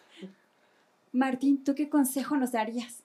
Martín, 1.13 1.63
¿tú 1.63 1.73
qué 1.75 1.89
consejo 1.89 2.35
nos 2.35 2.51
darías? 2.51 3.03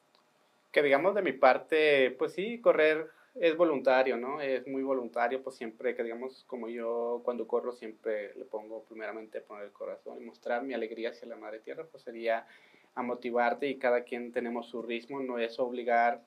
Que 0.73 0.83
digamos 0.83 1.15
de 1.15 1.23
mi 1.23 1.33
parte, 1.33 2.11
pues 2.19 2.33
sí, 2.33 2.61
correr 2.61 3.09
es 3.37 3.57
voluntario, 3.57 4.17
¿no? 4.17 4.41
Es 4.41 4.67
muy 4.67 4.83
voluntario, 4.83 5.41
pues 5.41 5.55
siempre 5.55 5.95
que 5.95 6.03
digamos, 6.03 6.43
como 6.49 6.69
yo 6.69 7.21
cuando 7.25 7.47
corro 7.47 7.73
siempre 7.73 8.35
le 8.35 8.47
pongo 8.47 8.83
primeramente 8.83 9.41
poner 9.43 9.67
el 9.67 9.73
corazón 9.73 10.21
y 10.21 10.25
mostrar 10.25 10.65
mi 10.65 10.75
alegría 10.75 11.11
hacia 11.11 11.29
la 11.29 11.37
madre 11.37 11.61
tierra, 11.61 11.87
pues 11.89 12.03
sería 12.03 12.49
a 12.97 13.03
motivarte 13.03 13.69
y 13.69 13.79
cada 13.79 14.03
quien 14.03 14.33
tenemos 14.33 14.67
su 14.67 14.83
ritmo, 14.83 15.21
no 15.21 15.39
es 15.39 15.61
obligar 15.61 16.25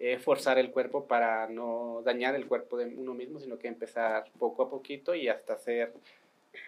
eh, 0.00 0.18
forzar 0.18 0.58
el 0.58 0.70
cuerpo 0.70 1.06
para 1.06 1.48
no 1.48 2.02
dañar 2.04 2.36
el 2.36 2.46
cuerpo 2.46 2.76
de 2.76 2.86
uno 2.86 3.14
mismo, 3.14 3.40
sino 3.40 3.58
que 3.58 3.66
empezar 3.66 4.30
poco 4.38 4.62
a 4.62 4.70
poquito 4.70 5.12
y 5.14 5.28
hasta 5.28 5.58
ser 5.58 5.92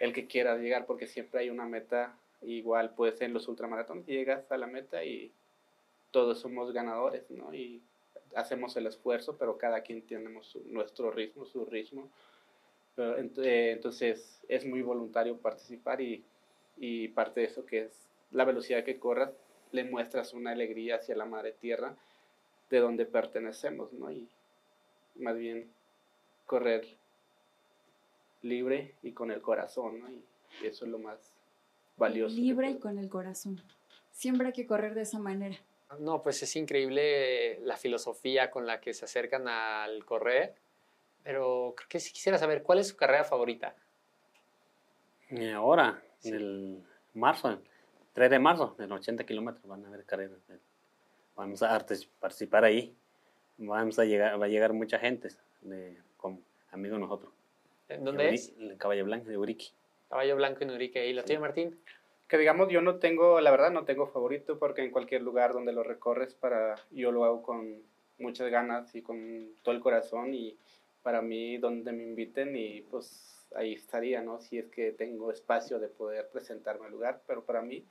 el 0.01 0.11
que 0.11 0.27
quiera 0.27 0.57
llegar, 0.57 0.85
porque 0.85 1.07
siempre 1.07 1.39
hay 1.39 1.49
una 1.49 1.65
meta, 1.65 2.13
igual 2.41 2.93
puede 2.93 3.13
ser 3.13 3.27
en 3.27 3.33
los 3.33 3.47
ultramaratones, 3.47 4.05
llegas 4.05 4.51
a 4.51 4.57
la 4.57 4.67
meta 4.67 5.05
y 5.05 5.31
todos 6.11 6.39
somos 6.41 6.73
ganadores, 6.73 7.29
¿no? 7.31 7.53
Y 7.53 7.81
hacemos 8.35 8.75
el 8.75 8.87
esfuerzo, 8.87 9.37
pero 9.37 9.57
cada 9.57 9.81
quien 9.81 10.01
tenemos 10.01 10.57
nuestro 10.65 11.09
ritmo, 11.09 11.45
su 11.45 11.65
ritmo. 11.65 12.09
Eh, 12.97 13.71
entonces 13.71 14.41
es 14.49 14.65
muy 14.65 14.81
voluntario 14.81 15.37
participar 15.37 16.01
y, 16.01 16.21
y 16.77 17.07
parte 17.07 17.39
de 17.39 17.45
eso 17.45 17.65
que 17.65 17.83
es 17.83 18.09
la 18.31 18.43
velocidad 18.43 18.83
que 18.83 18.99
corras, 18.99 19.31
le 19.71 19.85
muestras 19.85 20.33
una 20.33 20.51
alegría 20.51 20.97
hacia 20.97 21.15
la 21.15 21.23
madre 21.23 21.53
tierra 21.53 21.95
de 22.71 22.79
donde 22.79 23.05
pertenecemos, 23.05 23.93
¿no? 23.93 24.09
Y 24.11 24.27
más 25.15 25.37
bien 25.37 25.69
correr 26.45 26.87
libre 28.41 28.95
y 29.03 29.11
con 29.11 29.29
el 29.29 29.41
corazón, 29.41 29.99
¿no? 29.99 30.09
Y 30.09 30.65
eso 30.65 30.85
es 30.85 30.91
lo 30.91 30.97
más 30.97 31.33
valioso. 31.97 32.35
Libre 32.35 32.71
y 32.71 32.79
con 32.79 32.97
el 32.97 33.09
corazón. 33.09 33.61
Siempre 34.11 34.47
hay 34.47 34.53
que 34.53 34.65
correr 34.65 34.95
de 34.95 35.01
esa 35.01 35.19
manera. 35.19 35.57
No, 35.99 36.23
pues 36.23 36.41
es 36.41 36.55
increíble 36.55 37.59
la 37.59 37.75
filosofía 37.75 38.49
con 38.49 38.65
la 38.65 38.79
que 38.79 38.93
se 38.93 39.03
acercan 39.03 39.47
al 39.49 40.05
correr, 40.05 40.55
pero 41.23 41.73
creo 41.75 41.89
que 41.89 41.99
sí 41.99 42.13
quisiera 42.13 42.37
saber 42.37 42.63
cuál 42.63 42.79
es 42.79 42.87
su 42.87 42.95
carrera 42.95 43.25
favorita. 43.25 43.75
Ahora, 45.53 46.01
en 46.23 46.35
el 46.35 46.83
marzo, 47.13 47.61
3 48.13 48.29
de 48.29 48.39
marzo, 48.39 48.75
en 48.79 48.91
80 48.91 49.25
kilómetros 49.25 49.65
van 49.67 49.83
a 49.83 49.89
haber 49.89 50.05
carreras 50.05 50.39
vamos 51.41 51.63
a 51.63 51.85
participar 52.19 52.63
ahí. 52.63 52.95
Vamos 53.57 53.97
a 53.97 54.05
llegar, 54.05 54.39
va 54.39 54.45
a 54.45 54.49
llegar 54.49 54.73
mucha 54.73 54.99
gente 54.99 55.29
de, 55.61 55.97
como 56.17 56.39
amigos 56.71 56.99
nosotros. 56.99 57.31
¿Dónde 57.99 58.33
es? 58.33 58.53
En 58.57 58.77
Caballo 58.77 59.05
Blanco 59.05 59.29
de 59.29 59.37
Urique. 59.37 59.67
Caballo 60.09 60.35
Blanco 60.35 60.63
en 60.63 60.71
Urique. 60.71 61.07
¿Y 61.07 61.13
la 61.13 61.23
tuya, 61.23 61.39
Martín? 61.39 61.79
Que 62.27 62.37
digamos, 62.37 62.69
yo 62.69 62.81
no 62.81 62.97
tengo, 62.97 63.41
la 63.41 63.51
verdad 63.51 63.71
no 63.71 63.85
tengo 63.85 64.07
favorito 64.07 64.57
porque 64.57 64.83
en 64.83 64.91
cualquier 64.91 65.23
lugar 65.23 65.51
donde 65.51 65.73
lo 65.73 65.83
recorres, 65.83 66.33
para, 66.33 66.75
yo 66.91 67.11
lo 67.11 67.25
hago 67.25 67.41
con 67.41 67.81
muchas 68.19 68.49
ganas 68.49 68.93
y 68.95 69.01
con 69.01 69.49
todo 69.63 69.73
el 69.75 69.81
corazón 69.81 70.33
y 70.33 70.55
para 71.01 71.21
mí 71.21 71.57
donde 71.57 71.91
me 71.91 72.03
inviten 72.03 72.55
y 72.55 72.81
pues 72.81 73.47
ahí 73.55 73.73
estaría, 73.73 74.21
¿no? 74.21 74.39
Si 74.39 74.59
es 74.59 74.67
que 74.67 74.91
tengo 74.91 75.31
espacio 75.31 75.79
de 75.79 75.87
poder 75.89 76.29
presentarme 76.31 76.85
al 76.85 76.91
lugar, 76.91 77.21
pero 77.27 77.43
para 77.43 77.61
mí 77.61 77.83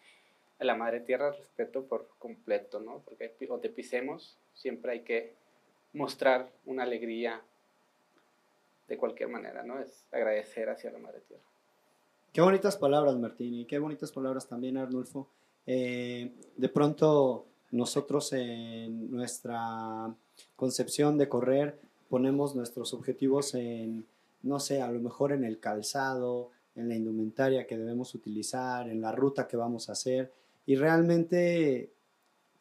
la 0.64 0.74
madre 0.74 1.00
tierra 1.00 1.32
respeto 1.32 1.84
por 1.84 2.08
completo, 2.18 2.80
¿no? 2.80 3.02
Porque 3.04 3.34
donde 3.48 3.68
pisemos 3.70 4.36
siempre 4.54 4.92
hay 4.92 5.00
que 5.00 5.34
mostrar 5.92 6.50
una 6.66 6.82
alegría 6.82 7.42
de 8.88 8.96
cualquier 8.96 9.28
manera, 9.28 9.62
¿no? 9.62 9.80
Es 9.80 10.06
agradecer 10.12 10.68
hacia 10.68 10.90
la 10.90 10.98
madre 10.98 11.20
tierra. 11.20 11.42
Qué 12.32 12.40
bonitas 12.40 12.76
palabras, 12.76 13.16
Martín, 13.16 13.54
y 13.54 13.64
qué 13.64 13.78
bonitas 13.78 14.12
palabras 14.12 14.48
también, 14.48 14.76
Arnulfo. 14.76 15.28
Eh, 15.66 16.32
de 16.56 16.68
pronto 16.68 17.46
nosotros 17.70 18.32
en 18.32 19.10
nuestra 19.10 20.14
concepción 20.56 21.18
de 21.18 21.28
correr 21.28 21.78
ponemos 22.08 22.56
nuestros 22.56 22.92
objetivos 22.92 23.54
en, 23.54 24.06
no 24.42 24.58
sé, 24.58 24.82
a 24.82 24.90
lo 24.90 25.00
mejor 25.00 25.32
en 25.32 25.44
el 25.44 25.60
calzado, 25.60 26.50
en 26.74 26.88
la 26.88 26.96
indumentaria 26.96 27.66
que 27.66 27.78
debemos 27.78 28.14
utilizar, 28.14 28.88
en 28.88 29.00
la 29.00 29.12
ruta 29.12 29.46
que 29.46 29.56
vamos 29.56 29.88
a 29.88 29.92
hacer, 29.92 30.32
y 30.66 30.76
realmente 30.76 31.92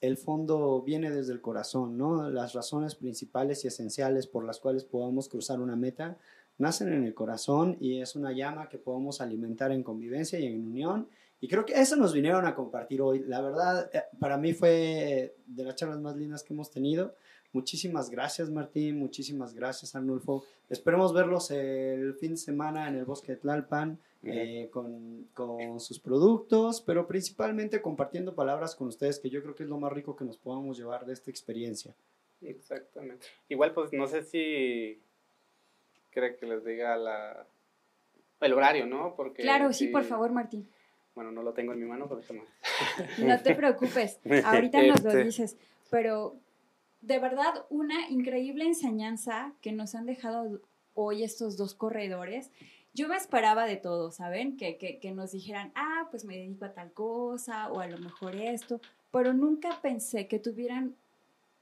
el 0.02 0.18
fondo 0.18 0.82
viene 0.82 1.12
desde 1.12 1.34
el 1.34 1.42
corazón, 1.42 1.98
¿no? 1.98 2.30
Las 2.30 2.54
razones 2.54 2.96
principales 2.96 3.64
y 3.66 3.68
esenciales 3.68 4.28
por 4.28 4.46
las 4.46 4.60
cuales 4.60 4.86
podamos 4.86 5.28
cruzar 5.28 5.60
una 5.60 5.76
meta 5.76 6.18
nacen 6.58 6.94
en 6.94 7.06
el 7.06 7.14
corazón 7.14 7.78
y 7.80 8.02
es 8.02 8.16
una 8.16 8.32
llama 8.32 8.70
que 8.70 8.78
podemos 8.78 9.22
alimentar 9.22 9.72
en 9.72 9.82
convivencia 9.82 10.40
y 10.40 10.46
en 10.46 10.68
unión. 10.68 11.08
Y 11.42 11.48
creo 11.48 11.66
que 11.66 11.74
eso 11.74 11.96
nos 11.96 12.14
vinieron 12.14 12.46
a 12.46 12.54
compartir 12.54 13.02
hoy. 13.02 13.24
La 13.26 13.42
verdad, 13.42 13.90
eh, 13.94 14.04
para 14.20 14.38
mí 14.38 14.54
fue 14.54 15.38
de 15.48 15.64
las 15.64 15.76
charlas 15.76 16.00
más 16.00 16.18
lindas 16.18 16.44
que 16.44 16.54
hemos 16.54 16.70
tenido. 16.70 17.16
Muchísimas 17.54 18.10
gracias, 18.10 18.50
Martín. 18.50 19.00
Muchísimas 19.00 19.54
gracias, 19.54 19.96
Arnulfo. 19.96 20.44
Esperemos 20.70 21.14
verlos 21.14 21.50
el 21.50 22.14
fin 22.16 22.32
de 22.32 22.38
semana 22.38 22.90
en 22.90 22.96
el 22.96 23.06
bosque 23.06 23.34
de 23.34 23.38
Tlalpan. 23.38 23.98
Eh, 24.22 24.68
con, 24.70 25.30
con, 25.34 25.80
sus 25.80 25.98
productos, 25.98 26.82
pero 26.82 27.08
principalmente 27.08 27.82
compartiendo 27.82 28.36
palabras 28.36 28.76
con 28.76 28.90
ustedes, 28.90 29.18
que 29.18 29.30
yo 29.30 29.42
creo 29.42 29.56
que 29.56 29.64
es 29.64 29.70
lo 29.70 29.80
más 29.80 29.94
rico 29.94 30.18
que 30.18 30.26
nos 30.26 30.38
podamos 30.38 30.78
llevar 30.78 31.06
de 31.06 31.14
esta 31.14 31.32
experiencia. 31.32 31.96
Exactamente. 32.42 33.28
Igual, 33.48 33.74
pues 33.74 33.94
no 33.94 34.08
sé 34.08 34.24
si 34.24 35.02
cree 36.12 36.36
que 36.36 36.46
les 36.46 36.66
diga 36.66 36.98
la, 36.98 37.48
el 38.42 38.54
horario, 38.54 38.86
¿no? 38.86 39.16
Porque 39.16 39.42
claro, 39.42 39.72
sí, 39.72 39.88
por 39.88 40.04
favor, 40.04 40.32
Martín. 40.32 40.68
Bueno, 41.16 41.32
no 41.32 41.42
lo 41.42 41.54
tengo 41.54 41.74
en 41.74 41.80
mi 41.80 41.86
mano, 41.86 42.08
pero 42.08 42.22
más. 42.40 42.48
No 43.20 43.42
te 43.42 43.56
preocupes, 43.56 44.20
ahorita 44.46 44.84
nos 44.84 45.04
lo 45.04 45.10
este. 45.12 45.24
dices, 45.24 45.58
pero 45.90 46.36
de 47.02 47.20
verdad 47.20 47.66
una 47.70 48.10
increíble 48.10 48.66
enseñanza 48.66 49.54
que 49.62 49.72
nos 49.72 49.96
han 49.96 50.06
dejado 50.06 50.62
hoy 50.94 51.24
estos 51.24 51.58
dos 51.58 51.74
corredores 51.74 52.52
yo 53.00 53.08
me 53.08 53.16
esperaba 53.16 53.66
de 53.66 53.78
todo, 53.78 54.12
¿saben? 54.12 54.58
Que, 54.58 54.78
que, 54.78 55.12
nos 55.14 55.32
dijeran, 55.32 55.72
ah, 55.74 56.10
pues 56.12 56.26
me 56.26 56.36
dedico 56.36 56.66
a 56.66 56.74
tal 56.74 56.92
cosa 56.92 57.72
o 57.72 57.80
a 57.80 57.88
lo 57.88 57.98
mejor 57.98 58.36
esto, 58.36 58.82
pero 59.10 59.34
nunca 59.34 59.80
pensé 59.82 60.28
que 60.28 60.38
tuvieran, 60.38 60.98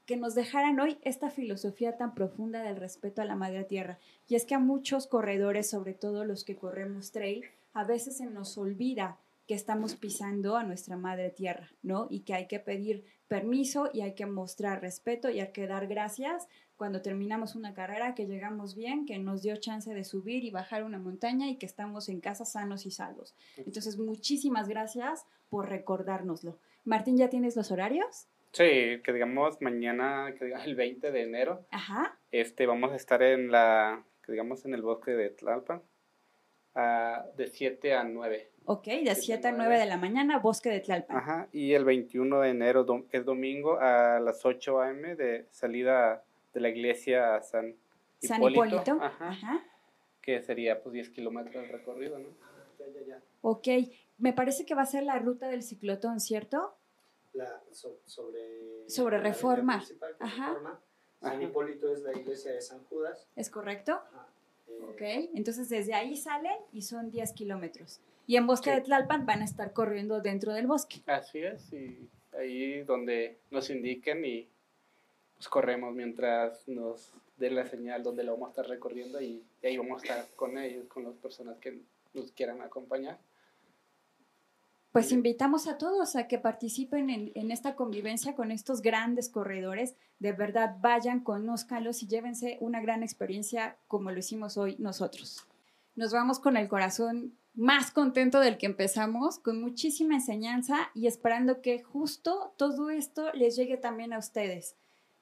que 0.04 0.16
nos 0.16 0.34
dejaran 0.34 0.80
hoy 0.80 0.98
esta 1.02 1.30
filosofía 1.30 1.96
tan 1.96 2.12
profunda 2.16 2.62
del 2.62 2.74
respeto 2.74 3.22
a 3.22 3.24
la 3.24 3.36
madre 3.36 3.62
tierra. 3.62 4.00
Y 4.26 4.34
es 4.34 4.46
que 4.46 4.56
a 4.56 4.58
muchos 4.58 5.06
corredores, 5.06 5.70
sobre 5.70 5.94
todo 5.94 6.24
los 6.24 6.42
que 6.42 6.56
corremos 6.56 7.12
trail, 7.12 7.44
a 7.72 7.84
veces 7.84 8.16
se 8.16 8.26
nos 8.26 8.58
olvida 8.58 9.16
que 9.46 9.54
estamos 9.54 9.94
pisando 9.94 10.56
a 10.56 10.64
nuestra 10.64 10.96
madre 10.96 11.30
tierra, 11.30 11.70
¿no? 11.84 12.08
Y 12.10 12.20
que 12.20 12.34
hay 12.34 12.48
que 12.48 12.58
pedir 12.58 13.04
permiso 13.28 13.90
y 13.94 14.00
hay 14.00 14.14
que 14.14 14.26
mostrar 14.26 14.80
respeto 14.80 15.30
y 15.30 15.38
hay 15.38 15.52
que 15.52 15.68
dar 15.68 15.86
gracias 15.86 16.48
cuando 16.78 17.02
terminamos 17.02 17.56
una 17.56 17.74
carrera, 17.74 18.14
que 18.14 18.26
llegamos 18.26 18.76
bien, 18.76 19.04
que 19.04 19.18
nos 19.18 19.42
dio 19.42 19.56
chance 19.56 19.92
de 19.92 20.04
subir 20.04 20.44
y 20.44 20.50
bajar 20.50 20.84
una 20.84 21.00
montaña 21.00 21.48
y 21.48 21.56
que 21.56 21.66
estamos 21.66 22.08
en 22.08 22.20
casa 22.20 22.44
sanos 22.44 22.86
y 22.86 22.92
salvos. 22.92 23.34
Entonces, 23.56 23.98
muchísimas 23.98 24.68
gracias 24.68 25.26
por 25.50 25.68
recordárnoslo. 25.68 26.56
Martín, 26.84 27.16
¿ya 27.16 27.28
tienes 27.28 27.56
los 27.56 27.72
horarios? 27.72 28.28
Sí, 28.52 29.00
que 29.02 29.12
digamos 29.12 29.60
mañana, 29.60 30.32
que 30.38 30.44
digamos 30.44 30.66
el 30.66 30.76
20 30.76 31.10
de 31.10 31.22
enero, 31.22 31.66
Ajá. 31.72 32.16
este, 32.30 32.64
vamos 32.66 32.92
a 32.92 32.96
estar 32.96 33.22
en 33.22 33.50
la, 33.50 34.04
que 34.24 34.32
digamos 34.32 34.64
en 34.64 34.72
el 34.72 34.82
bosque 34.82 35.10
de 35.10 35.30
Tlalpan, 35.30 35.82
ah, 36.76 37.26
de 37.36 37.48
7 37.48 37.92
a 37.94 38.04
9. 38.04 38.52
Ok, 38.66 38.84
de 38.84 39.14
Siete, 39.16 39.20
7 39.20 39.48
a 39.48 39.50
nueve. 39.52 39.64
9 39.70 39.80
de 39.80 39.86
la 39.86 39.96
mañana, 39.96 40.38
Bosque 40.38 40.68
de 40.70 40.80
Tlalpan. 40.80 41.16
Ajá, 41.16 41.48
y 41.52 41.72
el 41.72 41.84
21 41.84 42.40
de 42.40 42.50
enero, 42.50 42.86
que 43.10 43.16
es 43.16 43.24
domingo, 43.24 43.80
a 43.80 44.20
las 44.20 44.44
8 44.44 44.80
a.m. 44.80 45.16
de 45.16 45.46
salida 45.50 46.22
de 46.58 46.62
la 46.62 46.68
iglesia 46.70 47.36
a 47.36 47.42
San 47.42 47.76
Hipólito. 48.20 48.26
San 48.28 48.42
Hipólito. 48.42 48.98
Ajá, 49.00 49.28
Ajá. 49.30 49.64
que 50.20 50.42
sería 50.42 50.82
pues 50.82 50.92
10 50.92 51.10
kilómetros 51.10 51.54
de 51.54 51.68
recorrido, 51.68 52.18
¿no? 52.18 52.28
Ya, 52.78 52.86
ya, 52.88 53.06
ya. 53.06 53.22
Ok, 53.42 53.68
me 54.18 54.32
parece 54.32 54.66
que 54.66 54.74
va 54.74 54.82
a 54.82 54.86
ser 54.86 55.04
la 55.04 55.18
ruta 55.18 55.48
del 55.48 55.62
ciclotón, 55.62 56.20
¿cierto? 56.20 56.74
La- 57.32 57.62
so- 57.70 58.00
sobre, 58.04 58.88
Sobre 58.88 59.18
Reforma. 59.18 59.82
Ajá. 60.18 60.48
Reforma. 60.48 60.80
San 61.20 61.32
Ajá. 61.32 61.42
Hipólito 61.42 61.92
es 61.92 62.00
la 62.02 62.12
iglesia 62.18 62.52
de 62.52 62.60
San 62.60 62.82
Judas. 62.84 63.26
¿Es 63.36 63.50
correcto? 63.50 63.92
Ajá. 63.92 64.26
Eh, 64.68 64.78
Ok, 64.90 65.00
entonces 65.34 65.68
desde 65.68 65.94
ahí 65.94 66.16
salen 66.16 66.56
y 66.72 66.82
son 66.82 67.10
10 67.10 67.32
kilómetros. 67.32 68.00
Y 68.26 68.36
en 68.36 68.46
Bosque 68.46 68.70
Sí. 68.70 68.76
de 68.76 68.82
Tlalpan 68.82 69.24
van 69.26 69.40
a 69.42 69.44
estar 69.44 69.72
corriendo 69.72 70.20
dentro 70.20 70.52
del 70.52 70.66
bosque. 70.66 71.00
Así 71.06 71.38
es, 71.38 71.72
y 71.72 72.08
ahí 72.36 72.82
donde 72.82 73.38
nos 73.50 73.70
indiquen 73.70 74.24
y 74.24 74.48
pues 75.38 75.48
corremos 75.48 75.94
mientras 75.94 76.66
nos 76.66 77.14
den 77.36 77.54
la 77.54 77.64
señal 77.64 78.02
donde 78.02 78.24
lo 78.24 78.32
vamos 78.32 78.48
a 78.48 78.50
estar 78.50 78.66
recorriendo 78.66 79.20
y, 79.20 79.44
y 79.62 79.66
ahí 79.66 79.78
vamos 79.78 80.02
a 80.02 80.04
estar 80.04 80.26
con 80.34 80.58
ellos, 80.58 80.86
con 80.88 81.04
las 81.04 81.14
personas 81.14 81.56
que 81.58 81.80
nos 82.12 82.32
quieran 82.32 82.60
acompañar. 82.60 83.18
Pues 84.90 85.12
invitamos 85.12 85.68
a 85.68 85.78
todos 85.78 86.16
a 86.16 86.26
que 86.26 86.38
participen 86.38 87.08
en, 87.08 87.30
en 87.36 87.52
esta 87.52 87.76
convivencia 87.76 88.34
con 88.34 88.50
estos 88.50 88.82
grandes 88.82 89.28
corredores. 89.28 89.94
De 90.18 90.32
verdad, 90.32 90.76
vayan, 90.80 91.20
conózcanlos 91.20 92.02
y 92.02 92.08
llévense 92.08 92.56
una 92.60 92.80
gran 92.80 93.04
experiencia 93.04 93.76
como 93.86 94.10
lo 94.10 94.18
hicimos 94.18 94.56
hoy 94.56 94.74
nosotros. 94.80 95.46
Nos 95.94 96.12
vamos 96.12 96.40
con 96.40 96.56
el 96.56 96.66
corazón 96.68 97.38
más 97.54 97.92
contento 97.92 98.40
del 98.40 98.58
que 98.58 98.66
empezamos, 98.66 99.38
con 99.38 99.60
muchísima 99.60 100.14
enseñanza 100.14 100.90
y 100.94 101.06
esperando 101.06 101.60
que 101.60 101.82
justo 101.82 102.54
todo 102.56 102.90
esto 102.90 103.32
les 103.34 103.54
llegue 103.54 103.76
también 103.76 104.12
a 104.12 104.18
ustedes. 104.18 104.74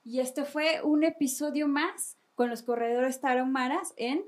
Y 0.09 0.21
este 0.21 0.45
fue 0.45 0.83
un 0.85 1.03
episodio 1.03 1.67
más 1.67 2.17
con 2.37 2.49
los 2.49 2.63
corredores 2.63 3.21
tarahumaras 3.21 3.93
en 3.97 4.23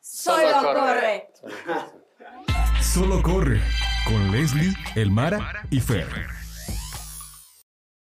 Solo 0.00 0.38
Solo 0.54 0.72
corre. 0.72 1.28
corre. 1.42 2.82
Solo 2.82 3.22
corre 3.22 3.60
con 4.06 4.30
Leslie, 4.30 4.72
Elmara 4.96 5.66
y 5.70 5.80
Fer. 5.80 6.06